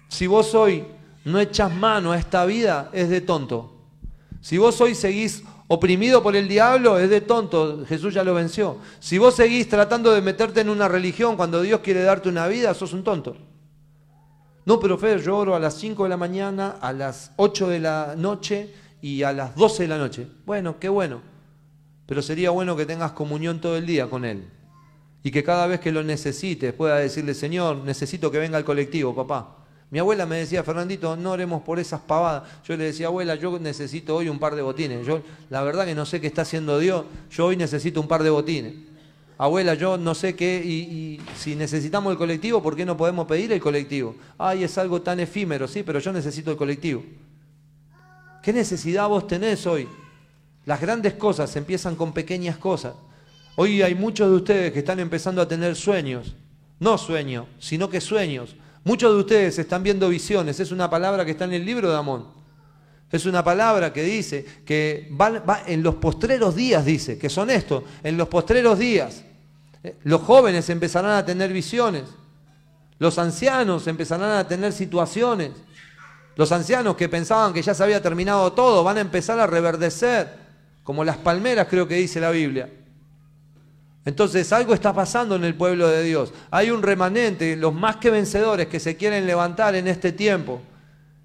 Si 0.09 0.27
vos 0.27 0.55
hoy 0.55 0.87
no 1.27 1.39
echas 1.39 1.75
mano 1.75 2.13
a 2.13 2.19
esta 2.19 2.47
vida, 2.47 2.89
es 2.95 3.11
de 3.11 3.21
tonto. 3.21 3.75
Si 4.41 4.57
vos 4.57 4.81
hoy 4.81 4.95
seguís 4.95 5.45
oprimido 5.67 6.23
por 6.23 6.35
el 6.35 6.49
diablo, 6.49 6.99
es 6.99 7.11
de 7.11 7.21
tonto. 7.21 7.85
Jesús 7.87 8.15
ya 8.15 8.25
lo 8.25 8.33
venció. 8.33 8.79
Si 9.01 9.19
vos 9.19 9.35
seguís 9.35 9.69
tratando 9.69 10.15
de 10.15 10.23
meterte 10.23 10.63
en 10.63 10.71
una 10.71 10.89
religión 10.89 11.37
cuando 11.37 11.61
Dios 11.61 11.81
quiere 11.81 12.03
darte 12.03 12.31
una 12.31 12.47
vida, 12.47 12.73
sos 12.73 12.95
un 12.95 13.05
tonto. 13.05 13.37
No, 14.65 14.81
pero 14.81 14.97
Fede, 14.97 15.23
yo 15.23 15.37
oro 15.37 15.55
a 15.55 15.61
las 15.61 15.75
5 15.75 16.05
de 16.05 16.09
la 16.09 16.17
mañana, 16.17 16.77
a 16.81 16.95
las 16.95 17.33
8 17.37 17.69
de 17.69 17.81
la 17.81 18.15
noche 18.17 18.73
y 19.03 19.25
a 19.25 19.33
las 19.35 19.55
12 19.55 19.83
de 19.83 19.89
la 19.91 19.99
noche. 19.99 20.27
Bueno, 20.47 20.81
qué 20.81 20.89
bueno 20.89 21.38
pero 22.09 22.23
sería 22.23 22.49
bueno 22.49 22.75
que 22.75 22.87
tengas 22.87 23.13
comunión 23.13 23.61
todo 23.61 23.77
el 23.77 23.85
día 23.85 24.09
con 24.09 24.25
Él. 24.25 24.45
Y 25.23 25.31
que 25.31 25.45
cada 25.45 25.67
vez 25.67 25.79
que 25.79 25.93
lo 25.93 26.03
necesites 26.03 26.73
pueda 26.73 26.97
decirle, 26.97 27.35
Señor, 27.35 27.85
necesito 27.85 28.31
que 28.31 28.39
venga 28.39 28.57
al 28.57 28.65
colectivo, 28.65 29.15
papá. 29.15 29.59
Mi 29.91 29.99
abuela 29.99 30.25
me 30.25 30.39
decía, 30.39 30.65
Fernandito, 30.65 31.17
no 31.17 31.33
oremos 31.33 31.61
por 31.61 31.79
esas 31.79 32.01
pavadas. 32.01 32.45
Yo 32.67 32.79
le 32.79 32.85
decía, 32.85 33.09
abuela, 33.09 33.35
yo 33.35 33.59
necesito 33.59 34.17
hoy 34.17 34.31
un 34.31 34.39
par 34.39 34.55
de 34.55 34.63
botines. 34.63 35.07
Yo, 35.07 35.21
la 35.51 35.63
verdad 35.63 35.85
que 35.85 35.95
no 35.95 36.07
sé 36.07 36.19
qué 36.19 36.29
está 36.29 36.43
haciendo 36.43 36.79
Dios, 36.79 37.05
yo 37.31 37.45
hoy 37.45 37.59
necesito 37.59 38.01
un 38.01 38.09
par 38.09 38.23
de 38.23 38.31
botines. 38.31 38.73
Abuela, 39.37 39.75
yo 39.75 39.99
no 39.99 40.15
sé 40.15 40.35
qué, 40.35 40.63
y, 40.65 40.71
y, 40.71 41.21
si 41.37 41.57
necesitamos 41.57 42.11
el 42.11 42.17
colectivo, 42.17 42.63
¿por 42.63 42.75
qué 42.75 42.87
no 42.87 42.97
podemos 42.97 43.27
pedir 43.27 43.53
el 43.53 43.61
colectivo? 43.61 44.15
Ay, 44.39 44.65
es 44.65 44.79
algo 44.79 45.03
tan 45.03 45.21
efímero, 45.21 45.69
sí, 45.69 45.83
pero 45.83 45.99
yo 45.99 46.11
necesito 46.11 46.51
el 46.51 46.57
colectivo. 46.57 47.05
¿Qué 48.43 48.55
necesidad 48.55 49.09
vos 49.09 49.27
tenés 49.27 49.67
hoy? 49.67 49.87
Las 50.69 50.83
grandes 50.83 51.15
cosas 51.15 51.57
empiezan 51.57 51.97
con 51.97 52.13
pequeñas 52.13 52.59
cosas. 52.59 52.93
Hoy 53.57 53.81
hay 53.81 53.95
muchos 53.95 54.29
de 54.29 54.37
ustedes 54.37 54.71
que 54.71 54.81
están 54.81 55.01
empezando 55.01 55.41
a 55.41 55.49
tener 55.49 55.75
sueños. 55.75 56.37
No 56.79 56.99
sueños, 56.99 57.47
sino 57.59 57.89
que 57.89 58.03
sueños. 58.03 58.55
Muchos 58.85 59.15
de 59.15 59.19
ustedes 59.19 59.59
están 59.59 59.83
viendo 59.83 60.11
visiones. 60.11 60.61
Es 60.61 60.71
una 60.71 60.91
palabra 60.91 61.25
que 61.25 61.31
está 61.31 61.47
en 61.47 61.55
el 61.55 61.65
libro 61.65 61.91
de 61.91 61.97
Amón. 61.97 62.27
Es 63.11 63.25
una 63.25 63.43
palabra 63.43 63.95
que 63.95 64.03
dice 64.03 64.45
que 64.67 65.11
va, 65.19 65.63
en 65.67 65.83
los 65.83 65.95
postreros 65.95 66.55
días, 66.55 66.85
dice, 66.85 67.17
que 67.17 67.31
son 67.31 67.49
estos, 67.49 67.85
en 68.03 68.19
los 68.19 68.29
postreros 68.29 68.79
días. 68.79 69.25
Eh, 69.83 69.97
los 70.05 70.21
jóvenes 70.21 70.69
empezarán 70.69 71.13
a 71.13 71.25
tener 71.25 71.51
visiones. 71.51 72.05
Los 72.99 73.19
ancianos 73.19 73.87
empezarán 73.87 74.33
a 74.33 74.47
tener 74.47 74.75
situaciones. 74.75 75.53
Los 76.37 76.53
ancianos 76.53 76.95
que 76.95 77.09
pensaban 77.09 77.55
que 77.55 77.63
ya 77.63 77.73
se 77.73 77.83
había 77.83 78.03
terminado 78.03 78.53
todo 78.53 78.85
van 78.85 78.99
a 78.99 79.01
empezar 79.01 79.41
a 79.41 79.47
reverdecer 79.47 80.47
como 80.89 81.05
las 81.05 81.19
palmeras 81.19 81.67
creo 81.69 81.87
que 81.87 81.97
dice 81.97 82.19
la 82.19 82.31
Biblia. 82.31 82.71
Entonces 84.07 84.51
algo 84.55 84.73
está 84.73 84.95
pasando 84.95 85.37
en 85.37 85.45
el 85.45 85.55
pueblo 85.55 85.87
de 85.87 86.03
Dios. 86.03 86.33
Hay 86.51 86.71
un 86.71 86.83
remanente, 86.83 87.57
los 87.57 87.75
más 87.75 87.97
que 87.97 88.09
vencedores 88.09 88.69
que 88.69 88.81
se 88.81 88.97
quieren 88.97 89.27
levantar 89.27 89.75
en 89.75 89.87
este 89.87 90.13
tiempo. 90.13 90.63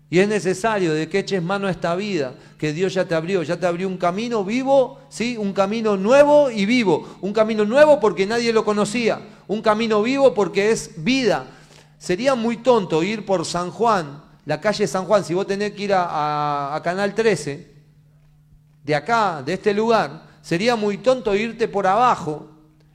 Y 0.09 0.19
es 0.19 0.27
necesario 0.27 0.93
de 0.93 1.07
que 1.07 1.19
eches 1.19 1.41
mano 1.41 1.67
a 1.67 1.71
esta 1.71 1.95
vida 1.95 2.35
que 2.57 2.73
Dios 2.73 2.93
ya 2.93 3.05
te 3.05 3.15
abrió, 3.15 3.41
ya 3.41 3.57
te 3.57 3.65
abrió 3.65 3.87
un 3.87 3.95
camino 3.95 4.43
vivo, 4.43 4.99
¿sí? 5.07 5.37
Un 5.37 5.53
camino 5.53 5.95
nuevo 5.95 6.51
y 6.51 6.65
vivo. 6.65 7.15
Un 7.21 7.31
camino 7.31 7.63
nuevo 7.63 8.01
porque 8.01 8.25
nadie 8.25 8.51
lo 8.51 8.65
conocía. 8.65 9.21
Un 9.47 9.61
camino 9.61 10.03
vivo 10.03 10.33
porque 10.33 10.71
es 10.71 10.91
vida. 11.01 11.45
Sería 11.97 12.35
muy 12.35 12.57
tonto 12.57 13.01
ir 13.01 13.25
por 13.25 13.45
San 13.45 13.71
Juan, 13.71 14.21
la 14.45 14.59
calle 14.59 14.87
San 14.87 15.05
Juan, 15.05 15.23
si 15.23 15.33
vos 15.33 15.47
tenés 15.47 15.71
que 15.71 15.83
ir 15.83 15.93
a, 15.93 16.75
a 16.75 16.83
Canal 16.83 17.15
13, 17.15 17.72
de 18.83 18.95
acá, 18.95 19.41
de 19.43 19.53
este 19.53 19.73
lugar, 19.73 20.23
sería 20.41 20.75
muy 20.75 20.97
tonto 20.97 21.33
irte 21.35 21.67
por 21.67 21.87
abajo 21.87 22.49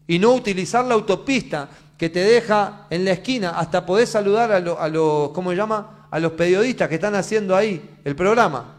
y 0.06 0.18
no 0.18 0.34
utilizar 0.34 0.84
la 0.84 0.94
autopista 0.94 1.68
que 1.96 2.08
te 2.08 2.20
deja 2.20 2.86
en 2.90 3.04
la 3.04 3.12
esquina 3.12 3.50
hasta 3.50 3.84
poder 3.84 4.06
saludar 4.06 4.52
a, 4.52 4.88
los, 4.88 5.30
¿cómo 5.30 5.50
se 5.50 5.56
llama? 5.56 6.06
A 6.10 6.20
los 6.20 6.32
periodistas 6.32 6.88
que 6.88 6.94
están 6.94 7.14
haciendo 7.14 7.56
ahí 7.56 7.96
el 8.04 8.14
programa. 8.14 8.76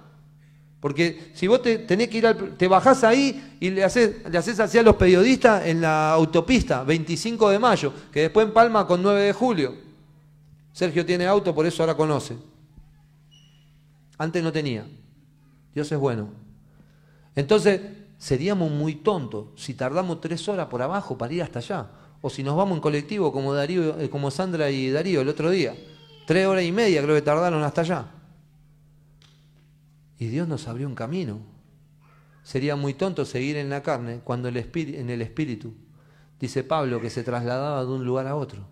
Porque 0.80 1.32
si 1.34 1.48
vos 1.48 1.62
te 1.62 1.80
tenés 1.80 2.08
que 2.08 2.20
ir 2.20 2.28
al, 2.28 2.56
te 2.56 2.68
bajás 2.68 3.04
ahí 3.04 3.58
y 3.60 3.70
le 3.70 3.84
haces, 3.84 4.30
le 4.30 4.38
haces 4.38 4.60
así 4.62 4.78
a 4.78 4.84
los 4.84 4.96
periodistas 4.96 5.66
en 5.66 5.82
la 5.82 6.12
autopista, 6.12 6.84
25 6.84 7.50
de 7.50 7.60
mayo, 7.60 7.94
que 8.14 8.22
después 8.22 8.48
en 8.48 8.54
Palma 8.54 8.88
con 8.88 9.04
9 9.04 9.22
de 9.22 9.34
julio. 9.34 9.76
Sergio 10.72 11.06
tiene 11.06 11.28
auto, 11.28 11.54
por 11.54 11.66
eso 11.66 11.84
ahora 11.84 11.96
conoce. 11.96 12.38
Antes 14.18 14.42
no 14.42 14.52
tenía. 14.52 14.86
Dios 15.74 15.92
es 15.92 15.98
bueno. 15.98 16.30
Entonces, 17.36 17.82
seríamos 18.18 18.72
muy 18.72 18.96
tontos 18.96 19.48
si 19.56 19.74
tardamos 19.74 20.22
tres 20.22 20.48
horas 20.48 20.68
por 20.68 20.82
abajo 20.82 21.18
para 21.18 21.34
ir 21.34 21.42
hasta 21.42 21.60
allá. 21.60 21.92
O 22.22 22.30
si 22.30 22.44
nos 22.44 22.58
vamos 22.58 22.76
en 22.76 22.82
colectivo 22.82 23.32
como, 23.32 23.54
Darío, 23.54 24.00
eh, 24.00 24.10
como 24.10 24.30
Sandra 24.30 24.70
y 24.70 24.90
Darío 24.90 25.22
el 25.22 25.30
otro 25.30 25.50
día. 25.50 25.76
Tres 26.28 26.46
horas 26.48 26.64
y 26.64 26.72
media 26.72 27.02
creo 27.02 27.16
que 27.16 27.22
tardaron 27.22 27.64
hasta 27.64 27.82
allá. 27.82 28.12
Y 30.18 30.28
Dios 30.28 30.48
nos 30.48 30.68
abrió 30.68 30.88
un 30.88 30.96
camino. 30.96 31.40
Sería 32.44 32.76
muy 32.76 32.94
tonto 32.94 33.26
seguir 33.26 33.56
en 33.56 33.70
la 33.70 33.84
carne 33.84 34.20
cuando 34.24 34.50
en 34.50 35.10
el 35.10 35.22
espíritu, 35.22 35.74
dice 36.40 36.64
Pablo, 36.64 37.00
que 37.00 37.10
se 37.10 37.24
trasladaba 37.24 37.86
de 37.86 37.92
un 37.92 38.04
lugar 38.04 38.28
a 38.28 38.36
otro. 38.36 38.68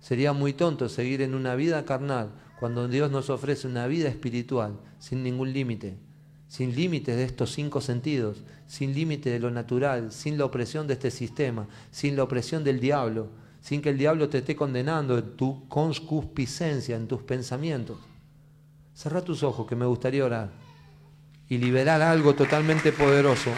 Sería 0.00 0.32
muy 0.32 0.52
tonto 0.54 0.88
seguir 0.88 1.20
en 1.20 1.34
una 1.34 1.56
vida 1.56 1.84
carnal 1.84 2.30
cuando 2.58 2.88
Dios 2.88 3.10
nos 3.10 3.28
ofrece 3.28 3.66
una 3.66 3.86
vida 3.86 4.08
espiritual 4.08 4.78
sin 4.98 5.22
ningún 5.22 5.52
límite 5.52 6.05
sin 6.48 6.74
límites 6.74 7.16
de 7.16 7.24
estos 7.24 7.52
cinco 7.52 7.80
sentidos, 7.80 8.42
sin 8.66 8.94
límite 8.94 9.30
de 9.30 9.38
lo 9.38 9.50
natural, 9.50 10.12
sin 10.12 10.38
la 10.38 10.44
opresión 10.44 10.86
de 10.86 10.94
este 10.94 11.10
sistema, 11.10 11.66
sin 11.90 12.16
la 12.16 12.22
opresión 12.22 12.64
del 12.64 12.80
diablo, 12.80 13.28
sin 13.60 13.82
que 13.82 13.90
el 13.90 13.98
diablo 13.98 14.28
te 14.28 14.38
esté 14.38 14.54
condenando 14.54 15.18
en 15.18 15.36
tu 15.36 15.68
concupiscencia, 15.68 16.96
en 16.96 17.08
tus 17.08 17.22
pensamientos. 17.22 17.98
Cerra 18.94 19.22
tus 19.22 19.42
ojos 19.42 19.66
que 19.66 19.76
me 19.76 19.86
gustaría 19.86 20.24
orar 20.24 20.50
y 21.48 21.58
liberar 21.58 22.00
algo 22.02 22.34
totalmente 22.34 22.92
poderoso. 22.92 23.50